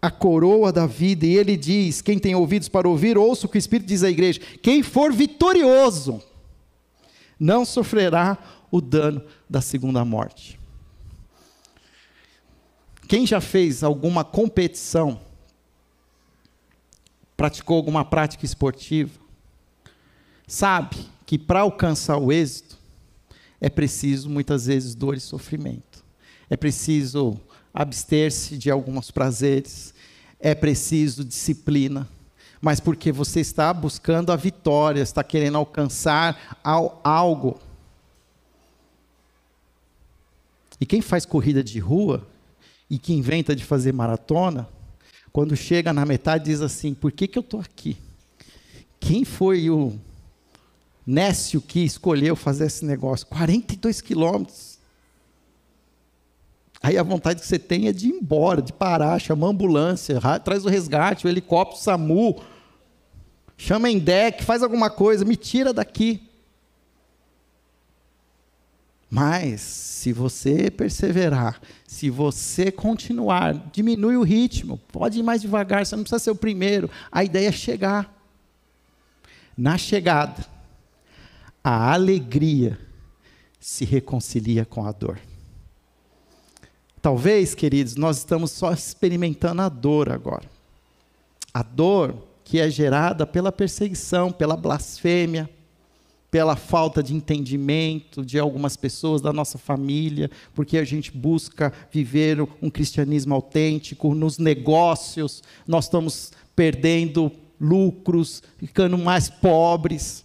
A 0.00 0.10
coroa 0.10 0.72
da 0.72 0.86
vida. 0.86 1.26
E 1.26 1.36
ele 1.36 1.56
diz: 1.56 2.00
quem 2.00 2.18
tem 2.18 2.36
ouvidos 2.36 2.68
para 2.68 2.88
ouvir, 2.88 3.18
ouça 3.18 3.46
o 3.46 3.48
que 3.48 3.56
o 3.56 3.58
Espírito 3.58 3.88
diz 3.88 4.04
à 4.04 4.10
igreja. 4.10 4.40
Quem 4.62 4.82
for 4.82 5.12
vitorioso, 5.12 6.22
não 7.38 7.64
sofrerá 7.64 8.38
o 8.70 8.80
dano 8.80 9.22
da 9.50 9.60
segunda 9.60 10.04
morte. 10.04 10.61
Quem 13.12 13.26
já 13.26 13.42
fez 13.42 13.84
alguma 13.84 14.24
competição, 14.24 15.20
praticou 17.36 17.76
alguma 17.76 18.06
prática 18.06 18.46
esportiva, 18.46 19.20
sabe 20.46 20.96
que 21.26 21.38
para 21.38 21.60
alcançar 21.60 22.16
o 22.16 22.32
êxito 22.32 22.78
é 23.60 23.68
preciso 23.68 24.30
muitas 24.30 24.64
vezes 24.64 24.94
dor 24.94 25.14
e 25.14 25.20
sofrimento. 25.20 26.02
É 26.48 26.56
preciso 26.56 27.38
abster-se 27.74 28.56
de 28.56 28.70
alguns 28.70 29.10
prazeres, 29.10 29.92
é 30.40 30.54
preciso 30.54 31.22
disciplina, 31.22 32.08
mas 32.62 32.80
porque 32.80 33.12
você 33.12 33.40
está 33.40 33.74
buscando 33.74 34.32
a 34.32 34.36
vitória, 34.36 35.02
está 35.02 35.22
querendo 35.22 35.58
alcançar 35.58 36.58
algo. 36.64 37.60
E 40.80 40.86
quem 40.86 41.02
faz 41.02 41.26
corrida 41.26 41.62
de 41.62 41.78
rua 41.78 42.31
e 42.88 42.98
que 42.98 43.12
inventa 43.12 43.54
de 43.54 43.64
fazer 43.64 43.92
maratona, 43.92 44.68
quando 45.32 45.56
chega 45.56 45.92
na 45.92 46.04
metade 46.04 46.44
diz 46.44 46.60
assim: 46.60 46.92
por 46.92 47.10
que, 47.10 47.26
que 47.26 47.38
eu 47.38 47.42
estou 47.42 47.60
aqui? 47.60 47.96
Quem 49.00 49.24
foi 49.24 49.70
o 49.70 49.98
Nécio 51.04 51.60
que 51.60 51.80
escolheu 51.80 52.36
fazer 52.36 52.66
esse 52.66 52.84
negócio? 52.84 53.26
42 53.26 54.00
quilômetros. 54.00 54.78
Aí 56.82 56.98
a 56.98 57.02
vontade 57.02 57.40
que 57.40 57.46
você 57.46 57.58
tem 57.58 57.86
é 57.86 57.92
de 57.92 58.08
ir 58.08 58.14
embora, 58.14 58.60
de 58.60 58.72
parar, 58.72 59.18
chamar 59.20 59.46
a 59.46 59.50
ambulância, 59.50 60.20
traz 60.44 60.64
o 60.64 60.68
resgate, 60.68 61.26
o 61.26 61.28
helicóptero, 61.28 61.80
o 61.80 61.82
SAMU, 61.82 62.42
chama 63.56 63.88
em 63.88 63.98
deck, 63.98 64.44
faz 64.44 64.62
alguma 64.62 64.90
coisa, 64.90 65.24
me 65.24 65.36
tira 65.36 65.72
daqui. 65.72 66.28
Mas, 69.14 69.60
se 69.60 70.10
você 70.10 70.70
perseverar, 70.70 71.60
se 71.86 72.08
você 72.08 72.72
continuar, 72.72 73.52
diminui 73.70 74.16
o 74.16 74.22
ritmo, 74.22 74.78
pode 74.90 75.18
ir 75.18 75.22
mais 75.22 75.42
devagar, 75.42 75.84
você 75.84 75.94
não 75.94 76.02
precisa 76.02 76.18
ser 76.18 76.30
o 76.30 76.34
primeiro. 76.34 76.88
A 77.10 77.22
ideia 77.22 77.48
é 77.48 77.52
chegar. 77.52 78.10
Na 79.54 79.76
chegada, 79.76 80.46
a 81.62 81.92
alegria 81.92 82.78
se 83.60 83.84
reconcilia 83.84 84.64
com 84.64 84.86
a 84.86 84.92
dor. 84.92 85.20
Talvez, 87.02 87.54
queridos, 87.54 87.96
nós 87.96 88.16
estamos 88.16 88.50
só 88.50 88.72
experimentando 88.72 89.60
a 89.60 89.68
dor 89.68 90.10
agora. 90.10 90.50
A 91.52 91.62
dor 91.62 92.16
que 92.44 92.58
é 92.58 92.70
gerada 92.70 93.26
pela 93.26 93.52
perseguição, 93.52 94.32
pela 94.32 94.56
blasfêmia, 94.56 95.50
pela 96.32 96.56
falta 96.56 97.02
de 97.02 97.14
entendimento 97.14 98.24
de 98.24 98.38
algumas 98.38 98.74
pessoas 98.74 99.20
da 99.20 99.34
nossa 99.34 99.58
família, 99.58 100.30
porque 100.54 100.78
a 100.78 100.84
gente 100.84 101.12
busca 101.12 101.70
viver 101.92 102.40
um 102.62 102.70
cristianismo 102.70 103.34
autêntico 103.34 104.14
nos 104.14 104.38
negócios, 104.38 105.42
nós 105.68 105.84
estamos 105.84 106.32
perdendo 106.56 107.30
lucros, 107.60 108.42
ficando 108.56 108.96
mais 108.96 109.28
pobres. 109.28 110.24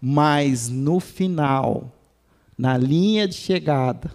Mas 0.00 0.68
no 0.68 0.98
final, 0.98 1.92
na 2.58 2.76
linha 2.76 3.28
de 3.28 3.34
chegada, 3.34 4.10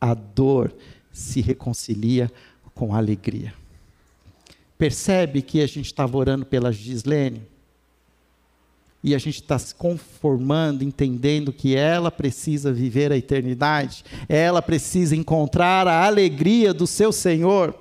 a 0.00 0.14
dor 0.14 0.72
se 1.12 1.40
reconcilia 1.40 2.30
com 2.76 2.94
a 2.94 2.98
alegria. 2.98 3.52
Percebe 4.78 5.42
que 5.42 5.60
a 5.60 5.66
gente 5.66 5.86
estava 5.86 6.16
orando 6.16 6.46
pela 6.46 6.70
Gislene? 6.72 7.51
E 9.04 9.14
a 9.14 9.18
gente 9.18 9.42
está 9.42 9.58
se 9.58 9.74
conformando, 9.74 10.84
entendendo 10.84 11.52
que 11.52 11.74
ela 11.74 12.10
precisa 12.10 12.72
viver 12.72 13.10
a 13.10 13.16
eternidade, 13.16 14.04
ela 14.28 14.62
precisa 14.62 15.16
encontrar 15.16 15.88
a 15.88 16.06
alegria 16.06 16.72
do 16.72 16.86
seu 16.86 17.10
Senhor. 17.10 17.74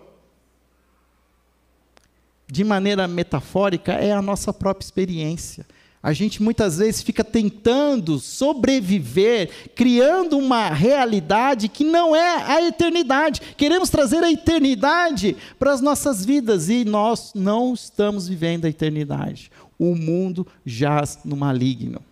De 2.51 2.63
maneira 2.63 3.07
metafórica, 3.07 3.93
é 3.93 4.11
a 4.11 4.21
nossa 4.21 4.51
própria 4.51 4.83
experiência. 4.83 5.65
A 6.03 6.13
gente 6.13 6.41
muitas 6.41 6.79
vezes 6.79 7.03
fica 7.03 7.23
tentando 7.23 8.17
sobreviver, 8.17 9.69
criando 9.75 10.35
uma 10.35 10.69
realidade 10.69 11.67
que 11.67 11.83
não 11.83 12.15
é 12.15 12.43
a 12.43 12.67
eternidade. 12.67 13.39
Queremos 13.55 13.91
trazer 13.91 14.23
a 14.23 14.31
eternidade 14.31 15.37
para 15.59 15.71
as 15.71 15.79
nossas 15.79 16.25
vidas 16.25 16.69
e 16.69 16.83
nós 16.83 17.33
não 17.35 17.71
estamos 17.71 18.27
vivendo 18.27 18.65
a 18.65 18.69
eternidade. 18.69 19.51
O 19.83 19.95
mundo 19.95 20.45
jaz 20.63 21.17
no 21.25 21.35
maligno. 21.35 22.03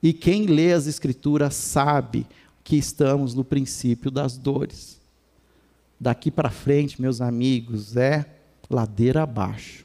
E 0.00 0.12
quem 0.12 0.46
lê 0.46 0.72
as 0.72 0.86
Escrituras 0.86 1.56
sabe 1.56 2.24
que 2.62 2.76
estamos 2.76 3.34
no 3.34 3.44
princípio 3.44 4.08
das 4.08 4.38
dores. 4.38 5.00
Daqui 5.98 6.30
para 6.30 6.50
frente, 6.50 7.02
meus 7.02 7.20
amigos, 7.20 7.96
é 7.96 8.24
ladeira 8.70 9.24
abaixo. 9.24 9.84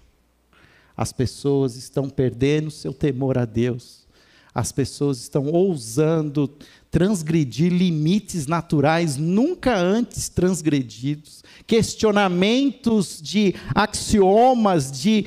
As 0.96 1.12
pessoas 1.12 1.76
estão 1.76 2.08
perdendo 2.08 2.70
seu 2.70 2.94
temor 2.94 3.40
a 3.40 3.46
Deus. 3.46 4.03
As 4.54 4.72
pessoas 4.72 5.20
estão 5.20 5.48
ousando 5.48 6.50
transgredir 6.92 7.74
limites 7.74 8.46
naturais 8.46 9.18
nunca 9.18 9.76
antes 9.76 10.30
transgredidos, 10.30 11.44
questionamentos 11.66 13.20
de 13.20 13.56
axiomas, 13.74 14.92
de 14.92 15.26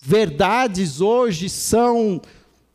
verdades 0.00 1.02
hoje 1.02 1.50
são 1.50 2.20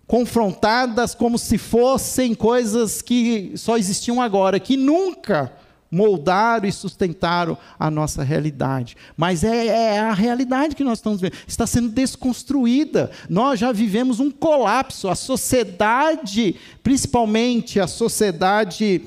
confrontadas 0.06 1.16
como 1.16 1.38
se 1.39 1.58
fossem 1.58 2.36
coisas 2.36 3.02
que 3.02 3.54
só 3.56 3.76
existiam 3.76 4.22
agora, 4.22 4.60
que 4.60 4.78
nunca 4.78 5.52
moldaram 5.89 6.67
e 6.67 6.71
sustentaram 6.71 7.57
a 7.79 7.89
nossa 7.89 8.23
realidade. 8.23 8.97
Mas 9.15 9.43
é, 9.43 9.67
é, 9.67 9.99
a 9.99 10.13
realidade 10.13 10.75
que 10.75 10.83
nós 10.83 10.99
estamos 10.99 11.21
vendo. 11.21 11.33
Está 11.47 11.65
sendo 11.65 11.89
desconstruída. 11.89 13.11
Nós 13.29 13.59
já 13.59 13.71
vivemos 13.71 14.19
um 14.19 14.29
colapso. 14.29 15.09
A 15.09 15.15
sociedade, 15.15 16.55
principalmente 16.83 17.79
a 17.79 17.88
sociedade. 17.88 19.03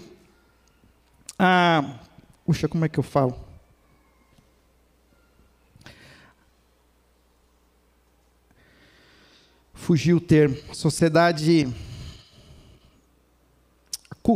Ah, 1.38 1.98
puxa, 2.44 2.68
como 2.68 2.84
é 2.84 2.88
que 2.88 2.98
eu 2.98 3.04
falo? 3.04 3.36
Fugiu 9.74 10.18
o 10.18 10.20
termo. 10.20 10.56
Sociedade 10.74 11.66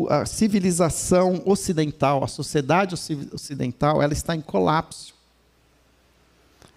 a 0.09 0.26
civilização 0.26 1.42
ocidental, 1.45 2.22
a 2.22 2.28
sociedade 2.28 2.95
ocidental, 3.32 4.03
ela 4.03 4.12
está 4.12 4.34
em 4.34 4.40
colapso. 4.40 5.14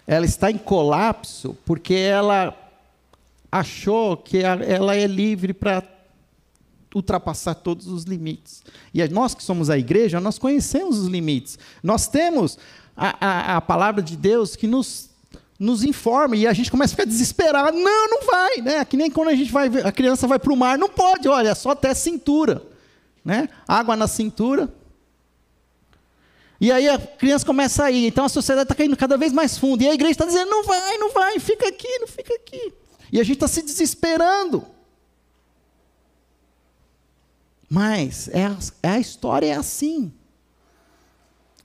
Ela 0.06 0.24
está 0.24 0.50
em 0.50 0.58
colapso 0.58 1.56
porque 1.64 1.94
ela 1.94 2.56
achou 3.50 4.16
que 4.16 4.38
ela 4.38 4.94
é 4.94 5.06
livre 5.06 5.52
para 5.52 5.82
ultrapassar 6.94 7.54
todos 7.54 7.86
os 7.86 8.04
limites. 8.04 8.62
E 8.92 9.06
nós 9.08 9.34
que 9.34 9.42
somos 9.42 9.68
a 9.70 9.78
igreja, 9.78 10.20
nós 10.20 10.38
conhecemos 10.38 10.98
os 10.98 11.08
limites. 11.08 11.58
Nós 11.82 12.08
temos 12.08 12.58
a, 12.96 13.26
a, 13.26 13.56
a 13.56 13.60
palavra 13.60 14.02
de 14.02 14.16
Deus 14.16 14.56
que 14.56 14.66
nos 14.66 15.08
nos 15.58 15.82
informa 15.82 16.36
e 16.36 16.46
a 16.46 16.52
gente 16.52 16.70
começa 16.70 16.92
a 16.92 16.96
ficar 16.96 17.04
desesperado. 17.04 17.76
Não, 17.76 18.08
não 18.08 18.24
vai, 18.24 18.58
né? 18.58 18.84
Que 18.84 18.96
nem 18.96 19.10
quando 19.10 19.28
a 19.28 19.34
gente 19.34 19.50
vai, 19.50 19.66
a 19.82 19.90
criança 19.90 20.24
vai 20.24 20.38
para 20.38 20.52
o 20.52 20.56
mar, 20.56 20.78
não 20.78 20.88
pode, 20.88 21.28
olha, 21.28 21.52
só 21.52 21.70
até 21.70 21.92
cintura 21.94 22.62
né? 23.28 23.46
Água 23.68 23.94
na 23.94 24.08
cintura. 24.08 24.72
E 26.58 26.72
aí 26.72 26.88
a 26.88 26.98
criança 26.98 27.44
começa 27.44 27.84
a 27.84 27.90
ir, 27.90 28.06
então 28.06 28.24
a 28.24 28.28
sociedade 28.28 28.64
está 28.64 28.74
caindo 28.74 28.96
cada 28.96 29.18
vez 29.18 29.34
mais 29.34 29.58
fundo. 29.58 29.82
E 29.82 29.88
a 29.88 29.92
igreja 29.92 30.12
está 30.12 30.24
dizendo: 30.24 30.50
não 30.50 30.64
vai, 30.64 30.96
não 30.96 31.12
vai, 31.12 31.38
fica 31.38 31.68
aqui, 31.68 31.98
não 31.98 32.08
fica 32.08 32.34
aqui. 32.34 32.72
E 33.12 33.20
a 33.20 33.22
gente 33.22 33.34
está 33.34 33.46
se 33.46 33.60
desesperando. 33.60 34.64
Mas 37.68 38.28
é 38.28 38.50
é 38.82 38.88
a 38.88 38.98
história 38.98 39.46
é 39.46 39.56
assim. 39.56 40.10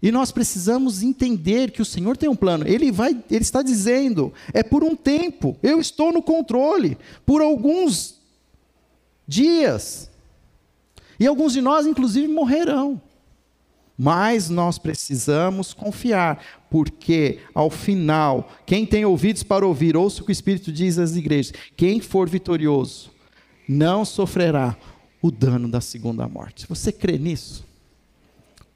E 0.02 0.12
nós 0.12 0.34
precisamos 0.34 1.02
entender 1.02 1.72
que 1.72 1.82
o 1.82 1.86
Senhor 1.86 2.18
tem 2.18 2.28
um 2.28 2.36
plano. 2.36 2.68
Ele 2.68 2.92
vai, 2.92 3.12
ele 3.32 3.42
está 3.42 3.62
dizendo, 3.62 4.34
é 4.54 4.62
por 4.62 4.84
um 4.84 4.98
tempo. 4.98 5.58
Eu 5.64 5.80
estou 5.80 6.12
no 6.12 6.22
controle 6.22 6.98
por 7.26 7.42
alguns 7.42 8.20
dias. 9.26 10.10
E 11.20 11.28
alguns 11.28 11.54
de 11.54 11.62
nós, 11.62 11.86
inclusive, 11.86 12.28
morrerão. 12.28 13.02
Mas 13.98 14.50
nós 14.50 14.80
precisamos 14.80 15.74
confiar, 15.74 16.44
porque 16.70 17.40
ao 17.54 17.70
final, 17.70 18.52
quem 18.66 18.86
tem 18.86 19.06
ouvidos 19.06 19.44
para 19.44 19.66
ouvir, 19.66 19.96
ouça 19.96 20.22
o 20.22 20.26
que 20.26 20.32
o 20.32 20.34
Espírito 20.34 20.72
diz 20.72 20.98
às 20.98 21.16
igrejas: 21.16 21.54
quem 21.78 22.00
for 22.00 22.28
vitorioso 22.28 23.12
não 23.68 24.04
sofrerá 24.04 24.76
o 25.22 25.32
dano 25.32 25.70
da 25.70 25.80
segunda 25.80 26.28
morte. 26.28 26.68
Você 26.68 26.92
crê 26.92 27.18
nisso? 27.18 27.66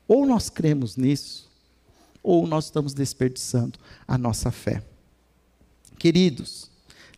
Ou 0.08 0.26
nós 0.26 0.50
cremos 0.50 0.96
nisso, 0.96 1.50
ou 2.24 2.48
nós 2.48 2.66
estamos 2.66 2.94
desperdiçando 2.94 3.78
a 4.08 4.18
nossa 4.18 4.52
fé. 4.52 4.82
Queridos, 5.98 6.70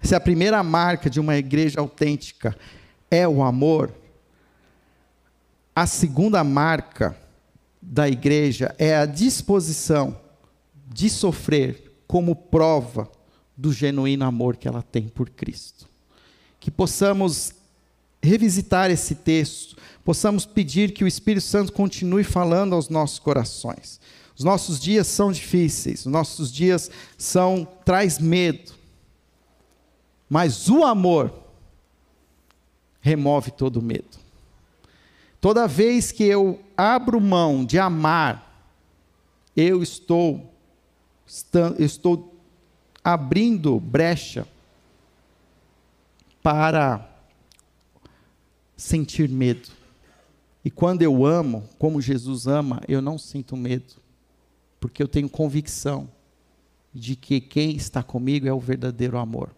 se 0.01 0.15
a 0.15 0.19
primeira 0.19 0.63
marca 0.63 1.09
de 1.09 1.19
uma 1.19 1.35
igreja 1.37 1.79
autêntica 1.79 2.57
é 3.11 3.27
o 3.27 3.43
amor, 3.43 3.93
a 5.79 5.87
segunda 5.87 6.43
marca 6.43 7.17
da 7.81 8.09
igreja 8.09 8.75
é 8.77 8.97
a 8.97 9.05
disposição 9.05 10.19
de 10.93 11.09
sofrer 11.09 11.93
como 12.05 12.35
prova 12.35 13.09
do 13.55 13.71
genuíno 13.71 14.25
amor 14.25 14.57
que 14.57 14.67
ela 14.67 14.81
tem 14.81 15.07
por 15.07 15.29
Cristo. 15.29 15.87
Que 16.59 16.69
possamos 16.69 17.53
revisitar 18.21 18.91
esse 18.91 19.15
texto, 19.15 19.77
possamos 20.03 20.45
pedir 20.45 20.91
que 20.91 21.05
o 21.05 21.07
Espírito 21.07 21.45
Santo 21.45 21.71
continue 21.71 22.25
falando 22.25 22.75
aos 22.75 22.89
nossos 22.89 23.17
corações. 23.17 24.01
Os 24.37 24.43
nossos 24.43 24.81
dias 24.81 25.07
são 25.07 25.31
difíceis, 25.31 26.01
os 26.01 26.11
nossos 26.11 26.51
dias 26.51 26.91
são 27.17 27.65
traz 27.85 28.19
medo. 28.19 28.73
Mas 30.29 30.67
o 30.67 30.83
amor 30.83 31.33
remove 32.99 33.49
todo 33.51 33.81
medo. 33.81 34.18
Toda 35.41 35.67
vez 35.67 36.11
que 36.11 36.23
eu 36.23 36.61
abro 36.75 37.19
mão 37.21 37.63
de 37.63 37.79
amar, 37.79 38.67
eu 39.55 39.81
estou, 39.81 40.53
estou 41.77 42.33
abrindo 43.03 43.79
brecha 43.79 44.45
para 46.43 47.09
sentir 48.75 49.29
medo. 49.29 49.69
E 50.63 50.69
quando 50.69 51.01
eu 51.01 51.25
amo, 51.25 51.67
como 51.77 52.01
Jesus 52.01 52.47
ama, 52.47 52.81
eu 52.87 53.01
não 53.01 53.17
sinto 53.17 53.55
medo, 53.55 53.95
porque 54.79 55.01
eu 55.01 55.07
tenho 55.07 55.29
convicção 55.29 56.09
de 56.93 57.15
que 57.15 57.39
quem 57.39 57.75
está 57.75 58.03
comigo 58.03 58.47
é 58.47 58.53
o 58.53 58.59
verdadeiro 58.59 59.17
amor. 59.17 59.51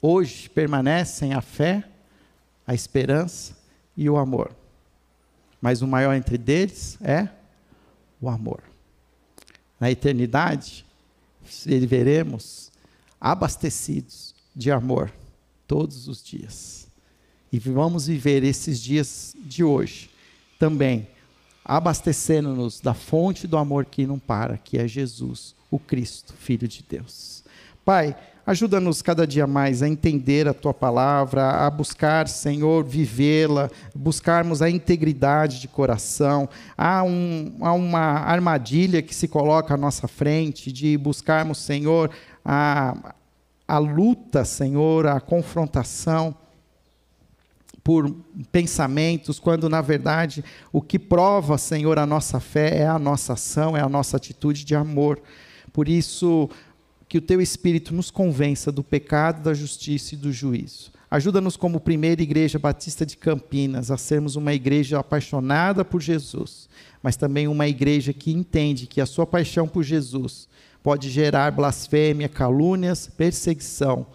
Hoje 0.00 0.48
permanecem 0.50 1.32
a 1.32 1.40
fé, 1.40 1.88
a 2.66 2.74
esperança 2.74 3.56
e 3.96 4.08
o 4.08 4.16
amor. 4.16 4.54
Mas 5.60 5.82
o 5.82 5.86
maior 5.86 6.14
entre 6.14 6.36
deles 6.36 6.98
é 7.00 7.28
o 8.20 8.28
amor. 8.28 8.62
Na 9.78 9.90
eternidade, 9.90 10.84
veremos 11.66 12.70
abastecidos 13.20 14.34
de 14.54 14.70
amor 14.70 15.12
todos 15.66 16.08
os 16.08 16.22
dias. 16.22 16.86
E 17.52 17.58
vamos 17.58 18.06
viver 18.06 18.42
esses 18.44 18.80
dias 18.80 19.34
de 19.38 19.62
hoje 19.62 20.10
também, 20.58 21.08
abastecendo-nos 21.64 22.80
da 22.80 22.94
fonte 22.94 23.46
do 23.46 23.56
amor 23.56 23.84
que 23.84 24.06
não 24.06 24.18
para, 24.18 24.58
que 24.58 24.78
é 24.78 24.86
Jesus, 24.86 25.54
o 25.70 25.78
Cristo, 25.78 26.34
Filho 26.34 26.68
de 26.68 26.82
Deus. 26.82 27.44
Pai, 27.84 28.16
Ajuda-nos 28.46 29.00
cada 29.00 29.26
dia 29.26 29.46
mais 29.46 29.82
a 29.82 29.88
entender 29.88 30.46
a 30.46 30.52
tua 30.52 30.74
palavra, 30.74 31.48
a 31.50 31.70
buscar, 31.70 32.28
Senhor, 32.28 32.84
vivê-la, 32.84 33.70
buscarmos 33.94 34.60
a 34.60 34.68
integridade 34.68 35.58
de 35.58 35.66
coração. 35.66 36.46
Há, 36.76 37.02
um, 37.02 37.56
há, 37.62 37.72
uma 37.72 38.00
armadilha 38.00 39.00
que 39.00 39.14
se 39.14 39.28
coloca 39.28 39.72
à 39.72 39.76
nossa 39.78 40.06
frente 40.06 40.70
de 40.70 40.98
buscarmos, 40.98 41.56
Senhor, 41.56 42.10
a, 42.44 43.14
a 43.66 43.78
luta, 43.78 44.44
Senhor, 44.44 45.06
a 45.06 45.20
confrontação 45.20 46.36
por 47.82 48.14
pensamentos, 48.52 49.38
quando 49.38 49.70
na 49.70 49.80
verdade 49.80 50.44
o 50.70 50.82
que 50.82 50.98
prova, 50.98 51.56
Senhor, 51.56 51.98
a 51.98 52.04
nossa 52.04 52.38
fé 52.40 52.80
é 52.80 52.86
a 52.86 52.98
nossa 52.98 53.32
ação, 53.32 53.74
é 53.74 53.80
a 53.80 53.88
nossa 53.88 54.18
atitude 54.18 54.66
de 54.66 54.74
amor. 54.74 55.18
Por 55.72 55.88
isso, 55.88 56.48
que 57.14 57.18
o 57.18 57.22
teu 57.22 57.40
Espírito 57.40 57.94
nos 57.94 58.10
convença 58.10 58.72
do 58.72 58.82
pecado, 58.82 59.44
da 59.44 59.54
justiça 59.54 60.16
e 60.16 60.18
do 60.18 60.32
juízo. 60.32 60.90
Ajuda-nos, 61.08 61.56
como 61.56 61.78
primeira 61.78 62.20
igreja 62.20 62.58
batista 62.58 63.06
de 63.06 63.16
Campinas, 63.16 63.88
a 63.92 63.96
sermos 63.96 64.34
uma 64.34 64.52
igreja 64.52 64.98
apaixonada 64.98 65.84
por 65.84 66.02
Jesus, 66.02 66.68
mas 67.00 67.14
também 67.14 67.46
uma 67.46 67.68
igreja 67.68 68.12
que 68.12 68.32
entende 68.32 68.88
que 68.88 69.00
a 69.00 69.06
sua 69.06 69.24
paixão 69.24 69.68
por 69.68 69.84
Jesus 69.84 70.48
pode 70.82 71.08
gerar 71.08 71.52
blasfêmia, 71.52 72.28
calúnias, 72.28 73.06
perseguição, 73.06 74.08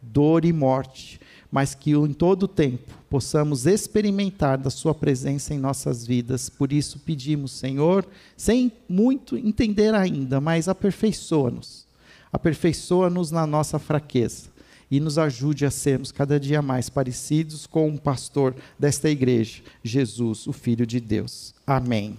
dor 0.00 0.46
e 0.46 0.52
morte, 0.54 1.20
mas 1.52 1.74
que 1.74 1.90
em 1.90 2.14
todo 2.14 2.48
tempo 2.48 2.90
possamos 3.10 3.66
experimentar 3.66 4.56
da 4.56 4.70
Sua 4.70 4.94
presença 4.94 5.52
em 5.52 5.58
nossas 5.58 6.06
vidas. 6.06 6.48
Por 6.48 6.72
isso 6.72 7.00
pedimos, 7.00 7.52
Senhor, 7.52 8.06
sem 8.34 8.72
muito 8.88 9.36
entender 9.36 9.94
ainda, 9.94 10.40
mas 10.40 10.68
aperfeiçoa-nos 10.68 11.85
aperfeiçoa-nos 12.32 13.30
na 13.30 13.46
nossa 13.46 13.78
fraqueza 13.78 14.48
e 14.90 15.00
nos 15.00 15.18
ajude 15.18 15.66
a 15.66 15.70
sermos 15.70 16.12
cada 16.12 16.38
dia 16.38 16.62
mais 16.62 16.88
parecidos 16.88 17.66
com 17.66 17.88
o 17.88 18.00
pastor 18.00 18.54
desta 18.78 19.10
igreja, 19.10 19.62
Jesus, 19.82 20.46
o 20.46 20.52
Filho 20.52 20.86
de 20.86 21.00
Deus. 21.00 21.54
Amém. 21.66 22.16